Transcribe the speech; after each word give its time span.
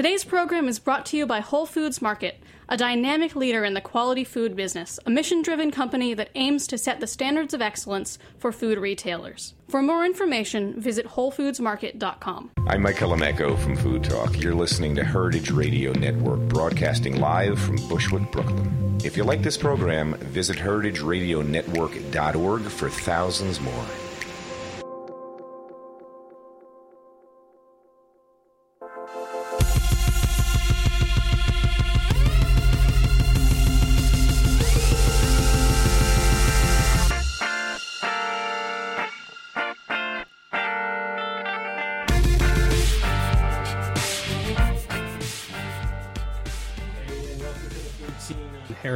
Today's 0.00 0.24
program 0.24 0.66
is 0.66 0.78
brought 0.78 1.04
to 1.06 1.16
you 1.18 1.26
by 1.26 1.40
Whole 1.40 1.66
Foods 1.66 2.00
Market, 2.00 2.42
a 2.70 2.76
dynamic 2.78 3.36
leader 3.36 3.66
in 3.66 3.74
the 3.74 3.82
quality 3.82 4.24
food 4.24 4.56
business, 4.56 4.98
a 5.04 5.10
mission 5.10 5.42
driven 5.42 5.70
company 5.70 6.14
that 6.14 6.30
aims 6.36 6.66
to 6.68 6.78
set 6.78 7.00
the 7.00 7.06
standards 7.06 7.52
of 7.52 7.60
excellence 7.60 8.18
for 8.38 8.50
food 8.50 8.78
retailers. 8.78 9.52
For 9.68 9.82
more 9.82 10.06
information, 10.06 10.80
visit 10.80 11.06
WholeFoodsMarket.com. 11.06 12.50
I'm 12.66 12.80
Mike 12.80 13.02
Echo 13.02 13.56
from 13.56 13.76
Food 13.76 14.02
Talk. 14.02 14.40
You're 14.40 14.54
listening 14.54 14.96
to 14.96 15.04
Heritage 15.04 15.50
Radio 15.50 15.92
Network, 15.92 16.40
broadcasting 16.48 17.20
live 17.20 17.60
from 17.60 17.76
Bushwick, 17.86 18.32
Brooklyn. 18.32 18.98
If 19.04 19.18
you 19.18 19.24
like 19.24 19.42
this 19.42 19.58
program, 19.58 20.14
visit 20.14 20.56
heritageradionetwork.org 20.56 22.62
for 22.62 22.88
thousands 22.88 23.60
more. 23.60 23.84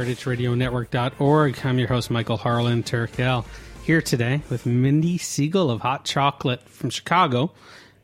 heritageradionetwork.org. 0.05 1.65
I'm 1.65 1.79
your 1.79 1.87
host, 1.87 2.11
Michael 2.11 2.37
Harlan 2.37 2.83
Turkel, 2.83 3.45
here 3.83 4.01
today 4.01 4.41
with 4.49 4.65
Mindy 4.65 5.17
Segal 5.17 5.69
of 5.71 5.81
Hot 5.81 6.05
Chocolate 6.05 6.67
from 6.69 6.89
Chicago, 6.89 7.51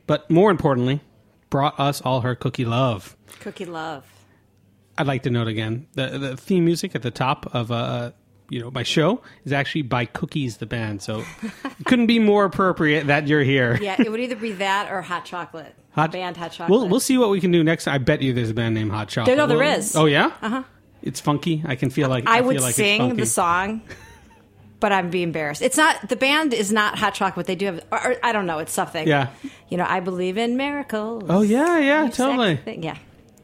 but 0.06 0.28
more 0.30 0.50
importantly, 0.50 1.00
brought 1.50 1.78
us 1.78 2.00
all 2.00 2.22
her 2.22 2.34
cookie 2.34 2.64
love. 2.64 3.16
Cookie 3.40 3.64
love. 3.66 4.04
I'd 4.98 5.06
like 5.06 5.22
to 5.22 5.30
note 5.30 5.48
again 5.48 5.86
the 5.94 6.18
the 6.18 6.36
theme 6.36 6.64
music 6.66 6.94
at 6.94 7.00
the 7.02 7.10
top 7.10 7.46
of 7.54 7.70
uh, 7.72 8.12
you 8.50 8.60
know 8.60 8.70
my 8.70 8.82
show 8.82 9.22
is 9.44 9.52
actually 9.52 9.82
by 9.82 10.04
Cookies 10.04 10.58
the 10.58 10.66
band, 10.66 11.00
so 11.02 11.24
it 11.42 11.86
couldn't 11.86 12.08
be 12.08 12.18
more 12.18 12.44
appropriate 12.44 13.06
that 13.06 13.26
you're 13.26 13.42
here. 13.42 13.78
Yeah, 13.80 13.96
it 13.98 14.10
would 14.10 14.20
either 14.20 14.36
be 14.36 14.52
that 14.52 14.90
or 14.92 15.00
Hot 15.02 15.24
Chocolate. 15.24 15.74
Hot 15.92 16.12
band 16.12 16.36
Hot 16.36 16.52
Chocolate. 16.52 16.68
We'll 16.78 16.88
we'll 16.88 17.00
see 17.00 17.16
what 17.16 17.30
we 17.30 17.40
can 17.40 17.50
do 17.52 17.64
next. 17.64 17.86
I 17.88 17.98
bet 17.98 18.20
you 18.22 18.32
there's 18.34 18.50
a 18.50 18.54
band 18.54 18.74
named 18.74 18.90
Hot 18.90 19.08
Chocolate. 19.08 19.36
no, 19.36 19.46
there 19.46 19.56
We'll- 19.58 19.78
is. 19.78 19.96
Oh 19.96 20.04
yeah. 20.06 20.32
Uh 20.42 20.48
huh. 20.48 20.62
It's 21.02 21.20
funky. 21.20 21.62
I 21.66 21.76
can 21.76 21.90
feel 21.90 22.08
like 22.08 22.28
I, 22.28 22.38
feel 22.38 22.46
would 22.46 22.60
like 22.60 22.70
it's 22.70 22.76
sing 22.76 23.16
the 23.16 23.26
song, 23.26 23.82
but 24.80 24.92
I'd 24.92 25.10
be 25.10 25.22
embarrassed. 25.22 25.62
It's 25.62 25.76
not 25.76 26.08
the 26.08 26.16
band 26.16 26.54
is 26.54 26.72
not 26.72 26.98
Hot 26.98 27.14
Chocolate. 27.14 27.34
But 27.34 27.46
they 27.46 27.56
do 27.56 27.66
have, 27.66 27.84
or, 27.90 28.12
or, 28.12 28.16
I 28.22 28.32
don't 28.32 28.46
know. 28.46 28.58
It's 28.58 28.72
something. 28.72 29.06
Yeah. 29.06 29.30
You 29.68 29.76
know, 29.76 29.86
I 29.88 30.00
believe 30.00 30.38
in 30.38 30.56
miracles. 30.56 31.24
Oh 31.28 31.42
yeah, 31.42 31.78
yeah, 31.78 32.08
totally. 32.10 32.56
thing. 32.56 32.82
Yeah. 32.82 32.96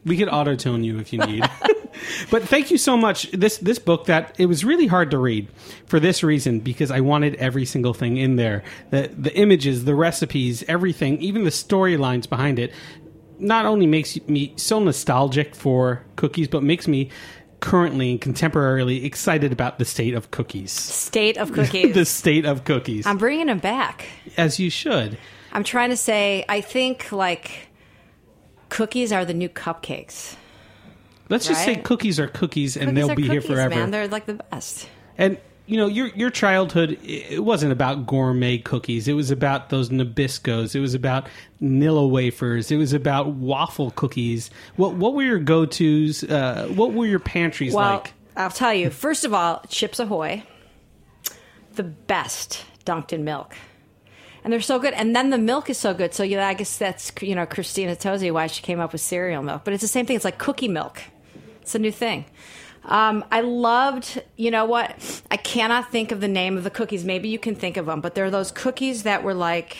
We 0.05 0.17
could 0.17 0.29
auto 0.29 0.57
tune 0.57 0.85
you 0.85 0.99
if 0.99 1.13
you 1.13 1.19
need. 1.19 1.49
but 2.31 2.43
thank 2.45 2.71
you 2.71 2.79
so 2.79 2.97
much. 2.97 3.31
This 3.33 3.59
this 3.59 3.79
book 3.79 4.07
that 4.07 4.35
it 4.39 4.47
was 4.47 4.65
really 4.65 4.87
hard 4.87 5.11
to 5.11 5.19
read 5.19 5.49
for 5.87 6.01
this 6.01 6.23
reason 6.23 6.61
because 6.61 6.91
I 6.91 7.01
wanted 7.01 7.35
every 7.37 7.65
single 7.65 7.95
thing 7.95 8.17
in 8.17 8.37
there. 8.37 8.63
The 8.91 9.11
the 9.17 9.35
images, 9.37 9.85
the 9.85 9.95
recipes, 9.95 10.65
everything, 10.69 11.21
even 11.21 11.45
the 11.45 11.51
storylines 11.51 12.29
behind 12.29 12.59
it 12.59 12.73
not 13.39 13.67
only 13.67 13.87
makes 13.87 14.19
me 14.27 14.53
so 14.57 14.81
nostalgic 14.81 15.55
for 15.55 16.05
cookies 16.17 16.49
but 16.49 16.63
makes 16.63 16.89
me 16.89 17.09
currently 17.61 18.13
and 18.13 18.21
contemporarily 18.21 19.05
excited 19.05 19.53
about 19.53 19.79
the 19.79 19.85
state 19.85 20.15
of 20.15 20.31
cookies. 20.31 20.71
State 20.73 21.37
of 21.37 21.53
cookies. 21.55 21.95
the 21.95 22.05
state 22.05 22.45
of 22.45 22.65
cookies. 22.65 23.07
I'm 23.07 23.19
bringing 23.19 23.47
them 23.47 23.59
back. 23.59 24.07
as 24.37 24.59
you 24.59 24.71
should. 24.71 25.19
I'm 25.53 25.65
trying 25.65 25.91
to 25.91 25.97
say. 25.97 26.45
I 26.49 26.61
think 26.61 27.11
like 27.13 27.69
cookies 28.69 29.13
are 29.13 29.25
the 29.25 29.35
new 29.35 29.49
cupcakes. 29.49 30.37
Let's 31.31 31.47
just 31.47 31.65
say 31.65 31.77
cookies 31.77 32.19
are 32.19 32.27
cookies 32.27 32.77
and 32.77 32.91
Cookies 32.91 33.07
they'll 33.07 33.17
be 33.17 33.29
here 33.29 33.43
forever. 33.43 33.75
Man, 33.75 33.91
they're 33.91 34.09
like 34.09 34.27
the 34.27 34.35
best. 34.35 34.89
And 35.19 35.39
you 35.69 35.77
know, 35.77 35.87
your 35.87 36.07
your 36.09 36.31
childhood 36.31 36.99
it 37.05 37.45
wasn't 37.45 37.73
about 37.73 38.07
gourmet 38.07 38.57
cookies. 38.57 39.07
It 39.07 39.13
was 39.13 39.31
about 39.31 39.69
those 39.69 39.91
Nabiscos. 39.91 40.75
It 40.75 40.81
was 40.81 40.95
about 40.95 41.29
Nilla 41.61 42.09
wafers. 42.09 42.71
It 42.71 42.77
was 42.77 42.95
about 42.95 43.29
waffle 43.29 43.91
cookies. 43.91 44.51
What 44.77 44.95
what 44.95 45.13
were 45.13 45.23
your 45.23 45.39
go 45.39 45.67
tos? 45.67 46.25
Uh, 46.25 46.69
what 46.75 46.95
were 46.95 47.05
your 47.05 47.19
pantries 47.19 47.75
Well, 47.75 47.99
like? 47.99 48.15
I'll 48.35 48.51
tell 48.51 48.73
you. 48.73 48.89
First 48.89 49.27
of 49.27 49.35
all, 49.35 49.63
Chips 49.69 50.01
Ahoy, 50.01 50.43
the 51.75 51.83
best 51.83 52.65
dunked 52.87 53.13
in 53.13 53.25
milk, 53.25 53.55
and 54.43 54.51
they're 54.51 54.63
so 54.63 54.79
good. 54.79 54.95
And 54.95 55.15
then 55.15 55.29
the 55.29 55.39
milk 55.39 55.69
is 55.69 55.77
so 55.77 55.93
good. 55.93 56.15
So 56.15 56.23
yeah, 56.23 56.49
I 56.49 56.55
guess 56.55 56.79
that's 56.79 57.13
you 57.21 57.35
know 57.35 57.45
Christina 57.45 57.95
Tosi 57.95 58.33
why 58.33 58.47
she 58.47 58.63
came 58.63 58.81
up 58.81 58.93
with 58.93 59.03
cereal 59.03 59.43
milk. 59.43 59.65
But 59.65 59.75
it's 59.75 59.83
the 59.83 59.89
same 59.89 60.07
thing. 60.07 60.17
It's 60.17 60.25
like 60.25 60.39
cookie 60.39 60.69
milk. 60.69 61.03
It's 61.61 61.75
a 61.75 61.79
new 61.79 61.93
thing. 61.93 62.25
Um, 62.85 63.25
I 63.31 63.41
loved, 63.43 64.23
you 64.37 64.51
know 64.51 64.65
what? 64.65 65.23
I 65.31 65.37
cannot 65.37 65.91
think 65.91 66.11
of 66.13 66.21
the 66.21 66.29
name 66.29 66.57
of 66.57 66.65
the 66.65 66.71
cookies. 66.71 67.05
Maybe 67.05 67.29
you 67.29 67.39
can 67.39 67.55
think 67.55 67.77
of 67.77 67.87
them, 67.87 68.01
but 68.01 68.15
they're 68.15 68.31
those 68.31 68.51
cookies 68.51 69.03
that 69.03 69.23
were 69.23 69.35
like, 69.35 69.77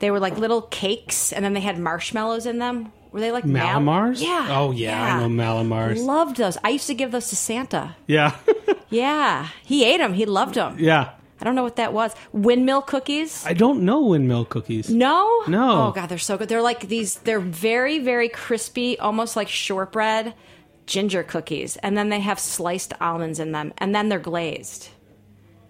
they 0.00 0.10
were 0.10 0.20
like 0.20 0.36
little 0.38 0.62
cakes, 0.62 1.32
and 1.32 1.44
then 1.44 1.54
they 1.54 1.60
had 1.60 1.78
marshmallows 1.78 2.46
in 2.46 2.58
them. 2.58 2.92
Were 3.12 3.20
they 3.20 3.32
like 3.32 3.46
Mal- 3.46 3.80
Mallomars? 3.80 4.20
Yeah. 4.22 4.46
Oh 4.50 4.70
yeah, 4.70 5.16
I 5.16 5.20
know 5.20 5.28
Mallomars. 5.42 5.96
I 5.96 6.00
loved 6.00 6.36
those. 6.36 6.58
I 6.62 6.68
used 6.68 6.86
to 6.88 6.94
give 6.94 7.10
those 7.10 7.28
to 7.28 7.36
Santa. 7.36 7.96
yeah, 8.06 8.36
Yeah, 8.90 9.48
he 9.64 9.84
ate 9.84 9.98
them. 9.98 10.12
He 10.12 10.26
loved 10.26 10.54
them. 10.56 10.76
yeah. 10.78 11.10
I 11.40 11.44
don't 11.44 11.54
know 11.54 11.62
what 11.62 11.76
that 11.76 11.92
was. 11.92 12.14
Windmill 12.32 12.82
cookies. 12.82 13.46
I 13.46 13.52
don't 13.54 13.82
know 13.82 14.00
windmill 14.02 14.44
cookies. 14.44 14.90
No, 14.90 15.44
No. 15.46 15.86
Oh 15.88 15.92
god, 15.92 16.08
they're 16.08 16.18
so 16.18 16.36
good. 16.36 16.48
They're 16.48 16.60
like 16.62 16.88
these. 16.88 17.14
They're 17.20 17.38
very, 17.40 18.00
very 18.00 18.28
crispy, 18.28 18.98
almost 18.98 19.36
like 19.36 19.48
shortbread 19.48 20.34
ginger 20.88 21.22
cookies, 21.22 21.76
and 21.76 21.96
then 21.96 22.08
they 22.08 22.18
have 22.20 22.40
sliced 22.40 22.92
almonds 23.00 23.38
in 23.38 23.52
them, 23.52 23.72
and 23.78 23.94
then 23.94 24.08
they're 24.08 24.18
glazed. 24.18 24.88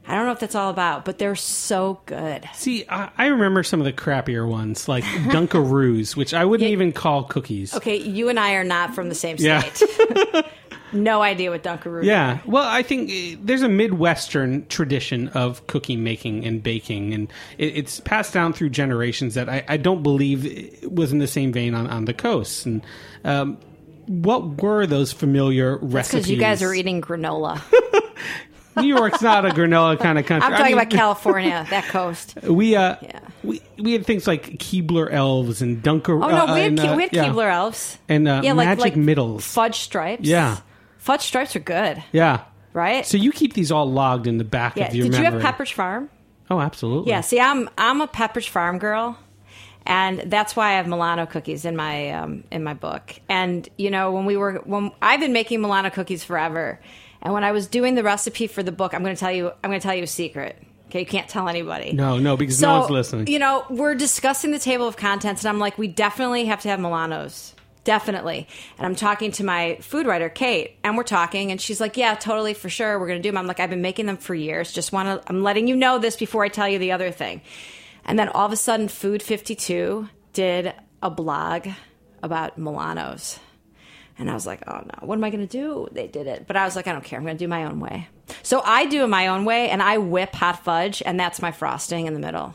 I 0.07 0.15
don't 0.15 0.25
know 0.25 0.31
what 0.31 0.41
that's 0.41 0.55
all 0.55 0.71
about, 0.71 1.05
but 1.05 1.19
they're 1.19 1.35
so 1.37 2.01
good. 2.07 2.49
See, 2.55 2.87
I, 2.89 3.11
I 3.19 3.27
remember 3.27 3.63
some 3.63 3.79
of 3.79 3.85
the 3.85 3.93
crappier 3.93 4.49
ones, 4.49 4.89
like 4.89 5.05
Dunkaroos, 5.05 6.17
which 6.17 6.33
I 6.33 6.47
wouldn't 6.47 6.67
Yeah. 6.69 6.73
even 6.73 6.93
call 6.93 7.25
cookies. 7.25 7.75
Okay, 7.75 7.97
you 7.97 8.31
and 8.31 8.41
I 8.41 8.55
are 8.55 8.65
not 8.65 8.95
from 8.95 9.11
the 9.11 9.15
same 9.15 9.37
Yeah. 9.39 9.61
state. 9.61 10.47
no 10.95 11.21
idea 11.21 11.51
what 11.51 11.63
Dunkaroos. 11.63 12.05
Yeah, 12.05 12.39
well, 12.47 12.65
I 12.67 12.83
think 12.83 13.11
uh, 13.11 13.39
there's 13.45 13.61
a 13.61 13.69
Midwestern 13.69 14.67
tradition 14.69 15.29
of 15.29 15.67
cookie 15.67 15.97
making 15.97 16.47
and 16.47 16.63
baking, 16.63 17.13
and 17.13 17.31
it, 17.59 17.77
it's 17.77 18.01
passed 18.01 18.33
down 18.33 18.55
through 18.55 18.71
generations 18.71 19.35
that 19.35 19.51
I, 19.51 19.63
I 19.69 19.77
don't 19.77 20.03
believe 20.03 20.89
was 20.91 21.13
in 21.13 21.19
the 21.19 21.27
same 21.27 21.53
vein 21.53 21.75
on, 21.75 21.87
on 21.87 22.07
the 22.07 22.15
coast. 22.15 22.65
And 22.65 22.83
um, 23.25 23.59
what 24.09 24.63
were 24.63 24.87
those 24.87 25.13
familiar 25.13 25.77
recipes? 25.79 26.23
because 26.27 26.31
you 26.31 26.37
guys 26.39 26.63
are 26.63 26.75
eating 26.75 27.01
granola. 27.01 27.63
New 28.77 28.95
York's 28.95 29.21
not 29.23 29.45
a 29.45 29.51
granola 29.51 29.99
kind 29.99 30.19
of 30.19 30.27
country. 30.27 30.47
I'm 30.47 30.55
I 30.55 30.59
talking 30.59 30.77
mean, 30.77 30.83
about 30.87 30.91
California, 30.99 31.67
that 31.71 31.85
coast. 31.85 32.37
We 32.43 32.77
uh, 32.77 32.97
Yeah. 33.03 33.21
we 33.43 33.61
we 33.79 33.93
had 33.93 34.07
things 34.07 34.27
like 34.27 34.45
Keebler 34.59 35.13
elves 35.13 35.63
and 35.63 35.83
Dunker. 35.83 36.15
Oh 36.15 36.29
no, 36.29 36.47
uh, 36.47 36.55
we 36.55 36.61
had, 36.61 36.69
and, 36.71 36.81
uh, 36.81 36.95
we 36.97 37.03
had 37.03 37.13
yeah. 37.13 37.25
Keebler 37.27 37.53
elves 37.53 37.99
and 38.09 38.29
uh, 38.29 38.41
yeah, 38.45 38.53
like, 38.53 38.67
Magic 38.67 38.85
like 38.85 38.97
Middles. 38.97 39.45
fudge 39.45 39.77
stripes. 39.81 40.25
Yeah. 40.29 40.59
fudge 40.99 41.23
stripes 41.23 41.57
are 41.57 41.61
good, 41.61 42.03
yeah. 42.13 42.43
right? 42.73 43.05
So 43.05 43.17
you 43.17 43.33
keep 43.33 43.55
these 43.55 43.73
all 43.73 43.91
logged 43.91 44.27
in 44.27 44.39
the 44.39 44.45
back 44.45 44.77
yeah. 44.77 44.89
of 44.89 44.95
your 44.95 45.09
Did 45.09 45.19
you 45.19 45.25
have 45.25 45.35
Pepperidge 45.43 45.73
Farm? 45.73 46.09
Oh, 46.51 46.61
absolutely. 46.61 47.11
Yeah, 47.11 47.21
see, 47.23 47.41
I'm 47.41 47.69
I'm 47.77 48.01
a 48.01 48.07
Pepperidge 48.07 48.49
Farm 48.49 48.79
girl, 48.79 49.19
and 49.89 50.31
that's 50.31 50.55
why 50.55 50.73
I 50.73 50.73
have 50.75 50.87
Milano 50.87 51.25
cookies 51.25 51.65
in 51.65 51.75
my 51.75 52.11
um, 52.11 52.45
in 52.53 52.63
my 52.63 52.75
book. 52.75 53.19
And 53.29 53.67
you 53.79 53.91
know, 53.91 54.13
when 54.13 54.27
we 54.27 54.37
were 54.37 54.61
when 54.65 54.93
I've 55.03 55.19
been 55.19 55.33
making 55.33 55.63
Milano 55.63 55.89
cookies 55.91 56.23
forever, 56.23 56.79
and 57.23 57.33
when 57.33 57.43
I 57.43 57.53
was 57.53 57.67
doing 57.67 57.95
the 57.95 58.03
recipe 58.05 58.47
for 58.47 58.63
the 58.63 58.71
book, 58.71 58.93
I'm 58.95 59.03
going 59.03 59.17
to 59.17 59.19
tell 59.19 59.33
you 59.33 59.51
I'm 59.65 59.71
going 59.71 59.81
to 59.81 59.87
tell 59.87 59.95
you 59.95 60.05
a 60.05 60.07
secret. 60.07 60.63
Okay, 60.89 61.01
you 61.01 61.07
can't 61.07 61.29
tell 61.29 61.49
anybody. 61.49 61.93
No, 61.93 62.19
no, 62.19 62.37
because 62.37 62.59
So, 62.59 62.69
no 62.69 62.79
one's 62.81 62.91
listening. 62.91 63.27
You 63.27 63.39
know, 63.39 63.65
we're 63.69 63.95
discussing 63.95 64.53
the 64.53 64.59
table 64.59 64.87
of 64.87 64.97
contents, 64.97 65.43
and 65.43 65.49
I'm 65.51 65.59
like, 65.59 65.77
we 65.77 65.87
definitely 65.87 66.47
have 66.47 66.63
to 66.63 66.69
have 66.69 66.79
Milanos. 66.81 67.53
Definitely. 67.85 68.49
And 68.79 68.87
I'm 68.87 68.95
talking 68.95 69.33
to 69.33 69.45
my 69.45 69.79
food 69.81 70.07
writer, 70.07 70.29
Kate, 70.31 70.77
and 70.85 70.97
we're 70.97 71.03
talking, 71.03 71.51
and 71.51 71.61
she's 71.61 71.81
like, 71.81 71.99
yeah, 71.99 72.15
totally, 72.15 72.55
for 72.55 72.71
sure. 72.71 72.99
We're 72.99 73.07
going 73.07 73.19
to 73.19 73.23
do 73.23 73.31
them. 73.31 73.37
I'm 73.39 73.47
like, 73.47 73.61
I've 73.61 73.71
been 73.71 73.83
making 73.83 74.07
them 74.07 74.17
for 74.17 74.35
years. 74.35 74.73
Just 74.73 74.93
want 74.93 75.09
to, 75.09 75.29
I'm 75.29 75.43
letting 75.43 75.69
you 75.69 75.77
know 75.77 75.99
this 75.99 76.17
before 76.17 76.43
I 76.45 76.49
tell 76.49 76.69
you 76.69 76.79
the 76.79 76.93
other 76.93 77.11
thing. 77.11 77.43
And 78.09 78.19
then 78.19 78.31
all 78.31 78.47
of 78.47 78.53
a 78.53 78.57
sudden, 78.57 78.89
Food 78.89 79.23
52 79.23 80.09
did 80.33 80.73
a 81.03 81.11
blog 81.11 81.69
about 82.23 82.59
Milanos. 82.59 83.39
And 84.19 84.31
I 84.31 84.35
was 84.35 84.47
like, 84.47 84.63
oh 84.67 84.81
no, 84.81 85.07
what 85.07 85.17
am 85.17 85.25
I 85.25 85.31
going 85.31 85.47
to 85.47 85.59
do? 85.59 85.89
They 85.93 86.09
did 86.09 86.27
it. 86.27 86.47
But 86.47 86.57
I 86.57 86.65
was 86.65 86.75
like, 86.75 86.89
I 86.89 86.93
don't 86.93 87.05
care. 87.05 87.19
I'm 87.19 87.25
going 87.25 87.37
to 87.37 87.45
do 87.45 87.47
my 87.47 87.65
own 87.65 87.81
way. 87.81 88.09
So 88.43 88.63
I 88.65 88.87
do 88.87 89.05
it 89.05 89.09
my 89.09 89.29
own 89.29 89.45
way 89.45 89.69
and 89.69 89.83
I 89.83 89.99
whip 89.99 90.35
hot 90.35 90.65
fudge 90.65 91.03
and 91.05 91.21
that's 91.21 91.41
my 91.41 91.53
frosting 91.53 92.07
in 92.07 92.15
the 92.15 92.19
middle. 92.19 92.55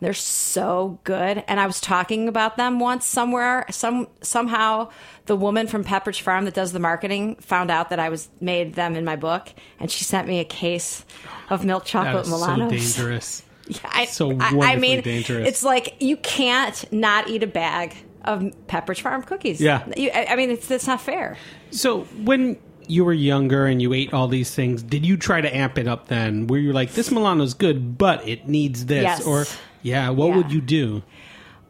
They're 0.00 0.14
so 0.14 0.98
good. 1.04 1.44
And 1.46 1.60
I 1.60 1.66
was 1.66 1.80
talking 1.80 2.28
about 2.28 2.56
them 2.56 2.78
once 2.80 3.04
somewhere. 3.04 3.66
Some 3.70 4.06
somehow 4.22 4.90
the 5.26 5.36
woman 5.36 5.66
from 5.66 5.84
Pepperidge 5.84 6.22
Farm 6.22 6.46
that 6.46 6.54
does 6.54 6.72
the 6.72 6.78
marketing 6.78 7.36
found 7.36 7.70
out 7.70 7.90
that 7.90 7.98
I 7.98 8.08
was 8.08 8.30
made 8.40 8.74
them 8.74 8.96
in 8.96 9.04
my 9.04 9.16
book 9.16 9.52
and 9.78 9.90
she 9.90 10.04
sent 10.04 10.26
me 10.26 10.40
a 10.40 10.44
case 10.44 11.04
of 11.50 11.64
milk 11.64 11.84
chocolate 11.84 12.26
is 12.26 12.30
so 12.30 12.68
dangerous. 12.68 13.42
Yeah, 13.70 13.90
I, 13.92 14.04
So 14.06 14.30
I- 14.30 14.50
I, 14.50 14.52
wonderfully 14.54 14.76
mean, 14.80 15.00
dangerous. 15.02 15.48
it's 15.48 15.62
like 15.62 15.94
you 16.00 16.16
can't 16.16 16.90
not 16.92 17.28
eat 17.28 17.42
a 17.42 17.46
bag 17.46 17.94
of 18.24 18.42
Pepperidge 18.66 19.00
Farm 19.00 19.22
cookies. 19.22 19.60
Yeah. 19.60 19.84
You, 19.96 20.10
I 20.12 20.26
I 20.30 20.36
mean, 20.36 20.50
it's, 20.50 20.70
it's 20.70 20.86
not 20.86 21.00
fair. 21.00 21.36
So 21.70 22.02
when 22.24 22.58
you 22.86 23.04
were 23.04 23.12
younger 23.12 23.66
and 23.66 23.80
you 23.80 23.92
ate 23.92 24.12
all 24.12 24.26
these 24.28 24.52
things, 24.54 24.82
did 24.82 25.06
you 25.06 25.16
try 25.16 25.40
to 25.40 25.56
amp 25.56 25.78
it 25.78 25.86
up 25.86 26.08
then? 26.08 26.46
Where 26.48 26.58
you're 26.60 26.74
like, 26.74 26.92
this 26.92 27.10
Milano's 27.10 27.54
good, 27.54 27.96
but 27.96 28.26
it 28.28 28.48
needs 28.48 28.86
this, 28.86 29.02
Yes. 29.04 29.24
or 29.26 29.46
yeah, 29.82 30.10
what 30.10 30.28
Yeah. 30.30 30.36
would 30.36 30.52
you 30.52 30.60
do? 30.60 31.02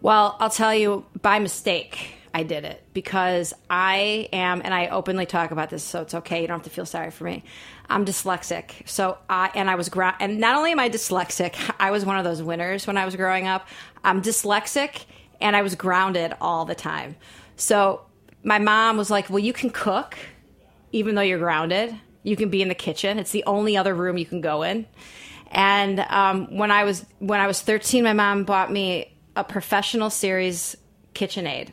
Well, 0.00 0.36
I'll 0.40 0.48
tell 0.50 0.74
you 0.74 1.04
by 1.20 1.38
mistake. 1.38 2.14
I 2.32 2.44
did 2.44 2.64
it 2.64 2.82
because 2.94 3.52
I 3.68 4.28
am, 4.32 4.62
and 4.64 4.72
I 4.72 4.88
openly 4.88 5.26
talk 5.26 5.50
about 5.50 5.70
this, 5.70 5.82
so 5.82 6.02
it's 6.02 6.14
okay. 6.14 6.42
You 6.42 6.48
don't 6.48 6.58
have 6.58 6.64
to 6.64 6.70
feel 6.70 6.86
sorry 6.86 7.10
for 7.10 7.24
me. 7.24 7.44
I'm 7.88 8.04
dyslexic, 8.04 8.86
so 8.88 9.18
I 9.28 9.50
and 9.54 9.68
I 9.68 9.74
was 9.74 9.88
gra- 9.88 10.16
and 10.20 10.38
not 10.38 10.56
only 10.56 10.72
am 10.72 10.78
I 10.78 10.88
dyslexic, 10.88 11.54
I 11.80 11.90
was 11.90 12.04
one 12.04 12.18
of 12.18 12.24
those 12.24 12.42
winners 12.42 12.86
when 12.86 12.96
I 12.96 13.04
was 13.04 13.16
growing 13.16 13.46
up. 13.46 13.66
I'm 14.04 14.22
dyslexic, 14.22 15.04
and 15.40 15.56
I 15.56 15.62
was 15.62 15.74
grounded 15.74 16.34
all 16.40 16.64
the 16.64 16.74
time. 16.74 17.16
So 17.56 18.02
my 18.44 18.58
mom 18.58 18.96
was 18.96 19.10
like, 19.10 19.28
"Well, 19.28 19.40
you 19.40 19.52
can 19.52 19.70
cook, 19.70 20.16
even 20.92 21.14
though 21.14 21.22
you're 21.22 21.38
grounded. 21.38 21.94
You 22.22 22.36
can 22.36 22.50
be 22.50 22.62
in 22.62 22.68
the 22.68 22.74
kitchen. 22.74 23.18
It's 23.18 23.30
the 23.32 23.44
only 23.44 23.76
other 23.76 23.94
room 23.94 24.16
you 24.18 24.26
can 24.26 24.40
go 24.40 24.62
in." 24.62 24.86
And 25.50 25.98
um, 26.00 26.56
when 26.56 26.70
I 26.70 26.84
was 26.84 27.04
when 27.18 27.40
I 27.40 27.46
was 27.48 27.60
13, 27.60 28.04
my 28.04 28.12
mom 28.12 28.44
bought 28.44 28.70
me 28.70 29.16
a 29.34 29.42
professional 29.42 30.10
series 30.10 30.76
KitchenAid, 31.14 31.70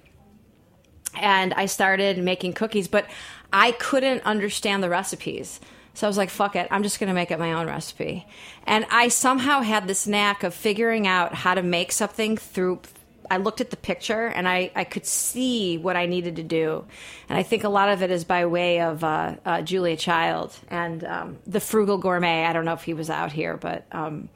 and 1.22 1.54
I 1.54 1.66
started 1.66 2.18
making 2.18 2.54
cookies. 2.54 2.88
But 2.88 3.06
I 3.52 3.72
couldn't 3.72 4.24
understand 4.24 4.84
the 4.84 4.90
recipes, 4.90 5.60
so 5.94 6.08
I 6.08 6.10
was 6.10 6.18
like, 6.18 6.30
"Fuck 6.30 6.56
it, 6.56 6.68
I'm 6.72 6.84
just 6.84 7.00
going 7.00 7.08
to 7.08 7.14
make 7.14 7.32
up 7.32 7.40
my 7.40 7.54
own 7.54 7.68
recipe." 7.68 8.26
And 8.66 8.86
I 8.92 9.08
somehow 9.08 9.62
had 9.62 9.88
this 9.88 10.08
knack 10.08 10.44
of 10.44 10.54
figuring 10.54 11.08
out 11.08 11.34
how 11.34 11.56
to 11.56 11.64
make 11.64 11.92
something 11.92 12.38
through. 12.38 12.82
I 13.30 13.38
looked 13.38 13.60
at 13.60 13.72
the 13.72 13.78
picture 13.78 14.28
and 14.28 14.48
I, 14.48 14.72
I 14.74 14.86
could 14.86 15.06
see 15.06 15.78
what 15.78 15.98
I 15.98 16.06
needed 16.06 16.38
to 16.38 16.44
do. 16.44 16.86
And 17.28 17.38
I 17.38 17.44
think 17.44 17.66
a 17.66 17.70
lot 17.70 17.90
of 17.90 18.02
it 18.02 18.10
is 18.10 18.24
by 18.24 18.46
way 18.46 18.80
of 18.80 19.04
uh, 19.04 19.36
uh, 19.46 19.62
Julia 19.64 19.98
Child 19.98 20.58
and 20.70 21.04
um, 21.04 21.38
the 21.46 21.60
Frugal 21.60 21.98
Gourmet. 21.98 22.46
I 22.46 22.54
don't 22.54 22.64
know 22.64 22.72
if 22.72 22.84
he 22.84 22.94
was 22.94 23.10
out 23.10 23.34
here, 23.34 23.58
but 23.58 23.86
um, 23.92 24.30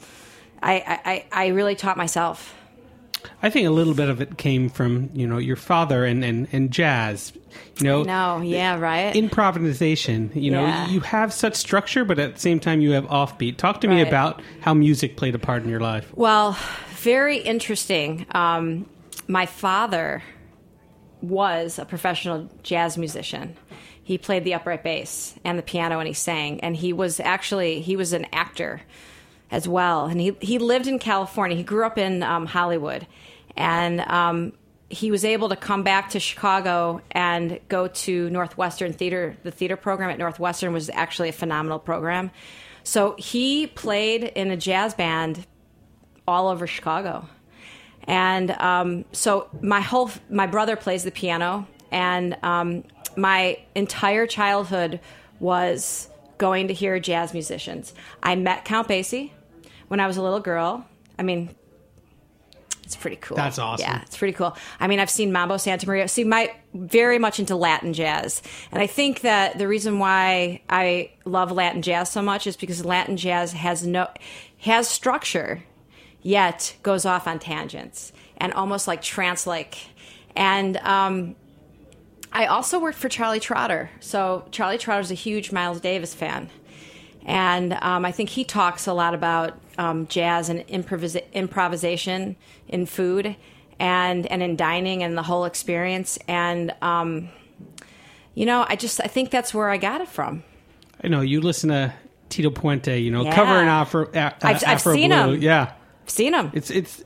I, 0.61 1.25
I, 1.31 1.45
I 1.45 1.47
really 1.47 1.75
taught 1.75 1.95
myself. 1.95 2.53
I 3.43 3.49
think 3.49 3.67
a 3.67 3.71
little 3.71 3.93
bit 3.93 4.09
of 4.09 4.21
it 4.21 4.37
came 4.37 4.69
from 4.69 5.09
you 5.13 5.27
know 5.27 5.37
your 5.37 5.55
father 5.55 6.05
and 6.05 6.23
and, 6.23 6.47
and 6.51 6.71
jazz. 6.71 7.33
You 7.79 7.85
know, 7.85 8.03
No, 8.03 8.41
yeah, 8.41 8.77
right. 8.77 9.15
improvisation. 9.15 10.31
You 10.33 10.51
know, 10.51 10.61
Yeah. 10.65 10.87
you 10.89 10.99
have 11.01 11.33
such 11.33 11.55
structure, 11.55 12.05
but 12.05 12.17
at 12.19 12.35
the 12.35 12.39
same 12.39 12.59
time 12.59 12.79
you 12.81 12.91
have 12.91 13.05
offbeat. 13.05 13.57
Talk 13.57 13.81
to 13.81 13.87
me 13.87 13.97
Right. 13.97 14.07
about 14.07 14.41
how 14.61 14.73
music 14.73 15.17
played 15.17 15.35
a 15.35 15.39
part 15.39 15.63
in 15.63 15.69
your 15.69 15.79
life. 15.81 16.11
Well, 16.15 16.57
very 16.95 17.37
interesting. 17.39 18.25
Um, 18.31 18.85
my 19.27 19.45
father 19.45 20.23
was 21.21 21.77
a 21.79 21.85
professional 21.85 22.49
jazz 22.63 22.97
musician. 22.97 23.55
He 24.03 24.17
played 24.17 24.43
the 24.43 24.53
upright 24.55 24.83
bass 24.83 25.35
and 25.43 25.57
the 25.57 25.63
piano 25.63 25.99
and 25.99 26.07
he 26.07 26.13
sang. 26.13 26.59
And 26.61 26.75
he 26.75 26.93
was 26.93 27.19
actually 27.19 27.81
he 27.81 27.95
was 27.95 28.13
an 28.13 28.25
actor 28.33 28.81
as 29.51 29.67
well. 29.67 30.05
And 30.05 30.19
he 30.19 30.35
he 30.39 30.57
lived 30.57 30.87
in 30.87 30.97
California. 30.97 31.57
He 31.57 31.63
grew 31.63 31.85
up 31.85 31.97
in 31.97 32.23
um, 32.23 32.45
Hollywood, 32.45 33.05
and 33.55 34.01
um, 34.01 34.53
he 34.89 35.11
was 35.11 35.23
able 35.23 35.49
to 35.49 35.55
come 35.55 35.83
back 35.83 36.11
to 36.11 36.19
Chicago 36.19 37.01
and 37.11 37.59
go 37.67 37.87
to 37.87 38.29
Northwestern 38.29 38.93
Theater. 38.93 39.37
The 39.43 39.51
theater 39.51 39.75
program 39.75 40.09
at 40.09 40.17
Northwestern 40.17 40.73
was 40.73 40.89
actually 40.89 41.29
a 41.29 41.33
phenomenal 41.33 41.79
program. 41.79 42.31
So 42.83 43.15
he 43.17 43.67
played 43.67 44.23
in 44.23 44.49
a 44.49 44.57
jazz 44.57 44.93
band 44.93 45.45
all 46.27 46.47
over 46.47 46.65
Chicago. 46.65 47.27
And 48.05 48.51
um, 48.51 49.05
so 49.11 49.47
my 49.61 49.81
whole 49.81 50.09
my 50.29 50.47
brother 50.47 50.75
plays 50.75 51.03
the 51.03 51.11
piano, 51.11 51.67
and 51.91 52.37
um, 52.41 52.83
my 53.15 53.59
entire 53.75 54.25
childhood 54.25 54.99
was 55.39 56.07
going 56.37 56.69
to 56.69 56.73
hear 56.73 56.99
jazz 56.99 57.33
musicians. 57.33 57.93
I 58.23 58.35
met 58.35 58.65
Count 58.65 58.87
Basie 58.87 59.31
when 59.91 59.99
I 59.99 60.07
was 60.07 60.15
a 60.15 60.21
little 60.21 60.39
girl. 60.39 60.85
I 61.19 61.23
mean, 61.23 61.53
it's 62.83 62.95
pretty 62.95 63.17
cool. 63.17 63.35
That's 63.35 63.59
awesome. 63.59 63.85
Yeah, 63.85 64.01
it's 64.03 64.15
pretty 64.15 64.31
cool. 64.31 64.55
I 64.79 64.87
mean, 64.87 65.01
I've 65.01 65.09
seen 65.09 65.33
Mongo 65.33 65.55
Santamaria. 65.55 66.09
See, 66.09 66.23
my 66.23 66.55
very 66.73 67.19
much 67.19 67.41
into 67.41 67.57
Latin 67.57 67.91
jazz, 67.91 68.41
and 68.71 68.81
I 68.81 68.87
think 68.87 69.19
that 69.19 69.57
the 69.57 69.67
reason 69.67 69.99
why 69.99 70.61
I 70.69 71.11
love 71.25 71.51
Latin 71.51 71.81
jazz 71.81 72.09
so 72.09 72.21
much 72.21 72.47
is 72.47 72.55
because 72.55 72.85
Latin 72.85 73.17
jazz 73.17 73.51
has 73.51 73.85
no 73.85 74.07
has 74.59 74.87
structure, 74.87 75.61
yet 76.21 76.73
goes 76.83 77.05
off 77.05 77.27
on 77.27 77.37
tangents 77.37 78.13
and 78.37 78.53
almost 78.53 78.87
like 78.87 79.01
trance-like. 79.01 79.77
And 80.37 80.77
um, 80.77 81.35
I 82.31 82.45
also 82.45 82.79
worked 82.79 82.97
for 82.97 83.09
Charlie 83.09 83.41
Trotter. 83.41 83.89
So 83.99 84.45
Charlie 84.51 84.77
Trotter's 84.77 85.11
a 85.11 85.15
huge 85.15 85.51
Miles 85.51 85.81
Davis 85.81 86.15
fan. 86.15 86.49
And 87.23 87.73
um, 87.73 88.03
I 88.03 88.11
think 88.11 88.29
he 88.29 88.43
talks 88.43 88.87
a 88.87 88.93
lot 88.93 89.13
about 89.13 89.59
um, 89.77 90.07
jazz 90.07 90.49
and 90.49 90.65
improvisa- 90.67 91.31
improvisation 91.33 92.35
in 92.67 92.85
food 92.85 93.35
and, 93.79 94.27
and 94.27 94.43
in 94.43 94.55
dining 94.55 95.03
and 95.03 95.17
the 95.17 95.23
whole 95.23 95.45
experience. 95.45 96.17
And, 96.27 96.73
um, 96.81 97.29
you 98.35 98.45
know, 98.45 98.65
I 98.67 98.75
just 98.75 99.01
I 99.01 99.07
think 99.07 99.29
that's 99.31 99.53
where 99.53 99.69
I 99.69 99.77
got 99.77 100.01
it 100.01 100.07
from. 100.07 100.43
I 101.03 101.07
know 101.07 101.21
you 101.21 101.41
listen 101.41 101.69
to 101.69 101.93
Tito 102.29 102.49
Puente. 102.49 103.01
You 103.03 103.11
know, 103.11 103.23
Yeah. 103.23 103.35
covering 103.35 103.67
Afro. 103.67 104.07
A, 104.13 104.17
uh, 104.19 104.31
I've- 104.41 104.65
I've 104.65 104.75
Afro 104.77 104.93
seen 104.93 105.09
Blue. 105.09 105.33
him. 105.33 105.41
Yeah, 105.41 105.73
I've 106.03 106.09
seen 106.09 106.33
him. 106.33 106.51
it's 106.53 106.69
it's 106.69 107.03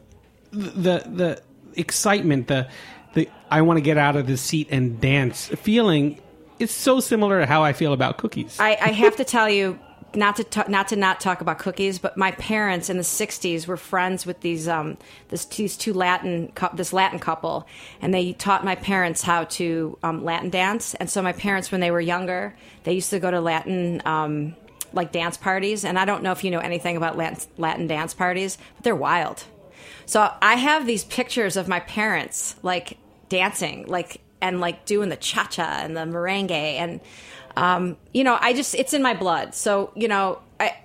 the 0.52 1.00
the 1.06 1.42
excitement, 1.76 2.48
the 2.48 2.68
the 3.14 3.30
I 3.50 3.62
want 3.62 3.78
to 3.78 3.82
get 3.82 3.98
out 3.98 4.16
of 4.16 4.28
the 4.28 4.38
seat 4.38 4.68
and 4.72 5.00
dance 5.00 5.48
feeling. 5.48 6.20
It's 6.60 6.74
so 6.74 7.00
similar 7.00 7.40
to 7.42 7.46
how 7.46 7.64
I 7.64 7.74
feel 7.74 7.92
about 7.92 8.18
cookies. 8.18 8.58
I, 8.60 8.78
I 8.82 8.90
have 8.90 9.18
to 9.18 9.26
tell 9.26 9.50
you, 9.50 9.78
not 10.16 10.38
to 10.38 10.44
ta- 10.44 10.66
not 10.68 10.88
to 10.90 10.96
not 10.96 11.20
talk 11.20 11.42
about 11.42 11.60
cookies, 11.60 12.00
but 12.00 12.18
my 12.18 12.32
parents 12.32 12.90
in 12.90 12.98
the 12.98 13.04
'60s 13.04 13.68
were 13.68 13.78
friends 13.78 14.26
with 14.26 14.42
these 14.42 14.68
um 14.68 14.98
this 15.30 15.46
these 15.46 15.78
two 15.78 15.94
Latin 15.94 16.52
cou- 16.56 16.76
this 16.76 16.94
Latin 16.94 17.20
couple, 17.20 17.68
and 18.02 18.14
they 18.14 18.34
taught 18.34 18.64
my 18.64 18.76
parents 18.76 19.22
how 19.22 19.46
to 19.46 19.98
um, 20.04 20.24
Latin 20.24 20.50
dance. 20.50 20.94
And 20.96 21.10
so 21.10 21.22
my 21.22 21.34
parents, 21.34 21.72
when 21.72 21.82
they 21.82 21.92
were 21.92 22.02
younger, 22.02 22.56
they 22.84 22.94
used 22.94 23.10
to 23.12 23.20
go 23.20 23.32
to 23.32 23.42
Latin. 23.42 24.02
Um, 24.06 24.56
like 24.94 25.12
dance 25.12 25.36
parties, 25.36 25.84
and 25.84 26.00
I 26.00 26.06
don't 26.06 26.24
know 26.24 26.32
if 26.32 26.46
you 26.46 26.52
know 26.52 26.60
anything 26.60 26.96
about 26.96 27.18
Latin, 27.18 27.50
Latin 27.58 27.86
dance 27.86 28.14
parties, 28.14 28.58
but 28.76 28.86
they're 28.86 28.96
wild. 28.96 29.44
So 30.06 30.32
I 30.42 30.56
have 30.56 30.86
these 30.86 31.04
pictures 31.04 31.58
of 31.58 31.68
my 31.68 31.82
parents 31.82 32.56
like 32.64 32.98
dancing, 33.28 33.88
like 33.88 34.22
and 34.42 34.62
like 34.62 34.86
doing 34.86 35.10
the 35.10 35.18
cha 35.18 35.48
cha 35.48 35.82
and 35.82 35.98
the 35.98 36.02
merengue, 36.02 36.52
and 36.52 37.02
um, 37.58 37.98
you 38.14 38.24
know, 38.24 38.38
I 38.40 38.54
just 38.54 38.76
it's 38.76 38.94
in 38.94 39.02
my 39.02 39.14
blood. 39.14 39.54
So 39.56 39.92
you 39.96 40.08
know, 40.08 40.40
I 40.60 40.76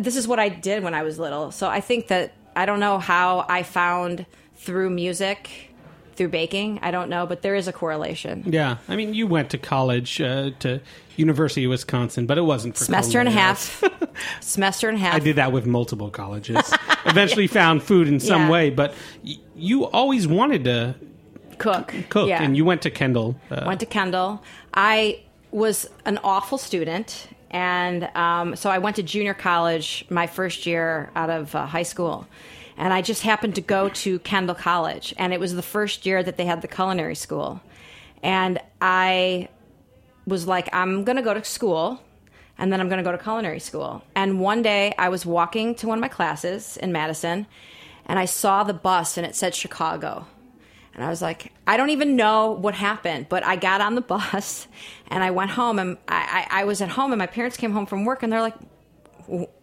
this 0.00 0.16
is 0.16 0.26
what 0.26 0.38
I 0.38 0.48
did 0.48 0.82
when 0.82 0.94
I 0.94 1.02
was 1.02 1.18
little. 1.18 1.50
So 1.52 1.68
I 1.68 1.80
think 1.80 2.08
that 2.08 2.32
I 2.56 2.66
don't 2.66 2.80
know 2.80 2.98
how 2.98 3.46
I 3.48 3.62
found 3.62 4.26
through 4.56 4.90
music, 4.90 5.70
through 6.16 6.28
baking. 6.28 6.80
I 6.82 6.90
don't 6.90 7.08
know, 7.08 7.26
but 7.26 7.42
there 7.42 7.54
is 7.54 7.68
a 7.68 7.72
correlation. 7.72 8.44
Yeah, 8.46 8.78
I 8.88 8.96
mean, 8.96 9.14
you 9.14 9.26
went 9.26 9.50
to 9.50 9.58
college 9.58 10.20
uh, 10.20 10.50
to 10.60 10.80
University 11.16 11.64
of 11.64 11.70
Wisconsin, 11.70 12.26
but 12.26 12.36
it 12.38 12.42
wasn't 12.42 12.76
for 12.76 12.84
Semester 12.84 13.20
and 13.20 13.28
a 13.28 13.32
half. 13.32 13.82
Semester 14.40 14.88
and 14.88 14.96
a 14.98 15.00
half. 15.00 15.14
I 15.14 15.18
did 15.20 15.36
that 15.36 15.52
with 15.52 15.66
multiple 15.66 16.10
colleges. 16.10 16.72
Eventually, 17.06 17.46
found 17.46 17.82
food 17.82 18.08
in 18.08 18.18
some 18.20 18.42
Yeah. 18.42 18.50
way, 18.50 18.70
but 18.70 18.94
y- 19.24 19.36
you 19.54 19.84
always 19.86 20.26
wanted 20.26 20.64
to 20.64 20.94
cook. 21.58 21.94
cook, 22.08 22.28
Yeah. 22.28 22.42
and 22.42 22.56
you 22.56 22.64
went 22.64 22.82
to 22.82 22.90
Kendall. 22.90 23.36
Uh, 23.50 23.62
went 23.66 23.80
to 23.80 23.86
Kendall. 23.86 24.42
I 24.74 25.20
was 25.50 25.88
an 26.04 26.18
awful 26.22 26.58
student, 26.58 27.26
and 27.50 28.04
um, 28.16 28.56
so 28.56 28.70
I 28.70 28.78
went 28.78 28.96
to 28.96 29.02
junior 29.02 29.34
college 29.34 30.04
my 30.08 30.26
first 30.26 30.66
year 30.66 31.10
out 31.16 31.30
of 31.30 31.54
uh, 31.54 31.66
high 31.66 31.82
school. 31.82 32.26
And 32.76 32.94
I 32.94 33.02
just 33.02 33.22
happened 33.22 33.56
to 33.56 33.60
go 33.60 33.90
to 33.90 34.18
Kendall 34.20 34.54
College, 34.54 35.12
and 35.18 35.34
it 35.34 35.40
was 35.40 35.54
the 35.54 35.62
first 35.62 36.06
year 36.06 36.22
that 36.22 36.38
they 36.38 36.46
had 36.46 36.62
the 36.62 36.68
culinary 36.68 37.14
school. 37.14 37.60
And 38.22 38.58
I 38.80 39.48
was 40.26 40.46
like, 40.46 40.68
I'm 40.72 41.04
going 41.04 41.16
to 41.16 41.22
go 41.22 41.34
to 41.34 41.44
school, 41.44 42.02
and 42.56 42.72
then 42.72 42.80
I'm 42.80 42.88
going 42.88 42.98
to 42.98 43.04
go 43.04 43.12
to 43.12 43.22
culinary 43.22 43.60
school. 43.60 44.02
And 44.14 44.40
one 44.40 44.62
day 44.62 44.94
I 44.96 45.10
was 45.10 45.26
walking 45.26 45.74
to 45.76 45.88
one 45.88 45.98
of 45.98 46.00
my 46.00 46.08
classes 46.08 46.78
in 46.78 46.90
Madison, 46.90 47.46
and 48.06 48.18
I 48.18 48.24
saw 48.24 48.64
the 48.64 48.72
bus, 48.72 49.18
and 49.18 49.26
it 49.26 49.34
said 49.34 49.54
Chicago. 49.54 50.26
And 50.94 51.04
I 51.04 51.08
was 51.08 51.22
like, 51.22 51.52
I 51.66 51.76
don't 51.76 51.90
even 51.90 52.16
know 52.16 52.50
what 52.52 52.74
happened, 52.74 53.26
but 53.28 53.44
I 53.44 53.56
got 53.56 53.80
on 53.80 53.94
the 53.94 54.00
bus 54.14 54.66
and 55.08 55.22
I 55.22 55.30
went 55.30 55.50
home 55.50 55.78
and 55.78 55.96
I, 56.08 56.46
I, 56.50 56.60
I 56.60 56.64
was 56.64 56.82
at 56.82 56.88
home 56.88 57.12
and 57.12 57.18
my 57.18 57.26
parents 57.26 57.56
came 57.56 57.72
home 57.72 57.86
from 57.86 58.04
work 58.04 58.22
and 58.22 58.32
they're 58.32 58.42
like, 58.42 58.56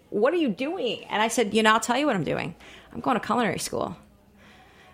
What 0.10 0.34
are 0.34 0.38
you 0.38 0.50
doing? 0.50 1.04
And 1.10 1.22
I 1.22 1.28
said, 1.28 1.54
You 1.54 1.64
know, 1.64 1.74
I'll 1.74 1.80
tell 1.80 1.98
you 1.98 2.06
what 2.06 2.16
I'm 2.16 2.24
doing. 2.24 2.56
I'm 2.94 3.02
going 3.02 3.20
to 3.20 3.26
culinary 3.26 3.60
school. 3.60 3.96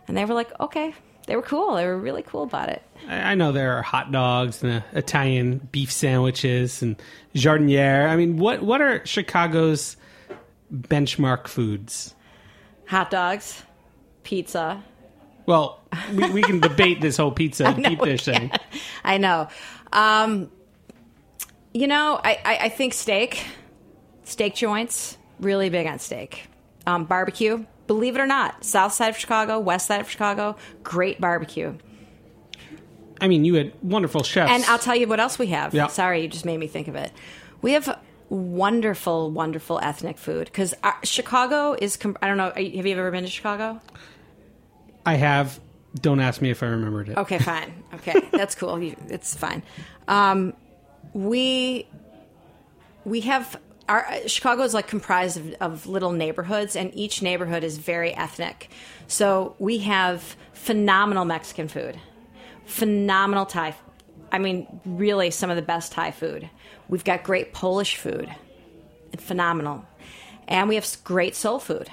And 0.08 0.18
they 0.18 0.26
were 0.26 0.34
like, 0.34 0.52
Okay. 0.60 0.94
They 1.26 1.38
were 1.38 1.42
cool. 1.42 1.76
They 1.76 1.86
were 1.86 1.98
really 1.98 2.22
cool 2.22 2.44
about 2.44 2.68
it. 2.68 2.82
I 3.08 3.32
I 3.32 3.36
know 3.36 3.54
there 3.54 3.78
are 3.78 3.82
hot 3.82 4.12
dogs 4.12 4.62
and 4.62 4.74
uh, 4.74 4.82
Italian 4.92 5.70
beef 5.72 5.90
sandwiches 5.90 6.82
and 6.82 7.02
giardiniera. 7.34 8.10
I 8.10 8.18
mean, 8.18 8.38
what 8.38 8.62
what 8.62 8.82
are 8.82 9.06
Chicago's 9.06 9.96
benchmark 10.74 11.48
foods? 11.48 12.14
Hot 12.88 13.10
dogs, 13.10 13.64
pizza. 14.24 14.84
Well, 15.46 15.82
we, 16.14 16.30
we 16.30 16.42
can 16.42 16.60
debate 16.60 17.02
this 17.02 17.18
whole 17.18 17.32
pizza 17.32 17.68
and 17.68 17.84
deep 17.84 18.02
dish 18.02 18.26
thing. 18.26 18.52
I 19.04 19.18
know. 19.18 19.48
Um, 19.92 20.50
you 21.74 21.88
know, 21.88 22.20
I, 22.24 22.40
I, 22.46 22.58
I 22.62 22.70
think 22.70 22.94
steak, 22.94 23.46
steak 24.24 24.56
joints, 24.56 25.18
really 25.40 25.70
big 25.70 25.88
on 25.88 26.00
steak. 26.00 26.48
Um, 26.86 27.06
barbecue, 27.06 27.66
believe 27.88 28.16
it 28.16 28.20
or 28.20 28.28
not, 28.28 28.64
south 28.64 28.94
side 28.94 29.10
of 29.10 29.18
Chicago, 29.18 29.60
west 29.60 29.88
side 29.88 30.02
of 30.02 30.10
Chicago, 30.10 30.56
great 30.84 31.20
barbecue. 31.20 31.78
I 33.22 33.28
mean, 33.28 33.46
you 33.46 33.56
had 33.56 33.74
wonderful 33.82 34.24
chefs. 34.24 34.52
And 34.52 34.66
I'll 34.66 34.80
tell 34.80 34.96
you 34.96 35.08
what 35.08 35.20
else 35.20 35.40
we 35.40 35.48
have. 35.48 35.74
Yeah. 35.74 35.88
Sorry, 35.88 36.22
you 36.24 36.28
just 36.28 36.46
made 36.46 36.58
me 36.58 36.68
think 36.68 36.88
of 36.88 36.96
it. 36.96 37.12
We 37.62 37.72
have 37.72 38.00
wonderful, 38.30 39.32
wonderful 39.32 39.80
ethnic 39.82 40.18
food 40.18 40.46
because 40.46 40.74
Chicago 41.04 41.74
is. 41.80 41.98
I 42.22 42.28
don't 42.28 42.38
know. 42.38 42.52
Have 42.56 42.86
you 42.86 42.92
ever 42.92 43.12
been 43.12 43.24
to 43.24 43.30
Chicago? 43.30 43.80
I 45.06 45.16
have. 45.16 45.60
Don't 46.02 46.20
ask 46.20 46.42
me 46.42 46.50
if 46.50 46.64
I 46.64 46.68
remembered 46.68 47.10
it. 47.10 47.18
Okay, 47.18 47.38
fine. 47.38 47.84
Okay, 47.96 48.28
that's 48.32 48.56
cool. 48.56 48.82
You, 48.82 48.96
it's 49.10 49.36
fine. 49.36 49.64
Um, 50.08 50.54
we 51.14 51.88
we 53.06 53.22
have 53.22 53.60
our 53.90 54.08
Chicago 54.28 54.64
is 54.64 54.74
like 54.74 54.88
comprised 54.88 55.38
of, 55.38 55.54
of 55.60 55.88
little 55.88 56.12
neighborhoods, 56.12 56.76
and 56.76 56.92
each 56.96 57.22
neighborhood 57.22 57.64
is 57.64 57.78
very 57.78 58.14
ethnic. 58.14 58.70
So 59.08 59.56
we 59.60 59.80
have 59.80 60.36
phenomenal 60.54 61.26
Mexican 61.26 61.68
food, 61.68 62.00
phenomenal 62.66 63.46
Thai. 63.46 63.76
I 64.32 64.40
mean, 64.40 64.80
really, 64.86 65.30
some 65.32 65.50
of 65.50 65.56
the 65.56 65.62
best 65.62 65.92
Thai 65.92 66.12
food. 66.12 66.50
We've 66.90 67.04
got 67.04 67.24
great 67.24 67.54
Polish 67.54 67.98
food, 67.98 68.34
phenomenal, 69.18 69.86
and 70.48 70.70
we 70.70 70.76
have 70.76 70.88
great 71.04 71.36
soul 71.36 71.60
food 71.60 71.90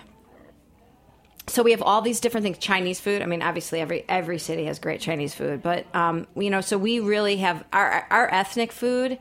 so 1.47 1.63
we 1.63 1.73
have 1.73 1.83
all 1.83 2.01
these 2.01 2.21
different 2.21 2.45
things. 2.45 2.59
Chinese 2.59 3.01
food. 3.01 3.23
I 3.23 3.27
mean 3.27 3.43
obviously 3.43 3.81
every 3.81 4.05
every 4.09 4.39
city 4.39 4.67
has 4.67 4.79
great 4.79 5.01
chinese 5.01 5.35
food 5.35 5.63
but 5.63 5.93
um, 5.95 6.27
you 6.37 6.51
know 6.51 6.61
so 6.61 6.79
we 6.79 7.01
really 7.01 7.37
have 7.39 7.65
our 7.73 8.07
our 8.11 8.33
ethnic 8.33 8.73
food 8.73 9.19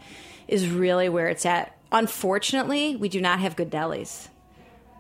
is 0.48 0.70
really 0.70 1.10
where 1.10 1.28
it's 1.28 1.46
at. 1.46 1.76
Unfortunately 1.92 2.96
we 2.96 3.10
do 3.10 3.22
not 3.22 3.40
have 3.40 3.56
good 3.56 3.72
delis 3.72 4.28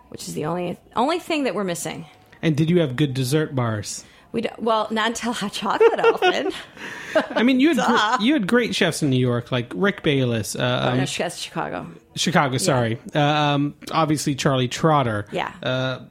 which 0.09 0.27
is 0.27 0.33
the 0.33 0.45
only 0.45 0.77
only 0.95 1.19
thing 1.19 1.43
that 1.43 1.55
we're 1.55 1.63
missing. 1.63 2.05
And 2.41 2.55
did 2.55 2.69
you 2.69 2.79
have 2.79 2.95
good 2.95 3.13
dessert 3.13 3.55
bars? 3.55 4.05
we 4.31 4.41
do, 4.41 4.49
well 4.59 4.87
not 4.91 5.07
until 5.07 5.33
hot 5.33 5.53
chocolate 5.53 5.99
often. 5.99 6.51
I 7.31 7.41
mean, 7.43 7.59
you 7.59 7.73
had 7.73 8.17
gr- 8.19 8.23
you 8.23 8.33
had 8.33 8.47
great 8.47 8.75
chefs 8.75 9.01
in 9.01 9.09
New 9.09 9.19
York, 9.19 9.51
like 9.51 9.71
Rick 9.75 10.03
Bayless, 10.03 10.55
uh, 10.55 10.81
um, 10.83 10.97
no, 10.97 11.05
that's 11.05 11.37
chicago. 11.37 11.87
Chicago. 12.15 12.57
Sorry, 12.57 12.99
uh, 13.15 13.19
um, 13.19 13.75
obviously 13.91 14.35
Charlie 14.35 14.67
Trotter. 14.67 15.25
yeah. 15.31 15.53
Uh, 15.63 16.05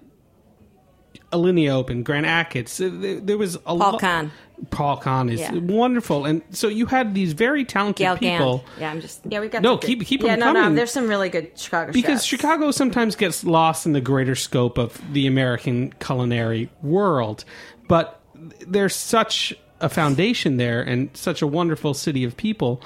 Alinea 1.32 1.70
Open, 1.70 2.02
Grant 2.02 2.26
Achatz. 2.26 2.80
Uh, 2.84 3.00
There, 3.00 3.20
there 3.20 3.38
was 3.38 3.56
a 3.56 3.58
paul 3.60 3.76
lo- 3.92 3.98
kahn 3.98 4.30
Paul 4.70 4.96
Kahan 5.00 5.30
is 5.30 5.38
Yeah. 5.38 5.52
wonderful, 5.54 6.24
and 6.24 6.42
so 6.50 6.66
you 6.66 6.86
had 6.86 7.14
these 7.14 7.32
very 7.32 7.64
talented 7.64 8.04
Gale 8.04 8.16
people. 8.16 8.58
Gand. 8.58 8.70
yeah 8.80 8.90
i'm 8.90 9.00
just 9.00 9.20
yeah 9.28 9.38
we 9.40 9.48
got 9.48 9.62
No, 9.62 9.76
keep- 9.78 10.04
keep 10.04 10.20
yeah 10.22 10.30
them 10.34 10.40
no 10.40 10.52
no 10.52 10.60
coming. 10.62 10.74
there's 10.74 10.90
some 10.90 11.06
really 11.06 11.28
good 11.28 11.56
chicago 11.56 11.92
because 11.92 12.22
chefs. 12.22 12.24
Chicago 12.24 12.70
sometimes 12.72 13.14
gets 13.14 13.44
lost 13.44 13.86
in 13.86 13.92
the 13.92 14.00
greater 14.00 14.34
scope 14.34 14.76
of 14.78 15.00
the 15.12 15.26
American 15.28 15.92
culinary 16.00 16.70
world, 16.82 17.44
but 17.86 18.20
there's 18.66 18.96
such 18.96 19.54
a 19.80 19.88
foundation 19.88 20.56
there 20.56 20.82
and 20.82 21.08
such 21.14 21.40
a 21.40 21.46
wonderful 21.46 21.94
city 21.94 22.24
of 22.24 22.36
people. 22.36 22.82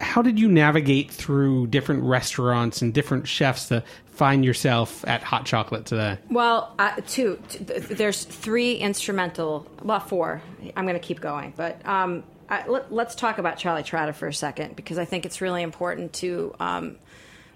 How 0.00 0.22
did 0.22 0.38
you 0.38 0.48
navigate 0.48 1.10
through 1.10 1.68
different 1.68 2.02
restaurants 2.02 2.82
and 2.82 2.92
different 2.92 3.26
chefs 3.28 3.68
to 3.68 3.82
find 4.06 4.44
yourself 4.44 5.06
at 5.06 5.22
Hot 5.22 5.44
Chocolate 5.44 5.86
today? 5.86 6.18
Well, 6.30 6.74
uh, 6.78 7.00
two. 7.06 7.38
There's 7.60 8.24
three 8.24 8.74
instrumental. 8.76 9.66
Well, 9.82 10.00
four. 10.00 10.42
I'm 10.76 10.84
going 10.84 10.98
to 10.98 11.06
keep 11.06 11.20
going, 11.20 11.52
but 11.56 11.86
um, 11.86 12.24
I, 12.48 12.66
let, 12.66 12.92
let's 12.92 13.14
talk 13.14 13.38
about 13.38 13.58
Charlie 13.58 13.82
Trotter 13.82 14.12
for 14.12 14.28
a 14.28 14.34
second 14.34 14.76
because 14.76 14.98
I 14.98 15.04
think 15.04 15.26
it's 15.26 15.40
really 15.40 15.62
important 15.62 16.12
to 16.14 16.54
um, 16.60 16.96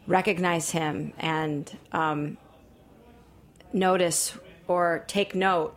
recognize 0.06 0.70
him 0.70 1.12
and 1.18 1.70
um, 1.92 2.37
notice 3.73 4.37
or 4.68 5.04
take 5.06 5.35
note 5.35 5.76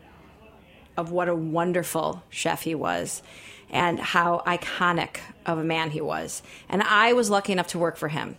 of 0.98 1.12
what 1.12 1.28
a 1.28 1.36
wonderful 1.36 2.24
chef 2.30 2.64
he 2.64 2.76
was 2.76 3.22
and 3.70 4.00
how 4.00 4.44
iconic 4.46 5.18
of 5.46 5.58
a 5.58 5.64
man 5.64 5.92
he 5.92 6.02
was. 6.02 6.42
And 6.70 6.82
I 6.84 7.14
was 7.14 7.30
lucky 7.30 7.54
enough 7.54 7.68
to 7.68 7.80
work 7.80 7.98
for 7.98 8.10
him. 8.10 8.38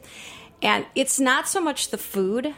And 0.62 0.86
it's 0.94 1.20
not 1.20 1.48
so 1.48 1.60
much 1.60 1.90
the 1.90 1.98
food 1.98 2.54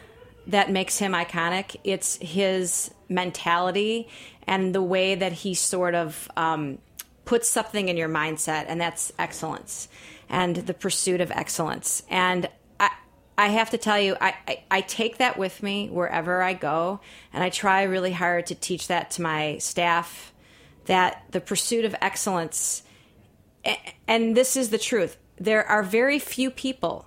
that 0.47 0.71
makes 0.71 0.99
him 0.99 1.13
iconic, 1.13 1.77
it's 1.83 2.17
his 2.17 2.93
mentality 3.09 4.09
and 4.47 4.75
the 4.75 4.83
way 4.83 5.15
that 5.17 5.33
he 5.33 5.55
sort 5.55 5.95
of 5.95 6.31
um, 6.37 6.79
puts 7.25 7.49
something 7.49 7.89
in 7.89 7.97
your 7.97 8.09
mindset, 8.09 8.67
and 8.69 8.81
that's 8.81 9.13
excellence 9.19 9.89
and 10.29 10.57
the 10.57 10.75
pursuit 10.75 11.21
of 11.21 11.31
excellence. 11.33 12.03
And 12.09 12.49
I, 12.81 12.91
I 13.37 13.49
have 13.49 13.71
to 13.71 13.79
tell 13.79 13.99
you, 13.99 14.17
I, 14.21 14.35
I, 14.47 14.63
I 14.71 14.81
take 14.81 15.19
that 15.19 15.39
with 15.39 15.63
me 15.63 15.89
wherever 15.89 16.43
I 16.43 16.55
go, 16.55 17.01
and 17.33 17.43
I 17.43 17.51
try 17.51 17.83
really 17.83 18.13
hard 18.13 18.47
to 18.47 18.55
teach 18.55 18.89
that 18.89 19.11
to 19.13 19.23
my 19.23 19.59
staff 19.59 20.33
that 20.87 21.25
the 21.31 21.41
pursuit 21.41 21.85
of 21.85 21.95
excellence, 22.01 22.83
and 24.07 24.37
this 24.37 24.57
is 24.57 24.71
the 24.71 24.79
truth, 24.79 25.17
there 25.39 25.67
are 25.67 25.83
very 25.83 26.19
few 26.19 26.51
people 26.51 27.07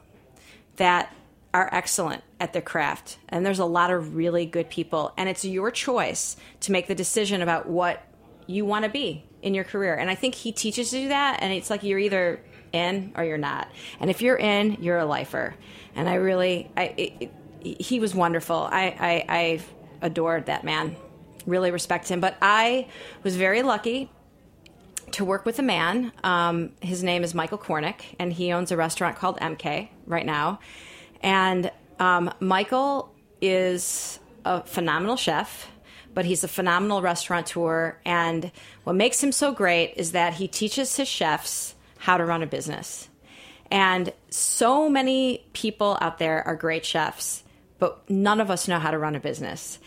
that 0.76 1.14
are 1.54 1.70
excellent 1.72 2.24
at 2.40 2.54
their 2.54 2.62
craft, 2.62 3.18
and 3.28 3.46
there's 3.46 3.60
a 3.60 3.66
lot 3.66 3.92
of 3.92 4.16
really 4.16 4.46
good 4.46 4.70
people, 4.70 5.14
and 5.18 5.28
it's 5.28 5.44
your 5.44 5.72
choice 5.72 6.38
to 6.62 6.72
make 6.72 6.88
the 6.88 6.96
decision 6.96 7.42
about 7.42 7.68
what 7.68 8.04
you 8.48 8.66
want 8.66 8.86
to 8.86 8.90
be 8.90 9.24
in 9.42 9.54
your 9.54 9.64
career. 9.64 9.96
And 9.96 10.10
I 10.10 10.16
think 10.16 10.36
he 10.36 10.52
teaches 10.52 10.94
you 10.94 11.10
that, 11.10 11.40
and 11.42 11.52
it's 11.52 11.70
like 11.70 11.84
you're 11.84 12.00
either 12.00 12.42
in 12.72 13.14
or 13.16 13.24
you're 13.24 13.38
not. 13.38 13.68
And 14.00 14.10
if 14.10 14.22
you're 14.22 14.38
in, 14.38 14.78
you're 14.82 14.98
a 14.98 15.06
lifer. 15.06 15.56
And 15.96 16.08
I 16.08 16.16
really, 16.16 16.70
I, 16.78 16.84
it, 16.98 17.32
it, 17.62 17.82
he 17.82 18.00
was 18.00 18.14
wonderful. 18.14 18.56
I, 18.56 18.96
I, 19.00 19.26
I 19.28 19.60
adored 20.02 20.46
that 20.48 20.64
man. 20.64 20.96
Really 21.46 21.72
respect 21.72 22.10
him. 22.10 22.20
But 22.20 22.38
I 22.42 22.88
was 23.24 23.36
very 23.36 23.64
lucky 23.64 24.12
to 25.20 25.26
work 25.26 25.46
with 25.46 25.60
a 25.60 25.62
man. 25.62 26.14
Um, 26.24 26.72
his 26.80 27.04
name 27.04 27.26
is 27.26 27.36
Michael 27.36 27.58
Kornick, 27.58 28.16
and 28.20 28.32
he 28.32 28.54
owns 28.54 28.72
a 28.72 28.78
restaurant 28.78 29.18
called 29.18 29.38
MK 29.40 29.90
right 30.06 30.26
now. 30.26 30.62
And 31.22 31.70
um, 32.00 32.34
Michael 32.40 33.14
is 33.42 34.18
a 34.46 34.64
phenomenal 34.64 35.18
chef, 35.18 35.70
but 36.14 36.24
he's 36.24 36.46
a 36.46 36.48
phenomenal 36.48 37.02
restaurateur. 37.02 38.00
And 38.06 38.50
what 38.86 38.96
makes 38.96 39.22
him 39.22 39.34
so 39.34 39.52
great 39.52 39.96
is 39.98 40.14
that 40.14 40.36
he 40.36 40.48
teaches 40.48 40.96
his 40.96 41.10
chefs 41.10 41.76
how 41.98 42.16
to 42.16 42.24
run 42.24 42.42
a 42.42 42.48
business. 42.48 43.10
And 43.70 44.14
so 44.30 44.88
many 44.90 45.46
people 45.52 45.98
out 46.00 46.18
there 46.20 46.48
are 46.48 46.56
great 46.56 46.86
chefs, 46.86 47.44
but 47.78 48.10
none 48.10 48.40
of 48.40 48.50
us 48.50 48.70
know 48.70 48.80
how 48.80 48.92
to 48.92 48.98
run 48.98 49.18
a 49.18 49.20
business. 49.20 49.80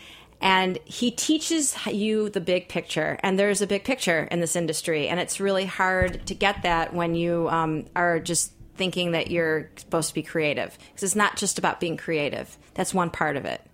And 0.43 0.77
he 0.83 1.09
teaches 1.09 1.73
you 1.87 2.29
the 2.29 2.41
big 2.41 2.67
picture. 2.67 3.17
And 3.23 3.39
there's 3.39 3.61
a 3.61 3.67
big 3.67 3.85
picture 3.85 4.27
in 4.29 4.41
this 4.41 4.57
industry. 4.57 5.07
And 5.07 5.17
it's 5.17 5.39
really 5.39 5.65
hard 5.65 6.27
to 6.27 6.35
get 6.35 6.63
that 6.63 6.93
when 6.93 7.15
you 7.15 7.47
um, 7.47 7.85
are 7.95 8.19
just 8.19 8.51
thinking 8.75 9.13
that 9.13 9.31
you're 9.31 9.69
supposed 9.77 10.09
to 10.09 10.13
be 10.13 10.21
creative. 10.21 10.77
Because 10.77 11.03
it's 11.03 11.15
not 11.15 11.37
just 11.37 11.57
about 11.57 11.79
being 11.79 11.95
creative. 11.95 12.57
That's 12.73 12.93
one 12.93 13.09
part 13.09 13.37
of 13.37 13.45
it. 13.45 13.65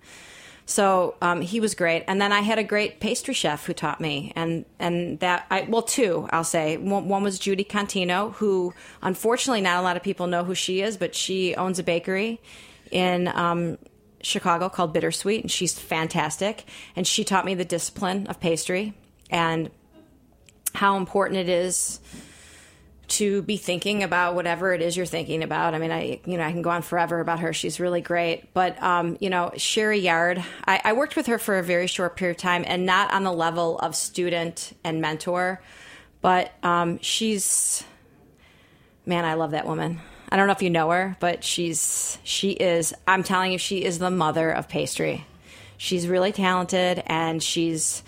So 0.67 1.15
um, 1.23 1.41
he 1.41 1.59
was 1.59 1.73
great, 1.73 2.03
and 2.07 2.21
then 2.21 2.31
I 2.31 2.41
had 2.41 2.59
a 2.59 2.63
great 2.63 2.99
pastry 2.99 3.33
chef 3.33 3.65
who 3.65 3.73
taught 3.73 3.99
me, 3.99 4.31
and 4.35 4.65
and 4.77 5.19
that 5.19 5.47
I 5.49 5.65
well 5.67 5.81
two 5.81 6.29
I'll 6.31 6.43
say. 6.43 6.77
One, 6.77 7.09
one 7.09 7.23
was 7.23 7.39
Judy 7.39 7.63
Contino, 7.63 8.33
who 8.35 8.75
unfortunately 9.01 9.61
not 9.61 9.79
a 9.79 9.81
lot 9.81 9.97
of 9.97 10.03
people 10.03 10.27
know 10.27 10.43
who 10.43 10.53
she 10.53 10.81
is, 10.81 10.95
but 10.95 11.15
she 11.15 11.55
owns 11.55 11.79
a 11.79 11.83
bakery 11.83 12.39
in 12.91 13.29
um, 13.29 13.79
Chicago 14.21 14.69
called 14.69 14.93
Bittersweet, 14.93 15.41
and 15.41 15.51
she's 15.51 15.77
fantastic, 15.77 16.65
and 16.95 17.07
she 17.07 17.23
taught 17.23 17.45
me 17.45 17.55
the 17.55 17.65
discipline 17.65 18.27
of 18.27 18.39
pastry 18.39 18.93
and 19.29 19.69
how 20.73 20.97
important 20.97 21.39
it 21.39 21.49
is 21.49 21.99
to 23.07 23.41
be 23.41 23.57
thinking 23.57 24.03
about 24.03 24.35
whatever 24.35 24.71
it 24.73 24.81
is 24.81 24.95
you're 24.95 25.05
thinking 25.05 25.41
about. 25.41 25.73
I 25.73 25.79
mean, 25.79 25.91
I 25.91 26.21
you 26.25 26.37
know 26.37 26.43
I 26.43 26.51
can 26.51 26.61
go 26.61 26.69
on 26.69 26.83
forever 26.83 27.19
about 27.19 27.39
her. 27.39 27.53
She's 27.53 27.79
really 27.79 28.01
great, 28.01 28.53
but 28.53 28.81
um, 28.81 29.17
you 29.19 29.29
know 29.29 29.51
Sherry 29.57 29.99
Yard. 29.99 30.43
I, 30.65 30.81
I 30.83 30.93
worked 30.93 31.15
with 31.15 31.27
her 31.27 31.39
for 31.39 31.57
a 31.57 31.63
very 31.63 31.87
short 31.87 32.15
period 32.15 32.37
of 32.37 32.41
time, 32.41 32.63
and 32.67 32.85
not 32.85 33.11
on 33.11 33.23
the 33.23 33.33
level 33.33 33.79
of 33.79 33.95
student 33.95 34.73
and 34.83 35.01
mentor, 35.01 35.61
but 36.21 36.53
um, 36.63 36.99
she's 37.01 37.83
man, 39.05 39.25
I 39.25 39.33
love 39.33 39.51
that 39.51 39.65
woman. 39.65 39.99
I 40.29 40.37
don't 40.37 40.47
know 40.47 40.53
if 40.53 40.61
you 40.61 40.69
know 40.69 40.89
her, 40.91 41.17
but 41.19 41.43
she's 41.43 42.17
she 42.23 42.51
is. 42.51 42.93
I'm 43.07 43.23
telling 43.23 43.51
you, 43.51 43.57
she 43.57 43.83
is 43.83 43.99
the 43.99 44.11
mother 44.11 44.51
of 44.51 44.69
pastry. 44.69 45.25
She's 45.77 46.07
really 46.07 46.31
talented, 46.31 47.01
and 47.05 47.41
she's 47.41 48.03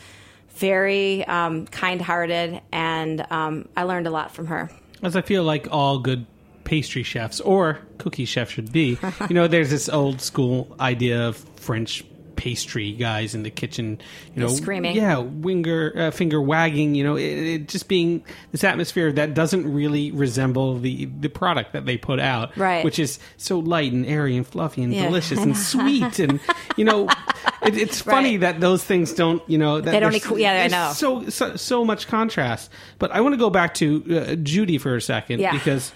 very 0.49 1.25
um, 1.25 1.65
kind-hearted, 1.67 2.61
and 2.71 3.25
um, 3.31 3.67
I 3.75 3.83
learned 3.83 4.07
a 4.07 4.11
lot 4.11 4.31
from 4.31 4.47
her. 4.47 4.69
As 5.01 5.15
I 5.15 5.21
feel 5.21 5.43
like 5.43 5.67
all 5.71 5.97
good 5.97 6.25
pastry 6.63 7.03
chefs 7.03 7.39
or 7.39 7.79
cookie 7.97 8.25
chefs 8.25 8.51
should 8.51 8.71
be. 8.71 8.97
you 9.29 9.33
know, 9.33 9.47
there's 9.47 9.69
this 9.69 9.89
old 9.89 10.21
school 10.21 10.75
idea 10.79 11.27
of 11.27 11.37
French 11.55 12.03
pastry 12.41 12.91
guys 12.93 13.35
in 13.35 13.43
the 13.43 13.51
kitchen, 13.51 14.01
you 14.33 14.41
know, 14.41 14.47
Screaming. 14.47 14.95
yeah, 14.95 15.19
winger, 15.19 15.93
uh, 15.95 16.09
finger 16.11 16.41
wagging, 16.41 16.95
you 16.95 17.03
know, 17.03 17.15
it, 17.15 17.23
it 17.23 17.67
just 17.67 17.87
being 17.87 18.23
this 18.51 18.63
atmosphere 18.63 19.11
that 19.11 19.35
doesn't 19.35 19.71
really 19.71 20.09
resemble 20.11 20.79
the 20.79 21.05
the 21.05 21.29
product 21.29 21.73
that 21.73 21.85
they 21.85 21.97
put 21.97 22.19
out, 22.19 22.57
Right. 22.57 22.83
Which 22.83 22.97
is 22.97 23.19
so 23.37 23.59
light 23.59 23.91
and 23.93 24.07
airy 24.07 24.35
and 24.35 24.47
fluffy 24.47 24.81
and 24.81 24.91
Yeah. 24.91 25.05
delicious 25.05 25.37
and 25.37 25.55
sweet, 25.55 26.17
and 26.17 26.39
you 26.77 26.83
know, 26.83 27.07
it, 27.63 27.77
it's 27.77 28.01
funny 28.01 28.31
Right. 28.39 28.53
that 28.53 28.59
those 28.59 28.83
things 28.83 29.13
don't, 29.13 29.43
you 29.47 29.59
know, 29.59 29.79
that 29.79 29.91
They 29.91 29.99
don't 29.99 30.15
equi- 30.15 30.41
yeah, 30.41 30.63
I 30.63 30.67
know. 30.67 30.93
So, 30.93 31.29
so 31.29 31.55
so 31.57 31.85
much 31.85 32.07
contrast. 32.07 32.71
But 32.97 33.11
I 33.11 33.21
want 33.21 33.33
to 33.33 33.37
go 33.37 33.51
back 33.51 33.75
to 33.75 33.85
uh, 34.31 34.35
Judy 34.37 34.79
for 34.79 34.95
a 34.95 35.01
second 35.01 35.41
Yeah. 35.41 35.51
because 35.53 35.93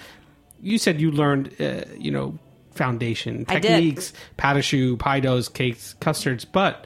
you 0.62 0.78
said 0.78 1.02
you 1.02 1.10
learned, 1.12 1.56
uh, 1.60 1.86
you 1.98 2.12
know, 2.12 2.38
foundation 2.76 3.46
I 3.48 3.56
did. 3.56 3.68
techniques, 3.70 4.14
pat 4.38 4.62
choux, 4.64 4.98
pie 4.98 5.20
doughs, 5.20 5.50
cakes, 5.50 5.96
custards, 6.00 6.46
but 6.46 6.86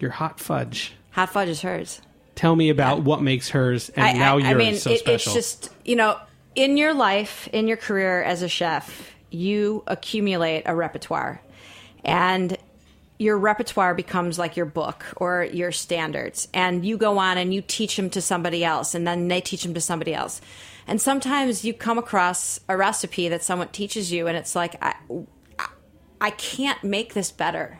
your 0.00 0.10
hot 0.10 0.40
fudge. 0.40 0.94
Hot 1.12 1.30
fudge 1.30 1.48
is 1.48 1.62
hers. 1.62 2.00
Tell 2.34 2.56
me 2.56 2.68
about 2.68 3.02
what 3.02 3.22
makes 3.22 3.50
hers 3.50 3.90
and 3.90 4.18
now 4.18 4.38
yours 4.38 4.50
I 4.50 4.54
mean, 4.54 4.76
so 4.76 4.90
it, 4.90 4.98
special. 4.98 5.36
it's 5.36 5.56
just 5.60 5.72
you 5.84 5.94
know, 5.94 6.18
in 6.54 6.76
your 6.76 6.92
life, 6.92 7.48
in 7.52 7.68
your 7.68 7.76
career 7.76 8.22
as 8.22 8.42
a 8.42 8.48
chef, 8.48 9.14
you 9.30 9.84
accumulate 9.86 10.64
a 10.66 10.74
repertoire, 10.74 11.40
and 12.04 12.56
your 13.18 13.38
repertoire 13.38 13.94
becomes 13.94 14.38
like 14.38 14.56
your 14.56 14.66
book 14.66 15.04
or 15.16 15.44
your 15.44 15.72
standards, 15.72 16.48
and 16.52 16.84
you 16.84 16.96
go 16.96 17.18
on 17.18 17.38
and 17.38 17.54
you 17.54 17.62
teach 17.62 17.96
them 17.96 18.10
to 18.10 18.20
somebody 18.20 18.64
else, 18.64 18.94
and 18.94 19.06
then 19.06 19.28
they 19.28 19.40
teach 19.40 19.62
them 19.62 19.74
to 19.74 19.80
somebody 19.80 20.14
else, 20.14 20.40
and 20.86 21.00
sometimes 21.00 21.64
you 21.64 21.72
come 21.72 21.98
across 21.98 22.60
a 22.68 22.76
recipe 22.76 23.28
that 23.28 23.42
someone 23.42 23.68
teaches 23.68 24.12
you, 24.12 24.26
and 24.26 24.36
it's 24.36 24.54
like 24.54 24.76
I, 24.82 24.94
I, 26.20 26.30
can't 26.30 26.82
make 26.82 27.14
this 27.14 27.30
better. 27.30 27.78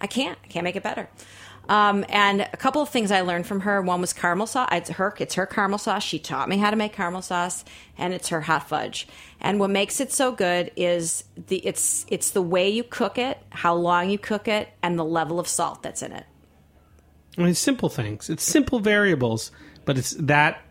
I 0.00 0.06
can't. 0.06 0.38
I 0.44 0.46
can't 0.48 0.64
make 0.64 0.76
it 0.76 0.82
better. 0.82 1.08
Um, 1.68 2.04
and 2.08 2.42
a 2.42 2.56
couple 2.56 2.80
of 2.80 2.88
things 2.88 3.10
I 3.10 3.22
learned 3.22 3.46
from 3.46 3.60
her. 3.60 3.82
One 3.82 4.00
was 4.00 4.12
caramel 4.12 4.46
sauce. 4.46 4.68
It's 4.72 4.90
her. 4.90 5.14
It's 5.18 5.34
her 5.34 5.46
caramel 5.46 5.78
sauce. 5.78 6.02
She 6.02 6.18
taught 6.18 6.48
me 6.48 6.58
how 6.58 6.70
to 6.70 6.76
make 6.76 6.92
caramel 6.92 7.22
sauce, 7.22 7.64
and 7.98 8.14
it's 8.14 8.28
her 8.28 8.40
hot 8.40 8.68
fudge. 8.68 9.08
And 9.40 9.58
what 9.58 9.70
makes 9.70 10.00
it 10.00 10.12
so 10.12 10.32
good 10.32 10.70
is 10.76 11.24
the 11.48 11.58
it's 11.58 12.06
it's 12.08 12.30
the 12.30 12.42
way 12.42 12.68
you 12.68 12.84
cook 12.84 13.18
it, 13.18 13.38
how 13.50 13.74
long 13.74 14.10
you 14.10 14.18
cook 14.18 14.46
it, 14.48 14.68
and 14.82 14.98
the 14.98 15.04
level 15.04 15.40
of 15.40 15.48
salt 15.48 15.82
that's 15.82 16.02
in 16.02 16.12
it. 16.12 16.24
I 17.36 17.40
mean, 17.40 17.50
it's 17.50 17.60
simple 17.60 17.88
things. 17.88 18.30
It's 18.30 18.44
simple 18.44 18.80
variables, 18.80 19.50
but 19.84 19.98
it's 19.98 20.12
that 20.12 20.62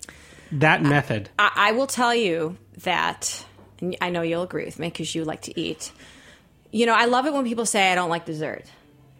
that 0.52 0.82
method. 0.82 1.30
I, 1.38 1.52
I 1.56 1.72
will 1.74 1.88
tell 1.88 2.16
you 2.16 2.58
that, 2.84 3.46
and 3.82 3.98
I 4.00 4.10
know 4.10 4.22
you'll 4.22 4.44
agree 4.44 4.66
with 4.66 4.80
me 4.80 4.88
because 4.88 5.14
you 5.14 5.26
like 5.26 5.42
to 5.44 5.60
eat. 5.60 5.92
You 6.72 6.86
know, 6.86 6.94
I 6.94 7.06
love 7.06 7.26
it 7.26 7.34
when 7.34 7.46
people 7.46 7.66
say 7.66 7.92
I 7.92 7.96
don't 7.96 8.10
like 8.10 8.26
dessert. 8.26 8.66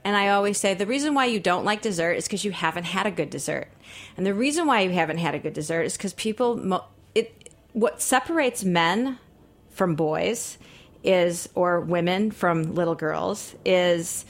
And 0.06 0.16
I 0.16 0.30
always 0.30 0.60
say 0.60 0.76
the 0.76 0.86
reason 0.86 1.16
why 1.16 1.26
you 1.26 1.40
don't 1.40 1.66
like 1.66 1.82
dessert 1.82 2.14
is 2.14 2.26
because 2.26 2.46
you 2.46 2.52
haven't 2.52 2.84
had 2.84 3.08
a 3.08 3.12
good 3.12 3.32
dessert. 3.32 3.70
And 4.16 4.26
the 4.26 4.36
reason 4.36 4.68
why 4.68 4.82
you 4.82 4.92
haven't 4.92 5.18
had 5.18 5.34
a 5.34 5.40
good 5.40 5.54
dessert 5.54 5.82
is 5.82 5.98
because 5.98 6.14
people, 6.14 6.84
it, 7.16 7.50
what 7.74 8.04
separates 8.04 8.64
men 8.64 9.18
from 9.72 9.96
boys 9.96 10.60
is, 11.04 11.50
or 11.56 11.82
women 11.82 12.30
from 12.30 12.76
little 12.76 12.94
girls, 12.94 13.56
is 13.66 14.26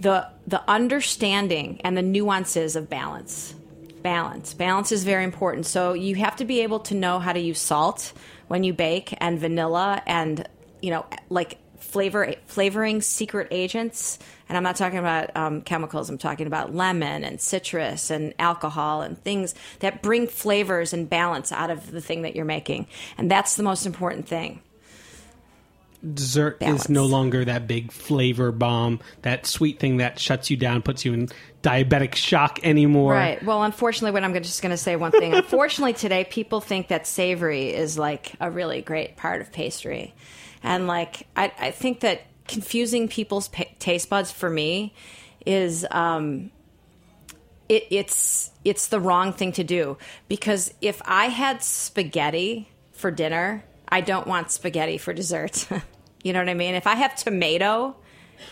the 0.00 0.28
the 0.46 0.62
understanding 0.68 1.80
and 1.82 1.96
the 1.96 2.02
nuances 2.02 2.76
of 2.76 2.90
balance. 2.90 3.54
Balance. 4.02 4.54
Balance 4.54 4.92
is 4.92 5.04
very 5.04 5.24
important. 5.24 5.66
So 5.66 5.92
you 5.94 6.16
have 6.16 6.36
to 6.36 6.44
be 6.44 6.60
able 6.60 6.80
to 6.80 6.94
know 6.94 7.18
how 7.18 7.32
to 7.32 7.40
use 7.40 7.58
salt 7.58 8.12
when 8.48 8.64
you 8.64 8.72
bake 8.72 9.16
and 9.18 9.38
vanilla 9.38 10.02
and 10.06 10.48
you 10.82 10.90
know 10.90 11.06
like 11.30 11.58
flavor 11.86 12.34
flavoring 12.46 13.00
secret 13.00 13.48
agents. 13.50 14.18
And 14.48 14.56
I'm 14.56 14.62
not 14.62 14.76
talking 14.76 14.98
about 14.98 15.36
um, 15.36 15.62
chemicals. 15.62 16.08
I'm 16.08 16.18
talking 16.18 16.46
about 16.46 16.74
lemon 16.74 17.24
and 17.24 17.40
citrus 17.40 18.10
and 18.10 18.34
alcohol 18.38 19.02
and 19.02 19.20
things 19.22 19.54
that 19.80 20.02
bring 20.02 20.28
flavors 20.28 20.92
and 20.92 21.08
balance 21.08 21.50
out 21.50 21.70
of 21.70 21.90
the 21.90 22.00
thing 22.00 22.22
that 22.22 22.36
you're 22.36 22.44
making. 22.44 22.86
And 23.18 23.30
that's 23.30 23.56
the 23.56 23.62
most 23.62 23.86
important 23.86 24.28
thing. 24.28 24.60
Dessert 26.14 26.60
Balance. 26.60 26.82
is 26.82 26.88
no 26.88 27.06
longer 27.06 27.44
that 27.44 27.66
big 27.66 27.90
flavor 27.90 28.52
bomb, 28.52 29.00
that 29.22 29.46
sweet 29.46 29.78
thing 29.80 29.96
that 29.96 30.18
shuts 30.18 30.50
you 30.50 30.56
down, 30.56 30.82
puts 30.82 31.04
you 31.04 31.12
in 31.12 31.28
diabetic 31.62 32.14
shock 32.14 32.60
anymore. 32.62 33.12
Right. 33.12 33.42
Well, 33.42 33.62
unfortunately, 33.62 34.12
what 34.12 34.22
I'm 34.22 34.34
just 34.34 34.62
going 34.62 34.70
to 34.70 34.76
say 34.76 34.96
one 34.96 35.10
thing. 35.10 35.34
unfortunately, 35.34 35.94
today 35.94 36.24
people 36.24 36.60
think 36.60 36.88
that 36.88 37.06
savory 37.06 37.74
is 37.74 37.98
like 37.98 38.32
a 38.40 38.50
really 38.50 38.82
great 38.82 39.16
part 39.16 39.40
of 39.40 39.52
pastry, 39.52 40.14
and 40.62 40.86
like 40.86 41.26
I, 41.36 41.52
I 41.58 41.70
think 41.70 42.00
that 42.00 42.22
confusing 42.46 43.08
people's 43.08 43.48
pa- 43.48 43.64
taste 43.78 44.08
buds 44.08 44.30
for 44.30 44.48
me 44.48 44.94
is 45.44 45.86
um, 45.90 46.50
it, 47.68 47.86
it's 47.90 48.50
it's 48.64 48.88
the 48.88 49.00
wrong 49.00 49.32
thing 49.32 49.52
to 49.52 49.64
do 49.64 49.96
because 50.28 50.72
if 50.80 51.00
I 51.04 51.26
had 51.26 51.62
spaghetti 51.62 52.68
for 52.92 53.10
dinner, 53.10 53.64
I 53.88 54.00
don't 54.00 54.26
want 54.26 54.50
spaghetti 54.50 54.98
for 54.98 55.12
dessert. 55.12 55.66
you 56.22 56.32
know 56.32 56.40
what 56.40 56.48
I 56.48 56.54
mean? 56.54 56.74
If 56.74 56.86
I 56.86 56.94
have 56.94 57.16
tomato 57.16 57.96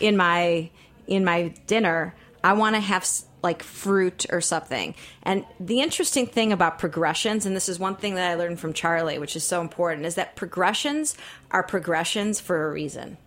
in 0.00 0.16
my 0.16 0.70
in 1.06 1.24
my 1.24 1.54
dinner, 1.66 2.14
I 2.42 2.54
want 2.54 2.76
to 2.76 2.80
have 2.80 3.06
like 3.44 3.62
fruit 3.62 4.26
or 4.30 4.40
something. 4.40 4.94
And 5.22 5.44
the 5.60 5.80
interesting 5.80 6.26
thing 6.26 6.52
about 6.52 6.80
progressions, 6.80 7.46
and 7.46 7.54
this 7.54 7.68
is 7.68 7.78
one 7.78 7.94
thing 7.94 8.16
that 8.16 8.28
I 8.28 8.34
learned 8.34 8.58
from 8.58 8.72
Charlie, 8.72 9.18
which 9.18 9.36
is 9.36 9.44
so 9.44 9.60
important, 9.60 10.06
is 10.06 10.16
that 10.16 10.34
progressions 10.34 11.16
are 11.52 11.62
progressions 11.62 12.40
for 12.40 12.66
a 12.66 12.72
reason. 12.72 13.18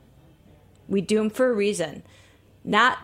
We 0.90 1.00
do 1.00 1.18
them 1.18 1.30
for 1.30 1.50
a 1.50 1.54
reason, 1.54 2.04
not 2.66 2.98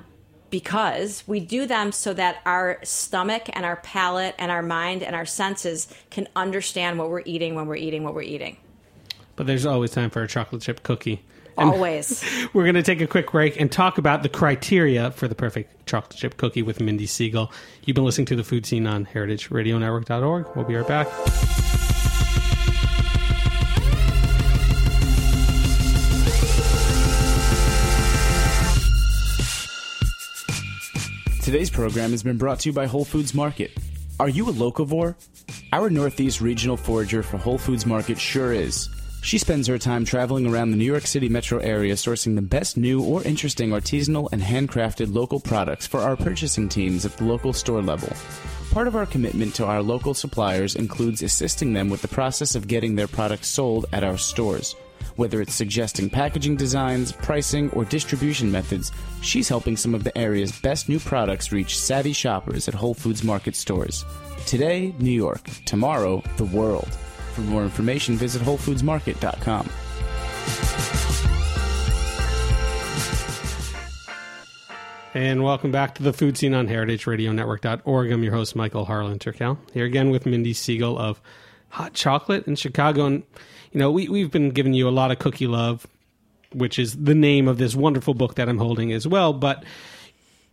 because 0.50 1.24
we 1.26 1.40
do 1.40 1.66
them 1.66 1.92
so 1.92 2.14
that 2.14 2.42
our 2.46 2.80
stomach 2.84 3.50
and 3.54 3.66
our 3.66 3.78
palate 3.78 4.36
and 4.38 4.52
our 4.52 4.62
mind 4.62 5.02
and 5.02 5.16
our 5.16 5.26
senses 5.26 5.88
can 6.10 6.28
understand 6.36 7.00
what 7.00 7.10
we're 7.10 7.24
eating 7.26 7.56
when 7.56 7.66
we're 7.66 7.76
eating 7.76 8.04
what 8.04 8.14
we're 8.14 8.22
eating. 8.22 8.58
But 9.36 9.48
there's 9.48 9.66
always 9.66 9.92
time 9.92 10.10
for 10.10 10.22
a 10.22 10.28
chocolate 10.28 10.62
chip 10.62 10.84
cookie. 10.84 11.24
And 11.58 11.70
Always. 11.70 12.24
We're 12.54 12.64
going 12.64 12.76
to 12.76 12.84
take 12.84 13.02
a 13.02 13.08
quick 13.08 13.32
break 13.32 13.60
and 13.60 13.72
talk 13.72 13.98
about 13.98 14.24
the 14.24 14.30
criteria 14.30 15.12
for 15.12 15.28
the 15.28 15.36
perfect 15.36 15.86
chocolate 15.86 16.18
chip 16.18 16.38
cookie 16.38 16.64
with 16.64 16.80
Mindy 16.80 17.06
Segal. 17.06 17.52
You've 17.86 17.96
been 17.96 18.06
listening 18.06 18.26
to 18.28 18.36
the 18.36 18.44
Food 18.44 18.66
Seen 18.66 18.88
on 18.88 19.06
heritageradionetwork.org. 19.06 20.48
We'll 20.56 20.66
be 20.66 20.76
right 20.76 20.88
back. 20.88 21.08
Today's 31.44 31.70
program 31.70 32.12
has 32.12 32.24
been 32.24 32.38
brought 32.38 32.62
to 32.62 32.70
you 32.70 32.74
by 32.74 32.88
Whole 32.88 33.04
Foods 33.04 33.34
Market. 33.34 33.78
Are 34.20 34.30
you 34.30 34.50
a 34.50 34.54
locavore? 34.54 35.16
Our 35.74 35.90
Northeast 35.90 36.40
regional 36.40 36.78
forager 36.78 37.22
for 37.22 37.38
Whole 37.38 37.58
Foods 37.58 37.86
Market 37.86 38.18
sure 38.18 38.54
is. 38.54 38.88
She 39.24 39.38
spends 39.38 39.68
her 39.68 39.78
time 39.78 40.04
traveling 40.04 40.46
around 40.46 40.72
the 40.72 40.78
New 40.78 40.84
York 40.84 41.08
City 41.08 41.30
metro 41.30 41.58
area 41.60 41.94
sourcing 41.94 42.36
the 42.36 42.42
best 42.42 42.76
new 42.76 43.02
or 43.02 43.24
interesting 43.24 43.70
artisanal 43.70 44.28
and 44.34 44.42
handcrafted 44.42 45.14
local 45.14 45.40
products 45.40 45.88
for 45.88 46.02
our 46.02 46.18
purchasing 46.18 46.68
teams 46.68 47.06
at 47.06 47.16
the 47.16 47.24
local 47.24 47.54
store 47.54 47.82
level. 47.82 48.10
Part 48.72 48.86
of 48.86 48.98
our 48.98 49.06
commitment 49.06 49.56
to 49.56 49.66
our 49.66 49.82
local 49.82 50.14
suppliers 50.14 50.76
includes 50.76 51.24
assisting 51.24 51.72
them 51.72 51.90
with 51.90 52.02
the 52.02 52.08
process 52.10 52.54
of 52.54 52.68
getting 52.68 52.96
their 52.96 53.08
products 53.08 53.48
sold 53.48 53.86
at 53.94 54.04
our 54.04 54.18
stores. 54.18 54.76
Whether 55.16 55.40
it's 55.42 55.56
suggesting 55.56 56.10
packaging 56.10 56.58
designs, 56.58 57.14
pricing, 57.14 57.70
or 57.70 57.86
distribution 57.86 58.52
methods, 58.52 58.92
she's 59.22 59.48
helping 59.48 59.78
some 59.78 59.96
of 59.96 60.04
the 60.04 60.16
area's 60.18 60.52
best 60.52 60.90
new 60.90 61.00
products 61.00 61.54
reach 61.54 61.80
savvy 61.80 62.14
shoppers 62.14 62.68
at 62.68 62.74
Whole 62.74 62.94
Foods 62.94 63.24
Market 63.24 63.56
stores. 63.56 64.04
Today, 64.46 64.94
New 65.00 65.12
York. 65.12 65.50
Tomorrow, 65.66 66.22
the 66.36 66.46
world. 66.46 66.90
For 67.34 67.42
more 67.42 67.64
information, 67.64 68.16
visit 68.16 68.44
WholeFoodsMarket.com. 68.44 69.70
And 75.16 75.44
welcome 75.44 75.72
back 75.72 75.96
to 75.96 76.04
the 76.04 76.14
Food 76.14 76.38
Seen 76.38 76.54
on 76.54 76.68
heritageradionetwork.org. 76.68 78.12
I'm 78.12 78.24
your 78.24 78.34
host, 78.34 78.56
Michael 78.56 78.86
Harlan 78.86 79.20
Turkel. 79.20 79.58
Here 79.74 79.86
again 79.86 80.12
with 80.12 80.26
Mindy 80.28 80.54
Segal 80.54 80.98
of 80.98 81.22
Hot 81.70 81.94
Chocolate 81.94 82.48
in 82.48 82.56
Chicago. 82.56 83.08
And, 83.08 83.24
you 83.72 83.80
know, 83.80 83.92
we, 83.92 84.10
we've 84.10 84.32
been 84.32 84.52
giving 84.52 84.74
you 84.74 84.88
a 84.88 84.92
lot 84.92 85.10
of 85.10 85.18
cookie 85.18 85.48
love, 85.48 85.88
which 86.52 86.78
is 86.78 86.96
the 86.96 87.16
name 87.16 87.48
of 87.48 87.58
this 87.58 87.74
wonderful 87.74 88.14
book 88.14 88.36
that 88.36 88.48
I'm 88.48 88.60
holding 88.60 88.92
as 88.92 89.08
well. 89.08 89.34
But 89.34 89.64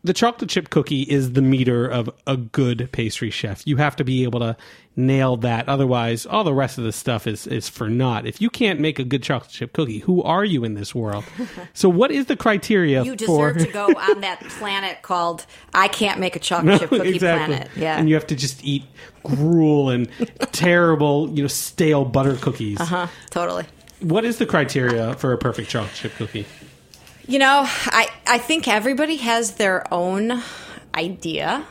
the 0.03 0.15
chocolate 0.15 0.49
chip 0.49 0.71
cookie 0.71 1.03
is 1.03 1.33
the 1.33 1.43
meter 1.43 1.87
of 1.87 2.09
a 2.27 2.37
good 2.37 2.89
pastry 2.93 3.31
chef. 3.31 3.67
You 3.67 3.77
have 3.77 3.97
to 3.97 4.05
be 4.05 4.25
able 4.25 4.41
to 4.41 4.57
nail 4.97 5.37
that. 5.39 5.69
Otherwise, 5.69 6.25
all 6.25 6.43
the 6.43 6.55
rest 6.55 6.79
of 6.79 6.85
the 6.85 6.93
stuff 6.93 7.27
is, 7.27 7.47
is 7.47 7.69
for 7.69 7.89
naught. 7.89 8.27
If 8.27 8.41
you 8.41 8.49
can't 8.49 8.81
make 8.81 8.99
a 8.99 9.05
good 9.05 9.23
chocolate 9.23 9.51
chip 9.51 9.73
cookie, 9.73 9.99
who 9.99 10.23
are 10.23 10.45
you 10.45 10.65
in 10.65 10.75
this 10.75 10.95
world? 10.95 11.25
so, 11.75 11.89
what 11.89 12.11
is 12.11 12.27
the 12.27 12.37
criteria 12.37 13.03
You 13.03 13.13
for. 13.13 13.53
deserve 13.53 13.59
to 13.59 13.73
go 13.73 13.87
on 13.89 14.23
that 14.23 14.41
planet 14.59 15.03
called 15.03 15.45
I 15.75 15.89
can't 15.89 16.19
make 16.19 16.35
a 16.35 16.41
chocolate 16.41 16.81
chip 16.81 16.89
cookie 16.91 17.19
planet. 17.19 17.69
Yeah. 17.77 17.99
And 17.99 18.09
you 18.09 18.15
have 18.15 18.27
to 18.29 18.37
just 18.37 18.65
eat 18.65 18.85
gruel 19.23 19.91
and 19.91 20.09
terrible, 20.53 21.31
you 21.31 21.43
know, 21.43 21.49
stale 21.49 22.05
butter 22.05 22.37
cookies. 22.37 22.81
Uh 22.81 22.85
huh. 22.85 23.07
Totally. 23.29 23.67
What 24.01 24.25
is 24.25 24.39
the 24.39 24.47
criteria 24.47 25.15
for 25.17 25.35
a 25.35 25.39
perfect 25.39 25.69
chocolate 25.69 25.95
chip 25.95 26.15
cookie? 26.15 26.47
You 27.31 27.39
know, 27.39 27.63
I, 27.65 28.09
I 28.27 28.39
think 28.39 28.67
everybody 28.67 29.15
has 29.19 29.53
their 29.53 29.85
own 29.95 30.43
idea, 30.93 31.65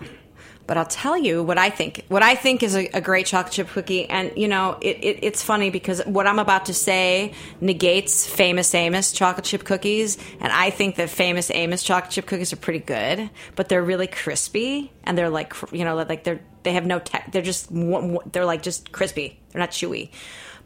but 0.65 0.77
I'll 0.77 0.85
tell 0.85 1.17
you 1.17 1.43
what 1.43 1.57
I 1.57 1.69
think. 1.69 2.05
What 2.07 2.23
I 2.23 2.35
think 2.35 2.63
is 2.63 2.77
a, 2.77 2.87
a 2.93 3.01
great 3.01 3.25
chocolate 3.25 3.51
chip 3.51 3.67
cookie, 3.67 4.09
and 4.09 4.31
you 4.37 4.47
know, 4.47 4.77
it, 4.79 5.03
it, 5.03 5.19
it's 5.21 5.43
funny 5.43 5.69
because 5.69 6.01
what 6.05 6.27
I'm 6.27 6.39
about 6.39 6.67
to 6.67 6.73
say 6.73 7.33
negates 7.59 8.25
famous 8.25 8.73
Amos 8.73 9.11
chocolate 9.11 9.43
chip 9.43 9.65
cookies, 9.65 10.17
and 10.39 10.49
I 10.49 10.69
think 10.69 10.95
that 10.95 11.09
famous 11.09 11.51
Amos 11.51 11.83
chocolate 11.83 12.13
chip 12.13 12.25
cookies 12.25 12.53
are 12.53 12.55
pretty 12.55 12.79
good, 12.79 13.29
but 13.57 13.67
they're 13.67 13.83
really 13.83 14.07
crispy, 14.07 14.93
and 15.03 15.17
they're 15.17 15.29
like, 15.29 15.53
you 15.73 15.83
know, 15.83 15.97
like 15.97 16.23
they're 16.23 16.39
they 16.63 16.71
have 16.71 16.85
no 16.85 16.99
tech. 16.99 17.33
They're 17.33 17.41
just 17.41 17.67
they're 18.31 18.45
like 18.45 18.63
just 18.63 18.93
crispy. 18.93 19.37
They're 19.51 19.59
not 19.59 19.71
chewy. 19.71 20.11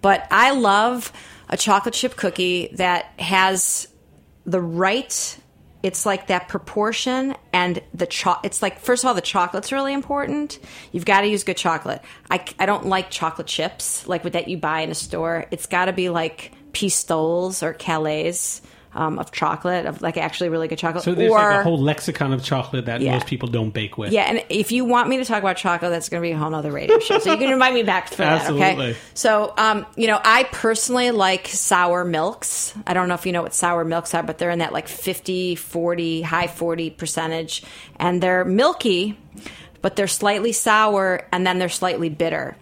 But 0.03 0.27
I 0.29 0.51
love 0.51 1.11
a 1.49 1.57
chocolate 1.57 1.95
chip 1.95 2.15
cookie 2.15 2.69
that 2.73 3.05
has 3.19 3.87
the 4.45 4.61
right 4.61 5.37
it's 5.83 6.05
like 6.05 6.27
that 6.27 6.47
proportion 6.47 7.35
and 7.51 7.81
the 7.93 8.07
cho- 8.07 8.39
it's 8.41 8.61
like 8.61 8.79
first 8.79 9.03
of 9.03 9.09
all 9.09 9.13
the 9.13 9.21
chocolate's 9.21 9.73
really 9.73 9.93
important. 9.93 10.57
You've 10.93 11.03
got 11.03 11.21
to 11.21 11.27
use 11.27 11.43
good 11.43 11.57
chocolate. 11.57 12.01
I, 12.31 12.43
I 12.57 12.65
don't 12.65 12.85
like 12.85 13.11
chocolate 13.11 13.47
chips 13.47 14.07
like 14.07 14.23
that 14.23 14.47
you 14.47 14.57
buy 14.57 14.79
in 14.79 14.91
a 14.91 14.95
store. 14.95 15.45
It's 15.51 15.65
got 15.65 15.85
to 15.85 15.93
be 15.93 16.07
like 16.07 16.53
pistoles 16.71 17.61
or 17.61 17.73
callets 17.73 18.61
um, 18.95 19.17
of 19.19 19.31
chocolate 19.31 19.85
of 19.85 20.01
like 20.01 20.17
actually 20.17 20.49
really 20.49 20.67
good 20.67 20.77
chocolate 20.77 21.03
So 21.03 21.13
there's 21.15 21.31
or 21.31 21.37
like 21.39 21.59
a 21.59 21.63
whole 21.63 21.79
lexicon 21.81 22.31
of 22.33 22.43
chocolate 22.43 22.85
that 22.85 23.01
Yeah. 23.01 23.13
most 23.13 23.25
people 23.27 23.49
don't 23.49 23.71
bake 23.71 23.97
with. 23.97 24.11
yeah, 24.11 24.23
and 24.23 24.43
if 24.49 24.71
you 24.71 24.85
want 24.85 25.09
me 25.09 25.17
to 25.17 25.25
talk 25.25 25.39
about 25.41 25.57
chocolate, 25.57 25.91
that's 25.91 26.09
going 26.09 26.21
to 26.21 26.27
be 26.27 26.31
a 26.31 26.37
whole 26.37 26.49
nother 26.49 26.71
radio 26.71 26.99
show. 26.99 27.19
So 27.19 27.31
you 27.31 27.37
can 27.37 27.51
invite 27.51 27.73
me 27.73 27.83
back 27.83 28.09
for 28.09 28.17
that, 28.17 28.41
Absolutely. 28.41 28.65
okay? 28.91 28.97
So, 29.13 29.53
um, 29.57 29.85
you 29.95 30.07
know, 30.07 30.19
I 30.23 30.43
personally 30.51 31.11
like 31.11 31.47
sour 31.47 32.03
milks. 32.05 32.73
I 32.85 32.93
don't 32.93 33.07
know 33.07 33.15
if 33.15 33.25
you 33.25 33.31
know 33.31 33.41
what 33.41 33.53
sour 33.53 33.83
milks 33.83 34.13
are, 34.13 34.23
but 34.23 34.37
they're 34.37 34.51
in 34.51 34.59
that 34.59 34.73
like 34.73 34.87
50, 34.87 35.55
40, 35.55 36.21
high 36.21 36.47
40 36.47 36.89
percentage. 36.91 37.63
And 37.97 38.21
they're 38.21 38.45
milky, 38.45 39.17
but 39.81 39.95
they're 39.95 40.07
slightly 40.07 40.51
sour 40.51 41.27
and 41.31 41.45
then 41.47 41.57
they're 41.59 41.69
slightly 41.69 42.09
bitter. 42.09 42.55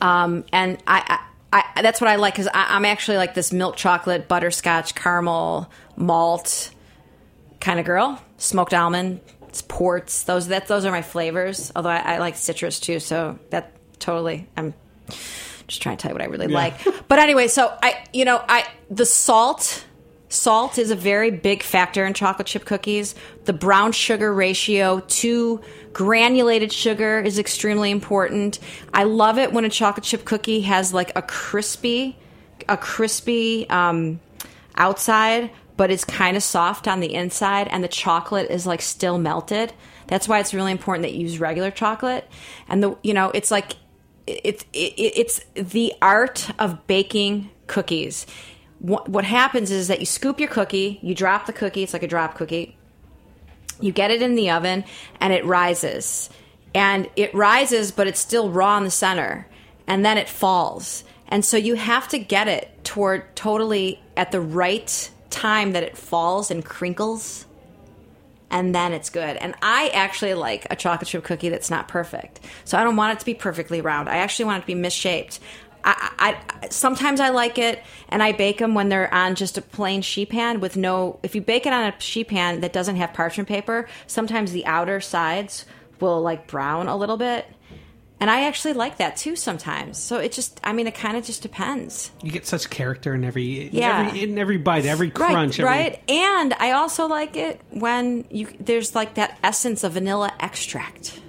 Um, 0.00 0.44
and 0.52 0.78
I, 0.86 1.20
I, 1.52 1.80
that's 1.80 2.00
what 2.00 2.08
I 2.08 2.16
like 2.16 2.34
because 2.34 2.48
I'm 2.52 2.84
actually 2.84 3.16
like 3.16 3.34
this 3.34 3.52
milk 3.52 3.76
chocolate, 3.76 4.28
butterscotch, 4.28 4.94
caramel, 4.94 5.70
malt 5.96 6.70
kind 7.60 7.80
of 7.80 7.86
girl. 7.86 8.20
Smoked 8.36 8.74
almond, 8.74 9.20
it's 9.48 9.62
ports. 9.62 10.24
Those 10.24 10.48
that 10.48 10.66
those 10.68 10.84
are 10.84 10.90
my 10.90 11.02
flavors. 11.02 11.72
Although 11.74 11.88
I, 11.90 12.16
I 12.16 12.18
like 12.18 12.36
citrus 12.36 12.80
too, 12.80 13.00
so 13.00 13.38
that 13.50 13.72
totally. 13.98 14.46
I'm 14.56 14.74
just 15.66 15.80
trying 15.80 15.96
to 15.96 16.02
tell 16.02 16.10
you 16.10 16.14
what 16.14 16.22
I 16.22 16.26
really 16.26 16.48
like. 16.48 16.74
But 17.08 17.18
anyway, 17.18 17.48
so 17.48 17.74
I, 17.82 18.04
you 18.12 18.26
know, 18.26 18.42
I 18.46 18.66
the 18.90 19.06
salt. 19.06 19.85
Salt 20.36 20.76
is 20.76 20.90
a 20.90 20.96
very 20.96 21.30
big 21.30 21.62
factor 21.62 22.04
in 22.04 22.12
chocolate 22.12 22.46
chip 22.46 22.64
cookies. 22.64 23.14
The 23.46 23.52
brown 23.52 23.92
sugar 23.92 24.32
ratio 24.32 25.00
to 25.00 25.60
granulated 25.92 26.72
sugar 26.72 27.18
is 27.18 27.38
extremely 27.38 27.90
important. 27.90 28.58
I 28.92 29.04
love 29.04 29.38
it 29.38 29.52
when 29.52 29.64
a 29.64 29.70
chocolate 29.70 30.04
chip 30.04 30.24
cookie 30.24 30.60
has 30.60 30.92
like 30.92 31.10
a 31.16 31.22
crispy, 31.22 32.18
a 32.68 32.76
crispy 32.76 33.68
um, 33.70 34.20
outside, 34.76 35.50
but 35.78 35.90
it's 35.90 36.04
kind 36.04 36.36
of 36.36 36.42
soft 36.42 36.86
on 36.86 37.00
the 37.00 37.14
inside, 37.14 37.68
and 37.68 37.82
the 37.82 37.88
chocolate 37.88 38.50
is 38.50 38.66
like 38.66 38.82
still 38.82 39.18
melted. 39.18 39.72
That's 40.06 40.28
why 40.28 40.38
it's 40.38 40.52
really 40.52 40.72
important 40.72 41.02
that 41.04 41.14
you 41.14 41.22
use 41.22 41.40
regular 41.40 41.70
chocolate. 41.70 42.28
And 42.68 42.82
the 42.82 42.96
you 43.02 43.14
know 43.14 43.30
it's 43.30 43.50
like 43.50 43.72
it's 44.26 44.64
it, 44.74 44.94
it's 44.98 45.40
the 45.54 45.94
art 46.02 46.50
of 46.58 46.86
baking 46.86 47.50
cookies. 47.66 48.26
What, 48.78 49.08
what 49.08 49.24
happens 49.24 49.70
is 49.70 49.88
that 49.88 50.00
you 50.00 50.06
scoop 50.06 50.38
your 50.38 50.48
cookie, 50.48 50.98
you 51.02 51.14
drop 51.14 51.46
the 51.46 51.52
cookie. 51.52 51.82
It's 51.82 51.92
like 51.92 52.02
a 52.02 52.08
drop 52.08 52.34
cookie. 52.34 52.76
You 53.80 53.92
get 53.92 54.10
it 54.10 54.22
in 54.22 54.34
the 54.34 54.50
oven, 54.50 54.84
and 55.20 55.32
it 55.32 55.44
rises, 55.44 56.30
and 56.74 57.08
it 57.16 57.34
rises, 57.34 57.92
but 57.92 58.06
it's 58.06 58.20
still 58.20 58.50
raw 58.50 58.78
in 58.78 58.84
the 58.84 58.90
center, 58.90 59.46
and 59.86 60.04
then 60.04 60.16
it 60.16 60.28
falls. 60.28 61.04
And 61.28 61.44
so 61.44 61.56
you 61.56 61.74
have 61.74 62.08
to 62.08 62.18
get 62.18 62.48
it 62.48 62.84
toward 62.84 63.34
totally 63.36 64.00
at 64.16 64.32
the 64.32 64.40
right 64.40 65.10
time 65.28 65.72
that 65.72 65.82
it 65.82 65.96
falls 65.96 66.50
and 66.50 66.64
crinkles 66.64 67.46
and 68.50 68.74
then 68.74 68.92
it's 68.92 69.10
good. 69.10 69.36
And 69.36 69.54
I 69.60 69.88
actually 69.88 70.34
like 70.34 70.66
a 70.70 70.76
chocolate 70.76 71.08
chip 71.08 71.24
cookie 71.24 71.48
that's 71.48 71.70
not 71.70 71.88
perfect. 71.88 72.40
So 72.64 72.78
I 72.78 72.84
don't 72.84 72.96
want 72.96 73.14
it 73.14 73.20
to 73.20 73.26
be 73.26 73.34
perfectly 73.34 73.80
round. 73.80 74.08
I 74.08 74.18
actually 74.18 74.46
want 74.46 74.58
it 74.58 74.60
to 74.62 74.66
be 74.68 74.74
misshaped. 74.74 75.40
I, 75.86 76.36
I, 76.62 76.68
sometimes 76.70 77.20
I 77.20 77.28
like 77.28 77.58
it, 77.58 77.82
and 78.08 78.22
I 78.22 78.32
bake 78.32 78.58
them 78.58 78.74
when 78.74 78.88
they're 78.88 79.12
on 79.14 79.36
just 79.36 79.56
a 79.56 79.62
plain 79.62 80.02
sheet 80.02 80.30
pan 80.30 80.60
with 80.60 80.76
no. 80.76 81.20
If 81.22 81.34
you 81.34 81.40
bake 81.40 81.64
it 81.66 81.72
on 81.72 81.84
a 81.92 82.00
sheet 82.00 82.28
pan 82.28 82.60
that 82.60 82.72
doesn't 82.72 82.96
have 82.96 83.14
parchment 83.14 83.48
paper, 83.48 83.88
sometimes 84.06 84.52
the 84.52 84.66
outer 84.66 85.00
sides 85.00 85.64
will 86.00 86.20
like 86.20 86.46
brown 86.48 86.88
a 86.88 86.96
little 86.96 87.16
bit, 87.16 87.46
and 88.18 88.28
I 88.30 88.44
actually 88.46 88.72
like 88.74 88.96
that 88.98 89.16
too 89.16 89.36
sometimes. 89.36 89.98
So 89.98 90.18
it 90.18 90.32
just, 90.32 90.60
I 90.64 90.72
mean, 90.72 90.86
it 90.86 90.94
kind 90.94 91.16
of 91.16 91.24
just 91.24 91.42
depends. 91.42 92.10
You 92.22 92.32
get 92.32 92.46
such 92.46 92.68
character 92.68 93.14
in 93.14 93.24
every, 93.24 93.68
Yeah. 93.68 94.06
every 94.08 94.22
in 94.24 94.38
every 94.38 94.56
bite, 94.56 94.86
every 94.86 95.10
crunch, 95.10 95.60
every, 95.60 95.64
right, 95.70 95.92
right. 95.92 96.10
And 96.10 96.52
I 96.54 96.72
also 96.72 97.06
like 97.06 97.36
it 97.36 97.60
when 97.70 98.24
you 98.30 98.48
there's 98.58 98.94
like 98.94 99.14
that 99.14 99.38
essence 99.44 99.84
of 99.84 99.92
vanilla 99.92 100.32
extract. 100.40 101.20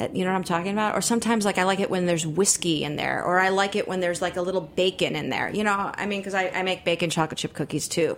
You 0.00 0.24
know 0.24 0.30
what 0.30 0.36
I'm 0.36 0.44
talking 0.44 0.72
about? 0.72 0.94
Or 0.96 1.00
sometimes 1.00 1.44
like 1.44 1.58
I 1.58 1.64
like 1.64 1.80
it 1.80 1.90
when 1.90 2.06
there's 2.06 2.26
whiskey 2.26 2.84
in 2.84 2.96
there, 2.96 3.22
or 3.24 3.38
I 3.38 3.50
like 3.50 3.76
it 3.76 3.86
when 3.86 4.00
there's 4.00 4.22
like 4.22 4.36
a 4.36 4.42
little 4.42 4.60
bacon 4.62 5.14
in 5.16 5.28
there. 5.30 5.50
You 5.50 5.64
know, 5.64 5.92
I 5.94 6.06
mean, 6.06 6.20
because 6.20 6.34
I, 6.34 6.48
I 6.48 6.62
make 6.62 6.84
bacon 6.84 7.10
chocolate 7.10 7.38
chip 7.38 7.52
cookies 7.52 7.86
too. 7.88 8.16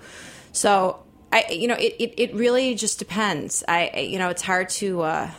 So 0.52 1.02
I, 1.32 1.46
you 1.50 1.66
know, 1.68 1.74
it, 1.74 1.94
it, 1.98 2.14
it 2.18 2.34
really 2.34 2.74
just 2.74 2.98
depends. 2.98 3.64
I, 3.66 3.90
I- 3.94 3.98
you 4.00 4.18
know, 4.18 4.28
it's 4.28 4.42
hard 4.42 4.68
to. 4.70 5.02
Uh, 5.02 5.30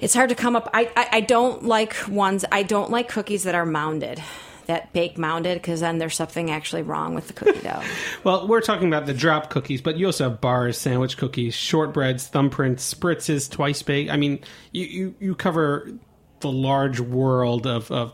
it's 0.00 0.14
hard 0.14 0.28
to 0.28 0.36
come 0.36 0.54
up. 0.54 0.70
I, 0.72 0.90
I, 0.96 1.08
I 1.14 1.20
don't 1.22 1.64
like 1.64 1.94
ones. 2.08 2.44
I 2.52 2.62
don't 2.62 2.90
like 2.90 3.08
cookies 3.08 3.42
that 3.44 3.56
are 3.56 3.66
mounded, 3.66 4.22
that 4.68 4.92
bake 4.92 5.18
mounded, 5.18 5.58
because 5.58 5.80
then 5.80 5.98
there's 5.98 6.14
something 6.14 6.50
actually 6.50 6.82
wrong 6.82 7.14
with 7.14 7.26
the 7.26 7.32
cookie 7.32 7.60
dough. 7.60 7.82
Well, 8.24 8.46
we're 8.48 8.60
talking 8.60 8.88
about 8.88 9.06
the 9.06 9.14
drop 9.14 9.48
cookies, 9.48 9.80
but 9.80 9.96
you 9.96 10.06
also 10.06 10.28
have 10.28 10.40
bars, 10.40 10.76
sandwich 10.76 11.16
cookies, 11.16 11.54
shortbreads, 11.54 12.30
thumbprints, 12.30 12.80
spritzes, 12.80 13.50
twice 13.50 13.82
baked. 13.82 14.10
I 14.10 14.16
mean, 14.16 14.40
you, 14.72 14.84
you, 14.84 15.14
you 15.20 15.34
cover 15.34 15.90
the 16.40 16.50
large 16.50 17.00
world 17.00 17.66
of, 17.66 17.90
of 17.90 18.12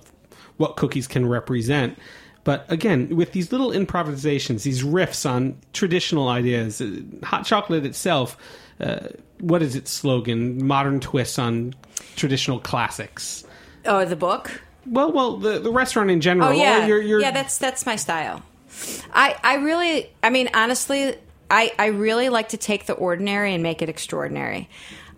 what 0.57 0.77
cookies 0.77 1.07
can 1.07 1.27
represent. 1.27 1.99
But 2.45 2.71
again, 2.71 3.17
with 3.17 3.33
these 3.33 3.51
little 3.51 3.73
improvisations, 3.73 4.63
these 4.63 4.83
riffs 4.83 5.29
on 5.29 5.59
traditional 5.73 6.29
ideas, 6.29 6.81
uh, 6.81 7.01
hot 7.23 7.45
chocolate 7.47 7.87
itself, 7.87 8.37
uh, 8.81 9.09
what 9.41 9.63
is 9.63 9.75
its 9.75 9.91
slogan? 9.91 10.65
Modern 10.65 11.01
twists 11.01 11.39
on 11.39 11.75
traditional 12.17 12.61
classics. 12.61 13.45
oh, 13.87 14.05
the 14.05 14.17
book. 14.17 14.61
Well, 14.87 15.13
well, 15.13 15.37
the, 15.37 15.59
the 15.59 15.71
restaurant 15.71 16.11
in 16.11 16.21
general. 16.21 16.49
Oh 16.49 16.53
yeah, 16.53 16.85
or 16.85 16.89
your, 16.89 17.03
your, 17.03 17.21
yeah. 17.21 17.31
That's 17.31 17.59
that's 17.59 17.87
my 17.87 17.97
style. 17.97 18.43
I 19.13 19.37
I 19.43 19.55
really, 19.57 20.11
I 20.23 20.31
mean, 20.31 20.51
honestly, 20.55 21.17
I 21.51 21.73
I 21.79 21.87
really 21.87 22.29
like 22.29 22.51
to 22.51 22.57
take 22.57 22.87
the 22.87 22.95
ordinary 22.95 23.55
and 23.55 23.63
make 23.63 23.83
it 23.83 23.89
extraordinary. 23.89 24.69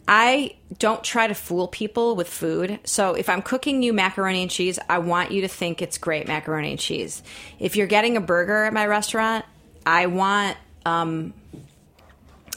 I 0.09 0.55
don't 0.79 1.03
try 1.03 1.27
to 1.27 1.35
fool 1.35 1.67
people 1.67 2.15
with 2.15 2.29
food. 2.29 2.79
So 2.85 3.15
if 3.15 3.29
I'm 3.29 3.43
cooking 3.43 3.83
you 3.83 3.93
macaroni 3.93 4.43
and 4.43 4.51
cheese, 4.51 4.79
I 4.89 4.99
want 4.99 5.33
you 5.33 5.41
to 5.43 5.49
think 5.49 5.83
it's 5.83 5.99
great 5.99 6.29
macaroni 6.29 6.71
and 6.71 6.79
cheese. 6.79 7.25
If 7.59 7.75
you're 7.75 7.89
getting 7.89 8.17
a 8.17 8.21
burger 8.21 8.65
at 8.65 8.73
my 8.73 8.87
restaurant, 8.87 9.45
I 9.85 10.07
want 10.07 10.57
um, 10.85 11.35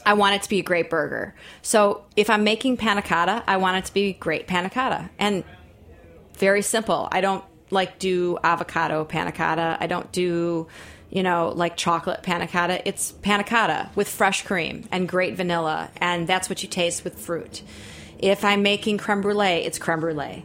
I 0.06 0.14
want 0.14 0.36
it 0.36 0.42
to 0.42 0.48
be 0.48 0.60
a 0.60 0.62
great 0.62 0.90
burger. 0.90 1.34
So 1.62 2.04
if 2.16 2.30
I'm 2.30 2.44
making 2.44 2.76
panna 2.76 3.02
cotta, 3.02 3.42
I 3.46 3.56
want 3.56 3.78
it 3.78 3.84
to 3.86 3.94
be 3.94 4.12
great 4.12 4.46
panna 4.46 4.70
cotta. 4.70 5.10
And 5.18 5.44
very 6.34 6.62
simple. 6.62 7.08
I 7.10 7.20
don't 7.20 7.44
like 7.70 7.98
do 7.98 8.38
avocado 8.42 9.04
panna 9.04 9.32
cotta. 9.32 9.76
I 9.80 9.86
don't 9.86 10.10
do, 10.12 10.66
you 11.10 11.22
know, 11.22 11.52
like 11.54 11.76
chocolate 11.76 12.22
panna 12.22 12.46
cotta. 12.46 12.86
It's 12.86 13.12
panna 13.12 13.44
cotta 13.44 13.90
with 13.94 14.08
fresh 14.08 14.42
cream 14.44 14.88
and 14.90 15.08
great 15.08 15.36
vanilla, 15.36 15.90
and 15.96 16.26
that's 16.26 16.48
what 16.48 16.62
you 16.62 16.68
taste 16.68 17.04
with 17.04 17.18
fruit. 17.18 17.62
If 18.18 18.44
I'm 18.44 18.62
making 18.62 18.98
creme 18.98 19.22
brulee, 19.22 19.64
it's 19.64 19.78
creme 19.78 20.00
brulee. 20.00 20.44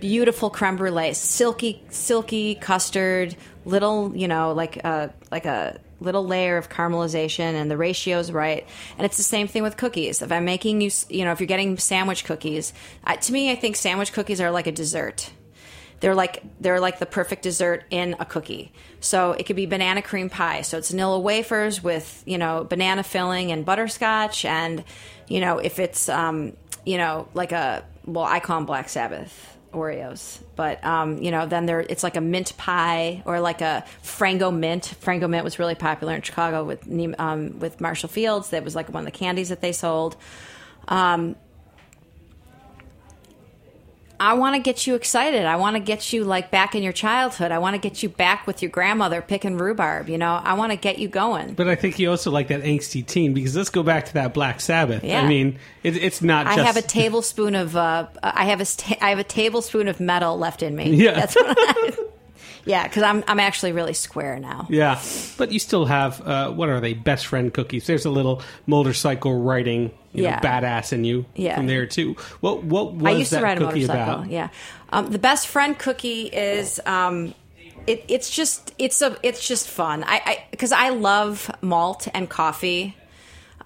Beautiful 0.00 0.50
creme 0.50 0.76
brulee, 0.76 1.14
silky, 1.14 1.82
silky 1.88 2.54
custard, 2.56 3.36
little, 3.64 4.14
you 4.14 4.28
know, 4.28 4.52
like 4.52 4.76
a 4.84 5.14
like 5.30 5.46
a 5.46 5.78
little 6.04 6.24
layer 6.24 6.56
of 6.56 6.68
caramelization, 6.68 7.54
and 7.54 7.70
the 7.70 7.76
ratio's 7.76 8.30
right. 8.30 8.66
And 8.96 9.04
it's 9.04 9.16
the 9.16 9.22
same 9.22 9.48
thing 9.48 9.62
with 9.62 9.76
cookies. 9.76 10.22
If 10.22 10.30
I'm 10.30 10.44
making 10.44 10.80
you, 10.80 10.90
you 11.08 11.24
know, 11.24 11.32
if 11.32 11.40
you're 11.40 11.46
getting 11.46 11.78
sandwich 11.78 12.24
cookies, 12.24 12.72
to 13.20 13.32
me, 13.32 13.50
I 13.50 13.56
think 13.56 13.76
sandwich 13.76 14.12
cookies 14.12 14.40
are 14.40 14.50
like 14.50 14.66
a 14.66 14.72
dessert 14.72 15.30
they're 16.04 16.14
like 16.14 16.42
they're 16.60 16.80
like 16.80 16.98
the 16.98 17.06
perfect 17.06 17.42
dessert 17.42 17.84
in 17.88 18.14
a 18.20 18.26
cookie. 18.26 18.72
So 19.00 19.32
it 19.32 19.44
could 19.46 19.56
be 19.56 19.64
banana 19.64 20.02
cream 20.02 20.28
pie. 20.28 20.60
So 20.60 20.76
it's 20.76 20.90
vanilla 20.90 21.18
wafers 21.18 21.82
with 21.82 22.22
you 22.26 22.36
know 22.36 22.64
banana 22.64 23.02
filling 23.02 23.52
and 23.52 23.64
butterscotch, 23.64 24.44
and 24.44 24.84
you 25.28 25.40
know 25.40 25.58
if 25.58 25.78
it's 25.78 26.10
um, 26.10 26.58
you 26.84 26.98
know 26.98 27.26
like 27.32 27.52
a 27.52 27.84
well 28.04 28.24
I 28.24 28.40
call 28.40 28.58
them 28.58 28.66
Black 28.66 28.90
Sabbath 28.90 29.53
Oreos, 29.74 30.40
but 30.56 30.84
um, 30.84 31.18
you 31.18 31.30
know 31.30 31.46
then 31.46 31.66
there 31.66 31.80
it's 31.80 32.02
like 32.02 32.16
a 32.16 32.20
mint 32.20 32.56
pie 32.56 33.22
or 33.24 33.40
like 33.40 33.60
a 33.60 33.84
Frango 34.02 34.56
mint. 34.56 34.94
Frango 35.00 35.28
mint 35.28 35.44
was 35.44 35.58
really 35.58 35.74
popular 35.74 36.14
in 36.14 36.22
Chicago 36.22 36.64
with 36.64 36.88
um, 37.18 37.58
with 37.58 37.80
Marshall 37.80 38.08
Fields. 38.08 38.50
That 38.50 38.64
was 38.64 38.74
like 38.74 38.88
one 38.88 39.06
of 39.06 39.12
the 39.12 39.18
candies 39.18 39.50
that 39.50 39.60
they 39.60 39.72
sold. 39.72 40.16
Um, 40.88 41.36
I 44.24 44.32
want 44.32 44.56
to 44.56 44.58
get 44.58 44.86
you 44.86 44.94
excited. 44.94 45.44
I 45.44 45.56
want 45.56 45.76
to 45.76 45.80
get 45.80 46.14
you 46.14 46.24
like 46.24 46.50
back 46.50 46.74
in 46.74 46.82
your 46.82 46.94
childhood. 46.94 47.52
I 47.52 47.58
want 47.58 47.74
to 47.74 47.78
get 47.78 48.02
you 48.02 48.08
back 48.08 48.46
with 48.46 48.62
your 48.62 48.70
grandmother 48.70 49.20
picking 49.20 49.58
rhubarb. 49.58 50.08
You 50.08 50.16
know, 50.16 50.40
I 50.42 50.54
want 50.54 50.72
to 50.72 50.76
get 50.76 50.98
you 50.98 51.08
going. 51.08 51.52
But 51.52 51.68
I 51.68 51.74
think 51.74 51.98
you 51.98 52.10
also 52.10 52.30
like 52.30 52.48
that 52.48 52.62
angsty 52.62 53.06
teen 53.06 53.34
because 53.34 53.54
let's 53.54 53.68
go 53.68 53.82
back 53.82 54.06
to 54.06 54.14
that 54.14 54.32
Black 54.32 54.62
Sabbath. 54.62 55.04
Yeah. 55.04 55.20
I 55.20 55.28
mean, 55.28 55.58
it, 55.82 55.98
it's 55.98 56.22
not. 56.22 56.46
I 56.46 56.56
just... 56.56 56.66
have 56.66 56.76
a 56.78 56.82
tablespoon 56.88 57.54
of 57.54 57.76
uh, 57.76 58.06
I 58.22 58.46
have 58.46 58.62
a 58.62 59.04
I 59.04 59.10
have 59.10 59.18
a 59.18 59.24
tablespoon 59.24 59.88
of 59.88 60.00
metal 60.00 60.38
left 60.38 60.62
in 60.62 60.74
me. 60.74 60.94
Yeah. 60.94 61.12
That's 61.12 61.34
what 61.34 61.54
I, 61.58 61.92
yeah, 62.64 62.84
because 62.86 63.02
I'm 63.02 63.22
I'm 63.28 63.40
actually 63.40 63.72
really 63.72 63.92
square 63.94 64.38
now. 64.38 64.66
Yeah, 64.70 65.00
but 65.36 65.52
you 65.52 65.58
still 65.58 65.84
have 65.86 66.20
uh, 66.26 66.50
what 66.50 66.68
are 66.68 66.80
they? 66.80 66.94
Best 66.94 67.26
friend 67.26 67.52
cookies. 67.52 67.86
There's 67.86 68.04
a 68.04 68.10
little 68.10 68.42
motorcycle 68.66 69.42
riding, 69.42 69.90
you 70.12 70.24
Yeah. 70.24 70.36
know, 70.36 70.48
badass 70.48 70.92
in 70.92 71.04
you 71.04 71.26
Yeah. 71.34 71.56
from 71.56 71.66
there 71.66 71.86
too. 71.86 72.16
What 72.40 72.64
what 72.64 72.94
was 72.94 73.04
I 73.14 73.18
used 73.18 73.32
that 73.32 73.38
to 73.38 73.44
ride 73.44 73.58
a 73.58 73.60
cookie 73.66 73.80
motorcycle. 73.86 74.14
about? 74.20 74.30
Yeah, 74.30 74.48
um, 74.90 75.10
the 75.10 75.18
best 75.18 75.46
friend 75.48 75.78
cookie 75.78 76.26
is. 76.26 76.80
Um, 76.86 77.34
it, 77.86 78.04
it's 78.08 78.30
just 78.30 78.72
it's 78.78 79.02
a 79.02 79.16
it's 79.22 79.46
just 79.46 79.68
fun. 79.68 80.04
I 80.06 80.44
because 80.50 80.72
I, 80.72 80.88
love 80.88 81.50
malt 81.60 82.08
and 82.14 82.30
coffee 82.30 82.96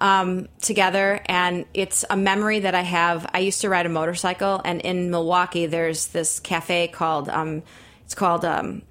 um, 0.01 0.49
together, 0.61 1.21
and 1.25 1.63
it's 1.73 2.03
a 2.09 2.17
memory 2.17 2.59
that 2.61 2.75
I 2.75 2.81
have. 2.81 3.29
I 3.33 3.39
used 3.39 3.61
to 3.61 3.69
ride 3.69 3.85
a 3.85 3.89
motorcycle, 3.89 4.61
and 4.65 4.81
in 4.81 5.09
Milwaukee, 5.09 5.67
there's 5.67 6.07
this 6.07 6.39
cafe 6.41 6.89
called 6.89 7.29
um, 7.29 7.63
it's 8.03 8.15
called 8.15 8.43
um, 8.43 8.81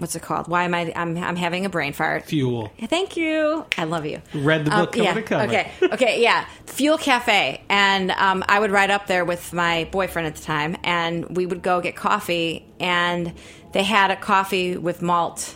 what's 0.00 0.16
it 0.16 0.22
called? 0.22 0.48
Why 0.48 0.64
am 0.64 0.74
I? 0.74 0.92
I'm 0.96 1.16
I'm 1.16 1.36
having 1.36 1.64
a 1.64 1.68
brain 1.68 1.92
fart. 1.92 2.24
Fuel. 2.24 2.72
Thank 2.88 3.16
you. 3.16 3.64
I 3.78 3.84
love 3.84 4.04
you. 4.06 4.20
Read 4.34 4.64
the 4.64 4.70
book 4.70 4.92
cover 4.92 5.20
yeah. 5.20 5.42
Okay. 5.44 5.72
Okay. 5.82 6.22
Yeah. 6.22 6.44
Fuel 6.66 6.98
Cafe, 6.98 7.62
and 7.68 8.10
um, 8.12 8.44
I 8.48 8.58
would 8.58 8.70
ride 8.70 8.90
up 8.90 9.06
there 9.06 9.24
with 9.24 9.52
my 9.52 9.84
boyfriend 9.92 10.26
at 10.26 10.34
the 10.36 10.42
time, 10.42 10.76
and 10.82 11.36
we 11.36 11.46
would 11.46 11.62
go 11.62 11.80
get 11.80 11.94
coffee, 11.96 12.66
and 12.80 13.32
they 13.72 13.82
had 13.82 14.10
a 14.10 14.16
coffee 14.16 14.76
with 14.76 15.02
malt, 15.02 15.54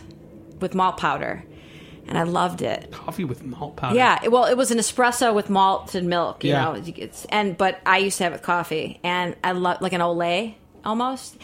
with 0.61 0.75
malt 0.75 0.97
powder, 0.97 1.43
and 2.07 2.17
I 2.17 2.23
loved 2.23 2.61
it. 2.61 2.91
Coffee 2.91 3.23
with 3.25 3.43
malt 3.43 3.75
powder. 3.77 3.95
Yeah, 3.95 4.27
well, 4.27 4.45
it 4.45 4.55
was 4.55 4.71
an 4.71 4.77
espresso 4.77 5.33
with 5.33 5.49
malt 5.49 5.95
and 5.95 6.07
milk, 6.07 6.43
you 6.43 6.51
Yeah. 6.51 6.63
know. 6.65 6.83
It's, 6.85 7.25
and 7.25 7.57
but 7.57 7.79
I 7.85 7.97
used 7.99 8.17
to 8.19 8.23
have 8.25 8.33
it 8.33 8.35
with 8.37 8.43
coffee, 8.43 8.99
and 9.03 9.35
I 9.43 9.53
love 9.53 9.81
like 9.81 9.93
an 9.93 10.01
au 10.01 10.13
lait 10.13 10.57
almost, 10.83 11.37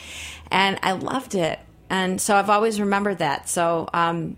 and 0.51 0.77
I 0.83 0.91
loved 0.91 1.33
it, 1.33 1.59
and 1.91 2.21
so 2.21 2.37
I've 2.37 2.49
always 2.49 2.79
remembered 2.79 3.17
that. 3.17 3.49
So 3.49 3.89
um, 3.93 4.37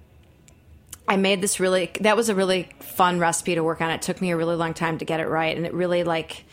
I 1.08 1.18
made 1.18 1.40
this 1.40 1.60
really. 1.60 1.92
That 2.02 2.18
was 2.18 2.30
a 2.30 2.36
really 2.36 2.68
fun 2.80 3.20
recipe 3.20 3.54
to 3.54 3.64
work 3.64 3.80
on. 3.80 3.92
It 3.92 4.02
took 4.02 4.20
me 4.20 4.32
a 4.32 4.38
really 4.38 4.56
long 4.56 4.74
time 4.74 4.98
to 4.98 5.06
get 5.06 5.20
it 5.20 5.28
right, 5.28 5.56
and 5.56 5.66
it 5.66 5.74
really 5.74 6.04
like. 6.04 6.46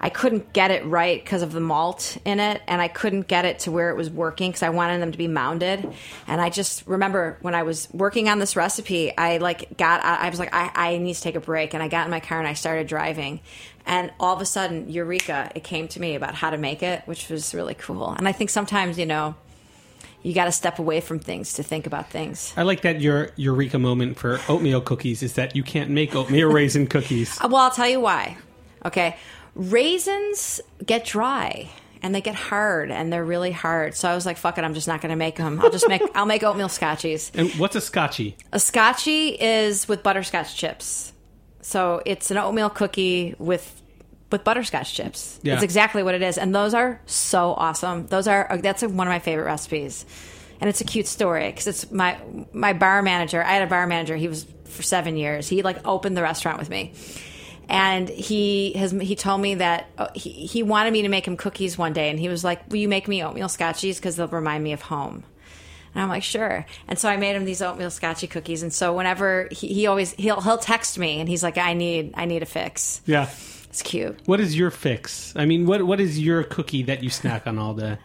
I 0.00 0.10
couldn't 0.10 0.52
get 0.52 0.70
it 0.70 0.86
right 0.86 1.22
because 1.22 1.42
of 1.42 1.50
the 1.50 1.60
malt 1.60 2.16
in 2.24 2.38
it, 2.38 2.62
and 2.66 2.80
I 2.80 2.86
couldn't 2.86 3.26
get 3.26 3.44
it 3.44 3.58
to 3.60 3.72
where 3.72 3.90
it 3.90 3.96
was 3.96 4.08
working 4.08 4.50
because 4.50 4.62
I 4.62 4.70
wanted 4.70 5.02
them 5.02 5.10
to 5.10 5.18
be 5.18 5.26
mounded. 5.26 5.92
And 6.28 6.40
I 6.40 6.50
just 6.50 6.86
remember 6.86 7.36
when 7.42 7.56
I 7.56 7.64
was 7.64 7.88
working 7.92 8.28
on 8.28 8.38
this 8.38 8.54
recipe, 8.54 9.12
I 9.18 9.38
like 9.38 9.76
got, 9.76 10.04
I 10.04 10.30
was 10.30 10.38
like, 10.38 10.54
I, 10.54 10.70
I 10.72 10.98
need 10.98 11.14
to 11.14 11.20
take 11.20 11.34
a 11.34 11.40
break, 11.40 11.74
and 11.74 11.82
I 11.82 11.88
got 11.88 12.06
in 12.06 12.12
my 12.12 12.20
car 12.20 12.38
and 12.38 12.46
I 12.46 12.54
started 12.54 12.86
driving, 12.86 13.40
and 13.86 14.12
all 14.20 14.34
of 14.34 14.40
a 14.40 14.46
sudden, 14.46 14.88
eureka! 14.88 15.50
It 15.56 15.64
came 15.64 15.88
to 15.88 16.00
me 16.00 16.14
about 16.14 16.34
how 16.34 16.50
to 16.50 16.58
make 16.58 16.82
it, 16.84 17.02
which 17.06 17.28
was 17.28 17.52
really 17.52 17.74
cool. 17.74 18.10
And 18.10 18.28
I 18.28 18.32
think 18.32 18.50
sometimes, 18.50 19.00
you 19.00 19.06
know, 19.06 19.34
you 20.22 20.34
got 20.34 20.46
to 20.46 20.52
step 20.52 20.78
away 20.78 21.00
from 21.00 21.18
things 21.18 21.54
to 21.54 21.62
think 21.62 21.86
about 21.86 22.10
things. 22.10 22.52
I 22.56 22.62
like 22.62 22.82
that 22.82 23.00
your 23.00 23.30
eureka 23.36 23.78
moment 23.78 24.18
for 24.18 24.40
oatmeal 24.48 24.80
cookies 24.80 25.22
is 25.22 25.34
that 25.34 25.54
you 25.54 25.62
can't 25.62 25.90
make 25.90 26.14
oatmeal 26.14 26.50
raisin 26.50 26.86
cookies. 26.86 27.38
Uh, 27.42 27.48
Well, 27.48 27.62
I'll 27.62 27.70
tell 27.70 27.88
you 27.88 28.00
why. 28.00 28.36
Okay. 28.84 29.16
Raisins 29.54 30.60
get 30.84 31.04
dry 31.04 31.68
and 32.02 32.14
they 32.14 32.20
get 32.20 32.34
hard 32.34 32.90
and 32.90 33.12
they're 33.12 33.24
really 33.24 33.52
hard. 33.52 33.94
So 33.94 34.08
I 34.08 34.14
was 34.14 34.24
like, 34.26 34.36
fuck 34.36 34.56
it, 34.58 34.64
I'm 34.64 34.74
just 34.74 34.88
not 34.88 35.00
going 35.00 35.10
to 35.10 35.16
make 35.16 35.36
them. 35.36 35.60
I'll 35.60 35.70
just 35.70 35.88
make, 35.88 36.02
I'll 36.14 36.26
make 36.26 36.42
oatmeal 36.42 36.68
scotchies. 36.68 37.30
And 37.38 37.50
what's 37.60 37.76
a 37.76 37.80
scotchy? 37.80 38.36
A 38.52 38.58
scotchy 38.60 39.30
is 39.40 39.88
with 39.88 40.02
butterscotch 40.02 40.56
chips. 40.56 41.12
So 41.60 42.02
it's 42.06 42.30
an 42.30 42.38
oatmeal 42.38 42.70
cookie 42.70 43.34
with 43.38 43.82
with 44.30 44.44
butterscotch 44.44 44.94
chips. 44.94 45.38
Yeah. 45.42 45.54
It's 45.54 45.62
exactly 45.62 46.02
what 46.02 46.14
it 46.14 46.22
is, 46.22 46.38
and 46.38 46.54
those 46.54 46.74
are 46.74 47.00
so 47.06 47.54
awesome. 47.54 48.06
Those 48.06 48.28
are 48.28 48.58
that's 48.62 48.82
one 48.82 49.06
of 49.06 49.10
my 49.10 49.18
favorite 49.18 49.44
recipes, 49.44 50.04
and 50.60 50.68
it's 50.68 50.80
a 50.80 50.84
cute 50.84 51.06
story 51.06 51.48
because 51.48 51.66
it's 51.66 51.90
my 51.90 52.18
my 52.52 52.72
bar 52.72 53.02
manager. 53.02 53.42
I 53.42 53.52
had 53.52 53.62
a 53.62 53.66
bar 53.66 53.86
manager. 53.86 54.16
He 54.16 54.28
was 54.28 54.46
for 54.64 54.82
seven 54.82 55.16
years. 55.16 55.48
He 55.48 55.62
like 55.62 55.86
opened 55.86 56.16
the 56.16 56.22
restaurant 56.22 56.58
with 56.58 56.68
me, 56.68 56.92
and 57.68 58.08
he 58.08 58.72
has 58.74 58.92
he 58.92 59.16
told 59.16 59.40
me 59.40 59.56
that 59.56 59.88
uh, 59.96 60.08
he 60.14 60.30
he 60.30 60.62
wanted 60.62 60.92
me 60.92 61.02
to 61.02 61.08
make 61.08 61.26
him 61.26 61.36
cookies 61.36 61.78
one 61.78 61.92
day, 61.92 62.10
and 62.10 62.18
he 62.18 62.28
was 62.28 62.44
like, 62.44 62.68
"Will 62.70 62.78
you 62.78 62.88
make 62.88 63.08
me 63.08 63.22
oatmeal 63.24 63.48
scotchies 63.48 63.96
because 63.96 64.16
they'll 64.16 64.28
remind 64.28 64.62
me 64.62 64.72
of 64.72 64.82
home." 64.82 65.24
And 65.94 66.02
I'm 66.02 66.10
like, 66.10 66.22
sure. 66.22 66.66
And 66.86 66.98
so 66.98 67.08
I 67.08 67.16
made 67.16 67.34
him 67.34 67.44
these 67.44 67.62
oatmeal 67.62 67.90
scotchy 67.90 68.26
cookies. 68.26 68.62
And 68.62 68.72
so 68.72 68.94
whenever 68.94 69.48
he, 69.50 69.68
he 69.72 69.86
always 69.86 70.12
he'll 70.12 70.40
he'll 70.40 70.58
text 70.58 70.98
me 70.98 71.18
and 71.18 71.28
he's 71.28 71.42
like, 71.42 71.58
I 71.58 71.72
need 71.72 72.12
I 72.14 72.26
need 72.26 72.42
a 72.42 72.46
fix. 72.46 73.00
Yeah. 73.06 73.28
It's 73.78 73.88
cute. 73.88 74.18
What 74.26 74.40
is 74.40 74.56
your 74.58 74.72
fix? 74.72 75.32
I 75.36 75.46
mean, 75.46 75.64
what 75.64 75.84
what 75.84 76.00
is 76.00 76.18
your 76.18 76.42
cookie 76.42 76.82
that 76.82 77.04
you 77.04 77.10
snack 77.10 77.46
on 77.46 77.60
all 77.60 77.74
day? 77.74 77.96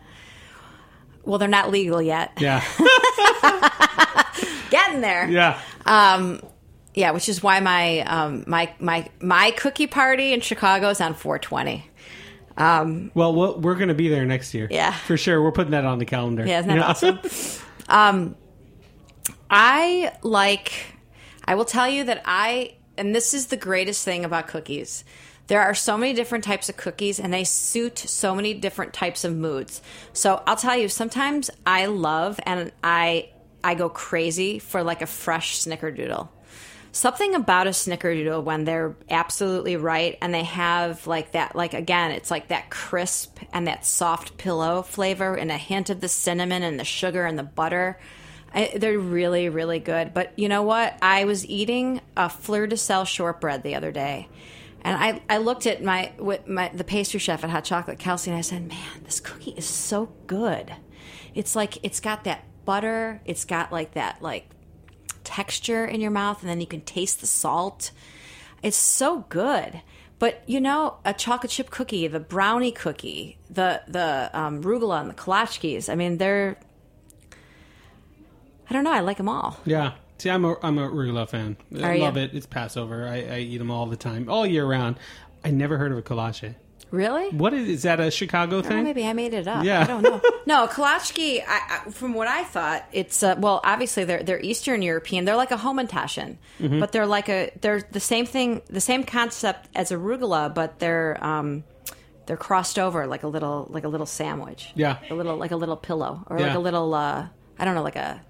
Well, 1.23 1.39
they're 1.39 1.47
not 1.47 1.71
legal 1.71 1.99
yet. 1.99 2.31
Yeah. 2.39 2.63
Getting 4.69 5.01
there. 5.01 5.27
Yeah. 5.27 5.59
Yeah, 6.93 7.09
which 7.09 7.27
is 7.27 7.41
why 7.41 7.59
my 7.59 8.01
um, 8.01 8.43
my 8.45 8.71
my 8.79 9.09
my 9.19 9.49
cookie 9.49 9.87
party 9.87 10.31
in 10.31 10.41
Chicago 10.41 10.89
is 10.89 11.01
on 11.01 11.15
420. 11.15 11.89
Well, 13.15 13.33
we'll 13.33 13.59
we're 13.59 13.73
going 13.73 13.87
to 13.87 13.95
be 13.95 14.09
there 14.09 14.25
next 14.25 14.53
year. 14.53 14.67
Yeah. 14.69 14.91
For 14.91 15.17
sure. 15.17 15.41
We're 15.41 15.53
putting 15.53 15.71
that 15.71 15.85
on 15.85 15.97
the 15.97 16.05
calendar. 16.05 16.45
Yeah, 16.45 16.59
isn't 16.59 16.69
that 16.69 16.83
awesome? 16.83 17.19
Um, 17.89 18.35
I 19.49 20.13
like. 20.21 20.71
I 21.45 21.55
will 21.55 21.65
tell 21.65 21.89
you 21.89 22.03
that 22.03 22.21
I, 22.25 22.75
and 22.95 23.13
this 23.15 23.33
is 23.33 23.47
the 23.47 23.57
greatest 23.57 24.05
thing 24.05 24.23
about 24.23 24.47
cookies. 24.47 25.03
There 25.47 25.61
are 25.61 25.73
so 25.73 25.97
many 25.97 26.13
different 26.13 26.43
types 26.43 26.69
of 26.69 26.77
cookies, 26.77 27.19
and 27.19 27.33
they 27.33 27.43
suit 27.43 27.99
so 27.99 28.33
many 28.33 28.53
different 28.53 28.93
types 28.93 29.23
of 29.23 29.35
moods. 29.35 29.81
So 30.13 30.41
I'll 30.47 30.55
tell 30.55 30.77
you, 30.77 30.87
sometimes 30.87 31.49
I 31.65 31.87
love 31.87 32.39
and 32.45 32.71
I 32.83 33.29
I 33.63 33.75
go 33.75 33.89
crazy 33.89 34.59
for 34.59 34.83
like 34.83 35.01
a 35.01 35.07
fresh 35.07 35.59
snickerdoodle. 35.59 36.27
Something 36.91 37.33
about 37.33 37.65
a 37.65 37.71
snickerdoodle 37.71 38.43
when 38.43 38.65
they're 38.65 38.95
absolutely 39.09 39.77
right 39.77 40.17
and 40.21 40.33
they 40.33 40.43
have 40.43 41.07
like 41.07 41.31
that, 41.31 41.55
like 41.55 41.73
again, 41.73 42.11
it's 42.11 42.29
like 42.29 42.49
that 42.49 42.69
crisp 42.69 43.39
and 43.51 43.67
that 43.67 43.85
soft 43.85 44.37
pillow 44.37 44.83
flavor 44.83 45.33
and 45.33 45.49
a 45.49 45.57
hint 45.57 45.89
of 45.89 46.01
the 46.01 46.07
cinnamon 46.07 46.61
and 46.61 46.79
the 46.79 46.83
sugar 46.83 47.25
and 47.25 47.39
the 47.39 47.43
butter. 47.43 47.97
I, 48.53 48.73
they're 48.75 48.99
really, 48.99 49.49
really 49.49 49.79
good. 49.79 50.13
But 50.13 50.37
you 50.37 50.47
know 50.47 50.61
what? 50.61 50.95
I 51.01 51.23
was 51.25 51.45
eating 51.47 52.01
a 52.15 52.29
fleur 52.29 52.67
de 52.67 52.77
sel 52.77 53.05
shortbread 53.05 53.63
the 53.63 53.73
other 53.73 53.91
day, 53.91 54.27
and 54.83 54.97
I, 54.97 55.21
I 55.29 55.37
looked 55.37 55.65
at 55.65 55.83
my, 55.83 56.11
my 56.45 56.69
the 56.73 56.83
pastry 56.83 57.19
chef 57.19 57.43
at 57.43 57.49
Hot 57.49 57.63
Chocolate, 57.63 57.99
Kelsey, 57.99 58.31
and 58.31 58.37
I 58.37 58.41
said, 58.41 58.67
"Man, 58.67 59.03
this 59.03 59.19
cookie 59.19 59.51
is 59.51 59.65
so 59.65 60.11
good. 60.27 60.73
It's 61.33 61.55
like 61.55 61.77
it's 61.83 61.99
got 61.99 62.25
that 62.25 62.43
butter. 62.65 63.21
It's 63.25 63.45
got 63.45 63.71
like 63.71 63.93
that 63.93 64.21
like 64.21 64.49
texture 65.23 65.85
in 65.85 66.01
your 66.01 66.11
mouth, 66.11 66.41
and 66.41 66.49
then 66.49 66.59
you 66.59 66.67
can 66.67 66.81
taste 66.81 67.21
the 67.21 67.27
salt. 67.27 67.91
It's 68.61 68.77
so 68.77 69.25
good." 69.29 69.81
But 70.19 70.41
you 70.47 70.61
know, 70.61 70.99
a 71.03 71.13
chocolate 71.13 71.51
chip 71.51 71.69
cookie, 71.69 72.07
the 72.07 72.19
brownie 72.19 72.71
cookie, 72.71 73.37
the 73.49 73.81
the 73.87 74.29
um, 74.33 74.63
rugula 74.63 75.01
and 75.01 75.09
the 75.09 75.13
kolachkis. 75.13 75.89
I 75.89 75.95
mean, 75.95 76.17
they're. 76.17 76.57
I 78.69 78.73
don't 78.73 78.83
know. 78.83 78.93
I 78.93 79.01
like 79.01 79.17
them 79.17 79.27
all. 79.27 79.59
Yeah. 79.65 79.93
See, 80.23 80.29
I'm 80.29 80.45
a 80.45 80.55
I'm 80.63 80.77
a 80.77 80.87
rugula 80.89 81.27
fan. 81.27 81.57
I 81.77 81.81
Are 81.83 81.95
you? 81.95 82.01
love 82.01 82.15
it. 82.15 82.33
It's 82.33 82.45
Passover. 82.45 83.05
I, 83.09 83.23
I 83.23 83.39
eat 83.39 83.57
them 83.57 83.69
all 83.69 83.87
the 83.87 83.97
time, 83.97 84.29
all 84.29 84.45
year 84.47 84.65
round. 84.65 84.95
I 85.43 85.51
never 85.51 85.77
heard 85.77 85.91
of 85.91 85.97
a 85.97 86.01
kolache. 86.01 86.55
Really? 86.91 87.29
What 87.31 87.53
is, 87.53 87.67
is 87.67 87.81
that 87.83 87.99
a 87.99 88.09
Chicago 88.09 88.59
Oh, 88.59 88.61
thing? 88.61 88.85
maybe 88.85 89.05
I 89.05 89.11
made 89.11 89.33
it 89.33 89.47
up. 89.49 89.65
Yeah. 89.65 89.81
I 89.81 89.85
don't 89.85 90.01
know. 90.01 90.21
No, 90.45 90.67
kolachki. 90.67 91.43
I, 91.45 91.81
I, 91.87 91.89
from 91.91 92.13
what 92.13 92.27
I 92.29 92.43
thought, 92.45 92.85
it's 92.93 93.21
uh, 93.21 93.35
well, 93.37 93.59
obviously 93.65 94.05
they're 94.05 94.23
they're 94.23 94.39
Eastern 94.39 94.81
European. 94.81 95.25
They're 95.25 95.35
like 95.35 95.51
a 95.51 95.57
hamantaschen, 95.57 96.37
Mm-hmm. 96.61 96.79
but 96.79 96.93
they're 96.93 97.05
like 97.05 97.27
a 97.27 97.51
they're 97.59 97.81
the 97.91 97.99
same 97.99 98.25
thing, 98.25 98.61
the 98.69 98.79
same 98.81 99.03
concept 99.03 99.67
as 99.75 99.91
a 99.91 99.95
rugula, 99.95 100.53
but 100.55 100.79
they're 100.79 101.21
um 101.21 101.65
they're 102.27 102.37
crossed 102.37 102.79
over 102.79 103.07
like 103.07 103.23
a 103.23 103.27
little 103.27 103.67
like 103.69 103.83
a 103.83 103.89
little 103.89 104.05
sandwich. 104.05 104.71
Yeah. 104.75 104.99
a 105.09 105.15
little 105.15 105.35
like 105.35 105.51
a 105.51 105.57
little 105.57 105.75
pillow 105.75 106.23
or 106.27 106.39
like 106.39 106.55
a 106.55 106.59
little 106.59 106.93
uh 106.93 107.27
I 107.59 107.65
don't 107.65 107.75
know 107.75 107.83
like 107.83 107.97
a 107.97 108.21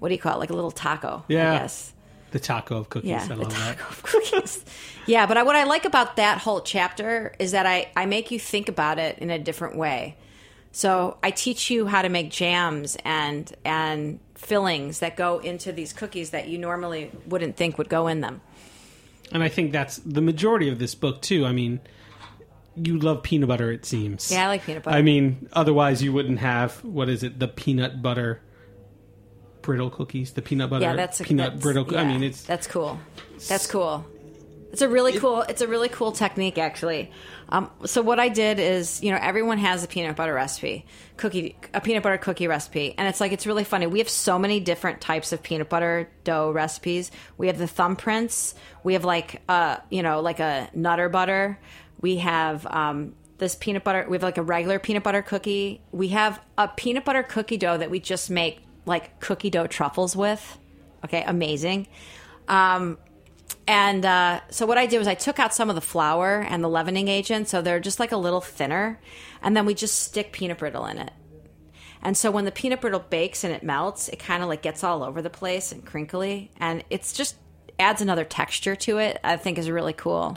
what 0.00 0.08
do 0.08 0.14
you 0.14 0.20
call 0.20 0.34
it 0.34 0.38
like 0.38 0.50
a 0.50 0.54
little 0.54 0.70
taco. 0.72 1.24
Yeah. 1.28 1.60
Guess. 1.60 1.92
The 2.32 2.40
taco 2.40 2.76
of 2.78 2.88
cookies. 2.88 3.10
Yeah, 3.10 3.22
I 3.22 3.26
the 3.28 3.36
love 3.36 3.50
that. 3.50 3.78
taco 3.78 3.88
of 3.90 4.02
cookies. 4.02 4.64
yeah, 5.06 5.26
but 5.26 5.36
I, 5.36 5.42
what 5.42 5.56
I 5.56 5.64
like 5.64 5.84
about 5.84 6.16
that 6.16 6.38
whole 6.38 6.60
chapter 6.60 7.34
is 7.38 7.52
that 7.52 7.66
I, 7.66 7.90
I 7.96 8.06
make 8.06 8.30
you 8.30 8.38
think 8.38 8.68
about 8.68 8.98
it 8.98 9.18
in 9.18 9.30
a 9.30 9.38
different 9.38 9.76
way. 9.76 10.16
So 10.72 11.18
I 11.22 11.32
teach 11.32 11.70
you 11.70 11.86
how 11.86 12.02
to 12.02 12.08
make 12.08 12.30
jams 12.30 12.96
and 13.04 13.52
and 13.64 14.20
fillings 14.36 15.00
that 15.00 15.16
go 15.16 15.38
into 15.38 15.72
these 15.72 15.92
cookies 15.92 16.30
that 16.30 16.48
you 16.48 16.58
normally 16.58 17.10
wouldn't 17.26 17.56
think 17.56 17.76
would 17.76 17.88
go 17.88 18.06
in 18.06 18.20
them. 18.20 18.40
And 19.32 19.42
I 19.42 19.48
think 19.48 19.72
that's 19.72 19.96
the 19.98 20.20
majority 20.20 20.68
of 20.68 20.78
this 20.78 20.94
book 20.94 21.20
too. 21.22 21.44
I 21.44 21.52
mean, 21.52 21.80
you 22.76 22.98
love 22.98 23.22
peanut 23.24 23.48
butter. 23.48 23.72
It 23.72 23.84
seems. 23.84 24.30
Yeah, 24.30 24.44
I 24.44 24.46
like 24.46 24.64
peanut 24.64 24.84
butter. 24.84 24.96
I 24.96 25.02
mean, 25.02 25.48
otherwise 25.52 26.02
you 26.02 26.12
wouldn't 26.12 26.38
have 26.38 26.84
what 26.84 27.08
is 27.08 27.24
it? 27.24 27.40
The 27.40 27.48
peanut 27.48 28.00
butter 28.00 28.40
brittle 29.62 29.90
cookies. 29.90 30.32
The 30.32 30.42
peanut 30.42 30.70
butter. 30.70 30.84
yeah, 30.84 30.96
that's 30.96 31.20
a, 31.20 31.24
peanut 31.24 31.54
that's- 31.56 31.62
brittle. 31.62 31.96
I 31.96 32.04
mean, 32.04 32.22
it's 32.22 32.42
that's 32.42 32.66
cool. 32.66 32.98
That's 33.48 33.66
cool. 33.66 34.04
It's 34.72 34.82
a 34.82 34.88
really 34.88 35.18
cool. 35.18 35.42
It's 35.42 35.62
a 35.62 35.66
really 35.68 35.88
cool 35.88 36.12
technique, 36.12 36.56
actually. 36.56 37.10
Um, 37.48 37.68
so 37.84 38.02
what 38.02 38.20
I 38.20 38.28
did 38.28 38.60
is, 38.60 39.02
you 39.02 39.10
know, 39.10 39.18
everyone 39.20 39.58
has 39.58 39.82
a 39.82 39.88
peanut 39.88 40.14
butter 40.14 40.32
recipe, 40.32 40.86
cookie, 41.16 41.56
a 41.74 41.80
peanut 41.80 42.04
butter 42.04 42.18
cookie 42.18 42.46
recipe, 42.46 42.94
and 42.96 43.08
it's 43.08 43.20
like 43.20 43.32
it's 43.32 43.46
really 43.48 43.64
funny. 43.64 43.88
We 43.88 43.98
have 43.98 44.08
so 44.08 44.38
many 44.38 44.60
different 44.60 45.00
types 45.00 45.32
of 45.32 45.42
peanut 45.42 45.68
butter 45.68 46.08
dough 46.22 46.52
recipes. 46.52 47.10
We 47.36 47.48
have 47.48 47.58
the 47.58 47.64
thumbprints. 47.64 48.54
We 48.84 48.92
have 48.92 49.04
like, 49.04 49.42
uh, 49.48 49.78
you 49.90 50.04
know, 50.04 50.20
like 50.20 50.38
a 50.38 50.70
nutter 50.72 51.08
butter. 51.08 51.58
We 52.00 52.18
have 52.18 52.64
um, 52.66 53.16
this 53.38 53.56
peanut 53.56 53.82
butter. 53.82 54.06
We 54.08 54.14
have 54.14 54.22
like 54.22 54.38
a 54.38 54.42
regular 54.42 54.78
peanut 54.78 55.02
butter 55.02 55.22
cookie. 55.22 55.80
We 55.90 56.08
have 56.08 56.40
a 56.56 56.68
peanut 56.68 57.04
butter 57.04 57.24
cookie 57.24 57.56
dough 57.56 57.78
that 57.78 57.90
we 57.90 57.98
just 57.98 58.30
make 58.30 58.60
like 58.90 59.18
cookie 59.20 59.48
dough 59.50 59.66
truffles 59.66 60.14
with. 60.14 60.58
Okay, 61.04 61.22
amazing. 61.26 61.86
Um, 62.48 62.98
and 63.66 64.04
uh, 64.04 64.40
so 64.50 64.66
what 64.66 64.76
I 64.78 64.86
did 64.86 64.98
was 64.98 65.06
I 65.08 65.14
took 65.14 65.38
out 65.38 65.54
some 65.54 65.68
of 65.70 65.74
the 65.76 65.80
flour 65.80 66.40
and 66.40 66.62
the 66.62 66.68
leavening 66.68 67.08
agent, 67.08 67.48
so 67.48 67.62
they're 67.62 67.80
just 67.80 67.98
like 68.00 68.12
a 68.12 68.16
little 68.16 68.40
thinner, 68.40 69.00
and 69.42 69.56
then 69.56 69.64
we 69.64 69.74
just 69.74 70.00
stick 70.00 70.32
peanut 70.32 70.58
brittle 70.58 70.84
in 70.86 70.98
it. 70.98 71.12
And 72.02 72.16
so 72.16 72.30
when 72.30 72.44
the 72.44 72.52
peanut 72.52 72.80
brittle 72.80 73.00
bakes 73.00 73.44
and 73.44 73.52
it 73.52 73.62
melts, 73.62 74.08
it 74.08 74.18
kind 74.18 74.42
of 74.42 74.48
like 74.48 74.62
gets 74.62 74.82
all 74.82 75.02
over 75.02 75.22
the 75.22 75.30
place 75.30 75.70
and 75.72 75.84
crinkly, 75.84 76.50
and 76.58 76.84
it's 76.90 77.12
just 77.12 77.36
adds 77.78 78.02
another 78.02 78.24
texture 78.24 78.76
to 78.76 78.98
it. 78.98 79.18
I 79.24 79.36
think 79.36 79.58
is 79.58 79.70
really 79.70 79.92
cool. 79.92 80.36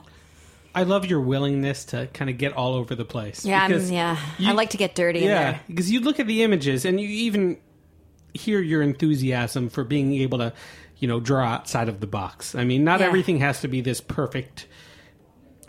I 0.75 0.83
love 0.83 1.05
your 1.05 1.21
willingness 1.21 1.85
to 1.85 2.07
kind 2.13 2.29
of 2.29 2.37
get 2.37 2.53
all 2.53 2.73
over 2.73 2.95
the 2.95 3.05
place. 3.05 3.45
Yeah, 3.45 3.61
I'm- 3.61 3.69
because 3.71 3.91
yeah. 3.91 4.17
you- 4.39 4.49
I 4.49 4.53
like 4.53 4.71
to 4.71 4.77
get 4.77 4.95
dirty 4.95 5.19
Yeah, 5.19 5.59
because 5.67 5.91
you 5.91 5.99
look 5.99 6.19
at 6.19 6.27
the 6.27 6.41
images 6.43 6.83
and 6.85 6.99
you 6.99 7.07
even 7.07 7.57
hear 8.33 8.59
your 8.61 8.81
enthusiasm 8.81 9.69
for 9.69 9.83
being 9.83 10.13
able 10.15 10.37
to, 10.39 10.53
you 10.97 11.07
know, 11.07 11.19
draw 11.19 11.45
outside 11.45 11.89
of 11.89 11.99
the 11.99 12.07
box. 12.07 12.55
I 12.55 12.63
mean, 12.63 12.83
not 12.83 12.99
Yeah. 12.99 13.07
everything 13.07 13.39
has 13.39 13.61
to 13.61 13.67
be 13.67 13.81
this 13.81 14.01
perfect 14.01 14.67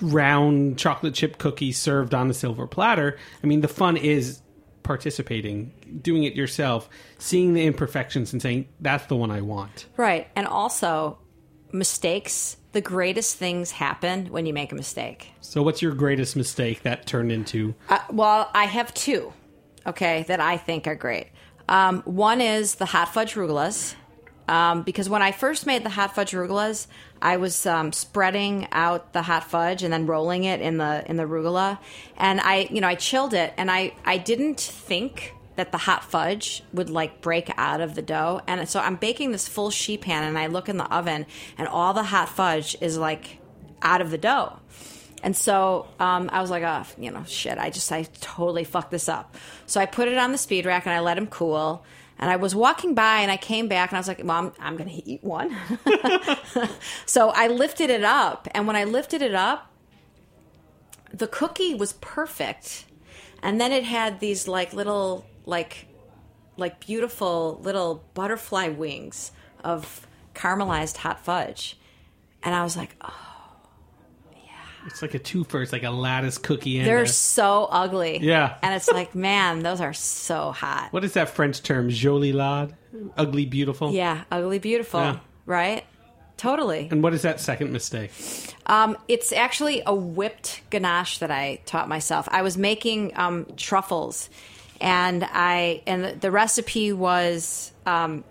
round 0.01 0.79
chocolate 0.79 1.15
chip 1.15 1.39
cookie 1.39 1.73
served 1.73 2.15
on 2.15 2.29
a 2.31 2.35
silver 2.35 2.67
platter. 2.67 3.17
I 3.43 3.47
mean, 3.47 3.61
the 3.61 3.69
fun 3.69 3.97
is 3.97 4.41
participating, 4.83 5.73
doing 6.03 6.25
it 6.25 6.35
yourself, 6.35 6.89
seeing 7.19 7.55
the 7.55 7.65
imperfections 7.65 8.33
and 8.33 8.43
saying 8.43 8.67
that's 8.81 9.07
the 9.07 9.17
one 9.17 9.31
I 9.31 9.41
want. 9.41 9.87
Right, 9.97 10.29
and 10.37 10.47
also 10.47 11.19
mistakes. 11.73 12.57
The 12.73 12.81
greatest 12.81 13.37
things 13.37 13.71
happen 13.71 14.27
when 14.27 14.47
you 14.47 14.53
make 14.53 14.73
a 14.73 14.75
mistake. 14.75 15.31
So, 15.41 15.63
what's 15.63 15.81
your 15.81 15.93
greatest 15.95 16.35
mistake 16.35 16.83
that 16.83 17.07
turned 17.07 17.31
into? 17.31 17.75
Uh, 17.89 18.01
well, 18.11 18.51
I 18.53 18.65
have 18.65 18.93
two, 18.95 19.33
okay, 19.87 20.25
that 20.27 20.41
I 20.41 20.57
think 20.57 20.89
are 20.89 20.97
great. 20.97 21.29
Um, 21.69 22.03
one 22.03 22.41
is 22.41 22.77
the 22.77 22.87
hot 22.87 23.13
fudge 23.15 23.35
rugulas, 23.35 23.95
um, 24.49 24.83
because 24.83 25.09
when 25.09 25.23
I 25.23 25.33
first 25.33 25.67
made 25.67 25.85
the 25.85 25.91
hot 25.91 26.15
fudge 26.15 26.33
rugulas, 26.33 26.87
I 27.23 27.39
was 27.39 27.65
um, 27.65 27.93
spreading 27.93 28.69
out 28.73 29.15
the 29.15 29.23
hot 29.23 29.45
fudge 29.45 29.83
and 29.83 29.93
then 29.93 30.07
rolling 30.07 30.45
it 30.45 30.61
in 30.61 30.77
the 30.77 31.03
in 31.09 31.17
the 31.17 31.25
rugula, 31.25 31.79
and 32.17 32.41
I, 32.41 32.69
you 32.71 32.81
know, 32.81 32.89
I 32.89 32.95
chilled 32.95 33.33
it, 33.33 33.55
and 33.57 33.71
I 33.71 33.95
I 34.05 34.19
didn't 34.19 34.61
think 34.61 35.33
that 35.57 35.73
the 35.73 35.79
hot 35.79 36.05
fudge 36.05 36.63
would 36.73 36.91
like 36.91 37.23
break 37.23 37.51
out 37.57 37.81
of 37.81 37.95
the 37.95 38.03
dough, 38.03 38.43
and 38.47 38.69
so 38.69 38.81
I'm 38.81 38.97
baking 38.97 39.33
this 39.33 39.49
full 39.49 39.71
sheet 39.71 40.03
pan, 40.03 40.25
and 40.25 40.39
I 40.39 40.49
look 40.49 40.69
in 40.69 40.77
the 40.77 40.93
oven, 40.95 41.25
and 41.57 41.67
all 41.67 41.95
the 41.95 42.03
hot 42.03 42.29
fudge 42.29 42.77
is 42.83 42.99
like 42.99 43.39
out 43.81 44.03
of 44.03 44.11
the 44.11 44.19
dough. 44.19 44.59
And 45.25 45.35
so 45.35 45.89
um, 45.99 46.29
I 46.35 46.43
was 46.43 46.51
like, 46.51 46.63
oh, 46.65 46.85
you 47.03 47.11
know, 47.11 47.25
shit, 47.25 47.57
I 47.57 47.71
just, 47.71 47.91
I 47.91 48.03
totally 48.21 48.63
fucked 48.63 48.91
this 48.91 49.09
up. 49.09 49.35
So 49.65 49.81
I 49.81 49.87
put 49.87 50.07
it 50.07 50.19
on 50.19 50.33
the 50.33 50.39
speed 50.39 50.67
rack 50.67 50.85
and 50.85 50.95
I 50.95 51.01
let 51.01 51.17
him 51.17 51.29
cool. 51.29 51.83
And 52.19 52.31
I 52.31 52.37
was 52.37 52.55
walking 52.55 52.95
by 52.95 53.21
and 53.21 53.31
I 53.31 53.39
came 53.39 53.67
back 53.67 53.91
and 53.91 53.97
I 53.97 54.01
was 54.01 54.07
like, 54.07 54.21
I'm, 54.21 54.53
I'm 54.61 54.77
going 54.77 54.91
to 54.91 55.11
eat 55.11 55.25
one. 55.25 55.57
so 57.07 57.31
I 57.31 57.49
lifted 57.49 57.89
it 57.89 58.05
up. 58.05 58.49
And 58.53 58.67
when 58.67 58.77
I 58.77 58.85
lifted 58.85 59.23
it 59.23 59.35
up, 59.35 59.73
the 61.11 61.27
cookie 61.27 61.73
was 61.73 61.95
perfect. 61.95 62.85
And 63.43 63.59
then 63.59 63.73
it 63.73 63.85
had 63.85 64.21
these 64.21 64.47
like 64.47 64.75
little, 64.75 65.25
like, 65.47 65.87
like 66.59 66.81
beautiful 66.81 67.59
little 67.63 68.05
butterfly 68.13 68.69
wings 68.69 69.33
of 69.65 70.07
caramelized 70.35 70.99
hot 70.99 71.25
fudge. 71.25 71.79
And 72.43 72.55
I 72.55 72.63
was 72.63 72.77
like, 72.77 72.95
oh, 73.01 73.34
It's 74.87 75.03
like 75.03 75.15
a 75.15 75.19
twofer. 75.19 75.63
It's 75.63 75.73
like 75.73 75.83
a 75.83 75.91
lattice 75.91 76.39
cookie. 76.39 76.79
And 76.79 76.87
They're 76.87 77.03
a- 77.03 77.09
so 77.09 77.67
ugly. 77.71 78.19
Yeah. 78.21 78.57
And 78.63 78.75
it's 78.75 78.89
like, 78.89 79.15
man, 79.29 79.61
those 79.63 79.81
are 79.81 79.93
so 79.95 80.53
hot. 80.53 80.93
what 80.93 81.05
is 81.05 81.15
that 81.15 81.31
French 81.31 81.63
term? 81.63 81.89
Jolie 81.91 82.33
laide, 82.33 82.75
ugly 83.17 83.47
beautiful. 83.47 83.93
Yeah, 83.93 84.25
ugly 84.31 84.59
beautiful. 84.59 85.01
Yeah. 85.01 85.19
Right? 85.47 85.85
Totally. 86.37 86.89
And 86.91 87.03
what 87.03 87.15
is 87.15 87.23
that 87.23 87.41
second 87.41 87.73
mistake? 87.73 88.11
Um, 88.67 88.99
it's 89.09 89.33
actually 89.33 89.83
a 89.87 89.95
whipped 89.95 90.63
ganache 90.71 91.19
that 91.19 91.31
I 91.31 91.61
taught 91.65 91.89
myself. 91.89 92.29
I 92.31 92.43
was 92.43 92.59
making 92.59 93.17
um, 93.17 93.47
truffles, 93.57 94.29
and 94.81 95.25
I 95.31 95.83
and 95.87 96.05
the, 96.05 96.13
the 96.15 96.31
recipe 96.33 96.93
was 96.93 97.71
um, 97.87 98.25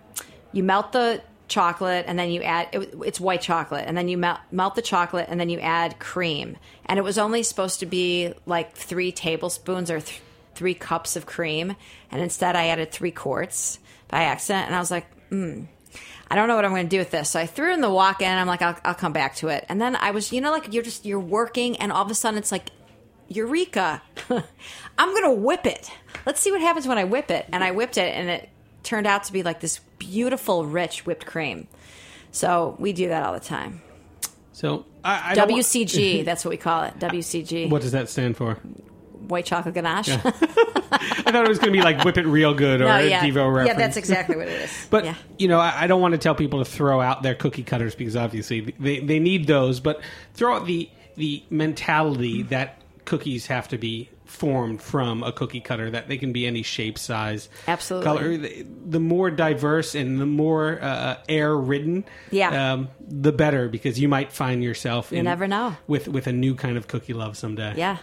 you 0.52 0.64
melt 0.64 0.92
the 0.92 1.22
chocolate 1.48 2.06
and 2.08 2.18
then 2.18 2.32
you 2.32 2.42
add 2.42 2.70
it, 2.72 2.94
it's 3.06 3.20
white 3.20 3.42
chocolate 3.42 3.86
and 3.88 3.98
then 3.98 4.08
you 4.08 4.18
melt, 4.18 4.40
melt 4.52 4.76
the 4.76 4.82
chocolate 4.82 5.28
and 5.30 5.40
then 5.40 5.50
you 5.50 5.60
add 5.60 6.00
cream 6.00 6.58
and 6.86 6.98
it 6.98 7.02
was 7.02 7.18
only 7.18 7.44
supposed 7.44 7.82
to 7.82 7.86
be 7.86 8.34
like 8.46 8.74
three 8.76 9.12
tablespoons 9.12 9.92
or 9.92 10.00
th- 10.00 10.22
three 10.56 10.74
cups 10.74 11.16
of 11.16 11.26
cream 11.26 11.76
and 12.12 12.22
instead 12.22 12.56
i 12.56 12.68
added 12.68 12.92
three 12.92 13.12
quarts 13.12 13.78
by 14.08 14.24
accident 14.24 14.66
and 14.68 14.76
i 14.76 14.80
was 14.80 14.90
like 14.90 15.06
mm, 15.30 15.68
I 16.34 16.36
don't 16.36 16.48
know 16.48 16.56
what 16.56 16.66
I'm 16.66 16.72
going 16.72 16.88
to 16.88 16.90
do 16.90 16.98
with 16.98 17.12
this. 17.12 17.30
So 17.30 17.40
I 17.40 17.46
threw 17.46 17.72
in 17.72 17.82
the 17.82 17.92
walk 17.92 18.22
in 18.22 18.28
and 18.28 18.40
I'm 18.40 18.48
like, 18.48 18.64
I'll, 18.64 18.76
I'll 18.84 18.96
come 18.96 19.14
back 19.14 19.36
to 19.36 19.50
it. 19.50 19.66
And 19.70 19.80
then 19.80 19.96
I 19.96 20.10
was, 20.10 20.32
you 20.32 20.42
know, 20.42 20.50
like 20.50 20.74
you're 20.74 20.82
just, 20.82 21.06
you're 21.06 21.20
working 21.20 21.78
and 21.78 21.92
all 21.92 22.04
of 22.04 22.10
a 22.10 22.16
sudden 22.16 22.40
it's 22.40 22.52
like, 22.52 22.70
Eureka, 23.28 24.02
I'm 24.98 25.10
going 25.10 25.24
to 25.26 25.42
whip 25.42 25.68
it. 25.68 25.92
Let's 26.26 26.40
see 26.40 26.52
what 26.52 26.60
happens 26.60 26.88
when 26.88 26.98
I 26.98 27.04
whip 27.04 27.30
it. 27.30 27.46
And 27.52 27.64
I 27.64 27.70
whipped 27.70 27.98
it 27.98 28.16
and 28.16 28.30
it 28.30 28.50
turned 28.82 29.06
out 29.06 29.26
to 29.26 29.34
be 29.34 29.44
like 29.44 29.60
this 29.60 29.80
beautiful, 30.06 30.66
rich 30.66 31.06
whipped 31.06 31.26
cream. 31.26 31.68
So 32.32 32.76
we 32.80 32.94
do 32.94 33.10
that 33.10 33.24
all 33.24 33.34
the 33.34 33.40
time. 33.40 33.82
So 34.54 34.86
I, 35.04 35.32
I 35.32 35.36
WCG, 35.36 36.26
that's 36.26 36.44
what 36.46 36.50
we 36.52 36.58
call 36.58 36.84
it. 36.84 37.00
WCG. 37.00 37.70
What 37.70 37.82
does 37.82 37.92
that 37.92 38.10
stand 38.10 38.38
for? 38.38 38.58
white 39.28 39.46
chocolate 39.46 39.74
ganache. 39.74 40.10
I 40.10 40.18
thought 41.32 41.46
it 41.46 41.48
was 41.48 41.60
going 41.60 41.72
to 41.74 41.78
be 41.78 41.82
like 41.82 42.04
whip 42.04 42.18
it 42.18 42.26
real 42.26 42.54
good 42.54 42.82
or 42.82 42.86
No, 42.86 42.98
yeah, 43.00 43.22
Devo 43.22 43.48
reference. 43.48 43.68
yeah, 43.68 43.74
that's 43.74 43.98
exactly 43.98 44.36
what 44.36 44.48
it 44.48 44.62
is. 44.64 44.88
But 44.90 45.06
yeah. 45.06 45.16
you 45.38 45.48
know, 45.48 45.60
I, 45.60 45.84
I 45.84 45.88
don't 45.88 46.02
want 46.02 46.12
to 46.14 46.18
tell 46.18 46.36
people 46.36 46.64
to 46.64 46.70
throw 46.70 47.02
out 47.02 47.24
their 47.24 47.36
cookie 47.36 47.64
cutters 47.64 47.96
because 47.96 48.16
obviously 48.16 48.76
they, 48.80 49.00
they 49.00 49.20
need 49.20 49.48
those. 49.48 49.80
But 49.80 50.02
throw 50.34 50.56
out 50.56 50.66
the 50.66 50.90
the 51.16 51.44
mentality 51.50 52.44
that 52.44 52.82
cookies 53.06 53.48
have 53.48 53.68
to 53.70 53.78
be 53.78 54.10
formed 54.34 54.82
from 54.82 55.24
a 55.24 55.32
cookie 55.32 55.62
cutter 55.62 55.92
that 55.92 56.08
they 56.08 56.18
can 56.18 56.34
be 56.34 56.46
any 56.46 56.64
shape, 56.64 56.98
size, 56.98 57.48
Absolutely. 57.68 58.06
color. 58.06 58.38
The, 58.38 58.66
the 58.88 59.00
more 59.00 59.30
diverse 59.32 59.96
and 59.96 60.20
the 60.20 60.26
more 60.26 60.80
uh, 60.82 61.18
air 61.30 61.56
ridden, 61.56 62.04
Yeah. 62.32 62.74
um, 62.74 62.90
the 63.08 63.32
better 63.32 63.70
because 63.70 64.00
you 64.00 64.08
might 64.10 64.32
find 64.34 64.64
yourself. 64.64 65.12
You 65.12 65.20
in, 65.20 65.26
never 65.26 65.48
know. 65.48 65.76
with 65.88 66.08
with 66.08 66.28
a 66.28 66.34
new 66.34 66.56
kind 66.56 66.78
of 66.78 66.88
cookie 66.88 67.14
love 67.14 67.38
someday. 67.38 67.74
Yeah. 67.78 67.98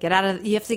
Get 0.00 0.12
out 0.12 0.24
of 0.24 0.44
you 0.46 0.54
have 0.54 0.66
to 0.66 0.76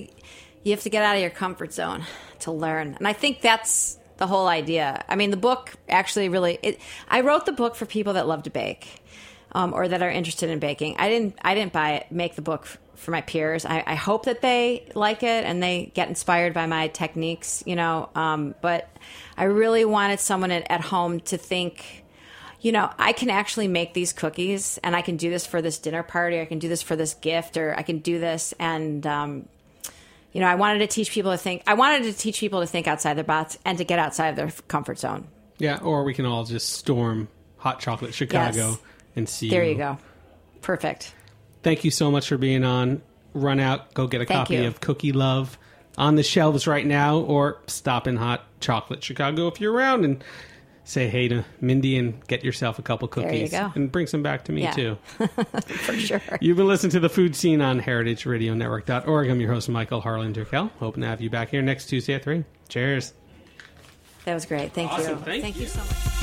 you 0.64 0.72
have 0.72 0.82
to 0.82 0.90
get 0.90 1.04
out 1.04 1.16
of 1.16 1.22
your 1.22 1.30
comfort 1.32 1.74
zone 1.74 2.04
to 2.42 2.52
learn. 2.52 2.96
And 2.98 3.08
I 3.08 3.14
think 3.14 3.42
that's 3.42 3.98
the 4.18 4.28
whole 4.28 4.48
idea. 4.48 5.04
I 5.08 5.16
mean, 5.16 5.32
the 5.32 5.38
book 5.38 5.72
actually 5.88 6.30
really 6.30 6.60
it, 6.62 6.80
I 7.08 7.22
wrote 7.22 7.46
the 7.46 7.54
book 7.54 7.76
for 7.76 7.86
people 7.86 8.14
that 8.14 8.28
love 8.28 8.44
to 8.44 8.50
bake. 8.50 9.00
Um, 9.56 9.72
or 9.72 9.88
that 9.88 10.02
are 10.02 10.10
interested 10.10 10.50
in 10.50 10.58
baking. 10.58 10.96
I 10.98 11.10
didn't. 11.10 11.38
I 11.44 11.54
didn't 11.54 11.74
buy 11.74 11.92
it. 11.92 12.12
Make 12.12 12.34
the 12.34 12.42
book 12.42 12.68
for 12.96 13.12
my 13.12 13.22
peers. 13.22 13.66
I, 13.66 13.84
I 13.86 13.96
hope 13.96 14.26
that 14.26 14.42
they 14.42 14.90
like 14.96 15.24
it 15.24 15.46
and 15.46 15.62
they 15.62 15.92
get 15.94 16.10
inspired 16.10 16.54
by 16.54 16.66
my 16.66 16.88
techniques. 16.88 17.64
You 17.66 17.76
know, 17.76 18.10
um, 18.16 18.56
but 18.62 18.90
I 19.38 19.46
really 19.46 19.86
wanted 19.86 20.20
someone 20.20 20.52
at, 20.52 20.70
at 20.70 20.82
home 20.82 21.20
to 21.22 21.38
think 21.38 22.04
you 22.64 22.72
know, 22.72 22.90
I 22.98 23.12
can 23.12 23.30
actually 23.30 23.68
make 23.68 23.94
these 23.94 24.14
cookies 24.14 24.80
and 24.84 24.96
I 24.96 25.02
can 25.02 25.18
do 25.18 25.30
this 25.30 25.46
for 25.46 25.62
this 25.62 25.78
dinner 25.80 26.02
party, 26.02 26.40
I 26.40 26.46
can 26.46 26.60
do 26.60 26.70
this 26.70 26.82
for 26.82 26.96
this 26.96 27.14
gift, 27.14 27.58
or 27.58 27.78
I 27.78 27.84
can 27.84 28.00
do 28.00 28.20
this. 28.20 28.54
And, 28.58 29.06
um, 29.06 29.50
you 30.32 30.40
know, 30.40 30.48
I 30.48 30.56
wanted 30.56 30.80
to 30.80 30.88
teach 30.88 31.12
people 31.12 31.32
to 31.32 31.38
think, 31.38 31.64
I 31.68 31.74
wanted 31.74 32.04
to 32.04 32.14
teach 32.14 32.40
people 32.40 32.62
to 32.62 32.66
think 32.66 32.88
outside 32.88 33.16
their 33.16 33.26
box 33.26 33.60
and 33.66 33.78
to 33.80 33.84
get 33.84 34.00
outside 34.00 34.30
of 34.30 34.36
their 34.38 34.50
comfort 34.70 34.98
zone. 34.98 35.28
Yeah, 35.58 35.80
or 35.80 36.06
we 36.06 36.14
can 36.14 36.26
all 36.26 36.46
just 36.46 36.70
storm 36.70 37.28
Hot 37.58 37.82
Chocolate 37.82 38.14
Chicago 38.14 38.70
Yes. 38.70 38.80
and 39.18 39.28
see. 39.28 39.50
There 39.50 39.66
you 39.66 39.76
go. 39.76 39.98
Perfect. 40.62 41.14
Thank 41.64 41.84
you 41.84 41.92
so 41.92 42.12
much 42.12 42.28
for 42.28 42.38
being 42.38 42.64
on. 42.64 43.02
Run 43.34 43.60
out, 43.60 43.94
go 43.96 44.06
get 44.06 44.22
a 44.22 44.26
Thank 44.26 44.38
copy 44.48 44.56
you. 44.58 44.68
of 44.68 44.80
Cookie 44.82 45.12
Love 45.12 45.58
on 45.98 46.16
the 46.16 46.24
shelves 46.24 46.68
right 46.68 46.86
now, 46.86 47.18
or 47.20 47.60
stop 47.68 48.08
in 48.08 48.18
Hot 48.18 48.44
Chocolate 48.60 49.04
Chicago 49.04 49.48
if 49.48 49.60
you're 49.60 49.74
around 49.74 50.06
and 50.06 50.24
say 50.86 51.08
hey 51.08 51.28
to 51.30 51.46
Mindy 51.62 51.98
and 51.98 52.26
get 52.28 52.44
yourself 52.44 52.78
a 52.78 52.82
couple 52.82 53.06
you 53.08 53.12
cookies 53.12 53.52
go. 53.52 53.72
and 53.74 53.92
bring 53.92 54.06
some 54.06 54.22
back 54.22 54.44
to 54.46 54.52
me 54.52 54.64
Yeah. 54.64 54.72
too. 54.72 54.98
For 55.66 55.94
sure. 55.94 56.22
You've 56.42 56.58
been 56.58 56.68
listening 56.68 56.92
to 56.92 57.00
the 57.00 57.10
Food 57.10 57.36
Seen 57.36 57.62
on 57.62 57.80
heritageradionetwork.org. 57.82 59.30
I'm 59.30 59.40
your 59.40 59.52
host, 59.54 59.70
Michael 59.70 60.02
Harlan 60.02 60.34
Turkel. 60.34 60.70
Hoping 60.80 61.02
to 61.02 61.08
have 61.08 61.22
you 61.22 61.30
back 61.30 61.50
here 61.50 61.62
next 61.62 61.86
Tuesday 61.88 62.16
at 62.16 62.24
3. 62.24 62.44
Cheers. 62.70 63.14
That 64.26 64.34
was 64.34 64.46
great. 64.46 64.74
Thank 64.74 64.92
Awesome. 64.92 65.20
you. 65.20 65.42
Thank 65.42 65.58
you 65.60 65.68
so 65.68 65.80
much. 65.80 66.23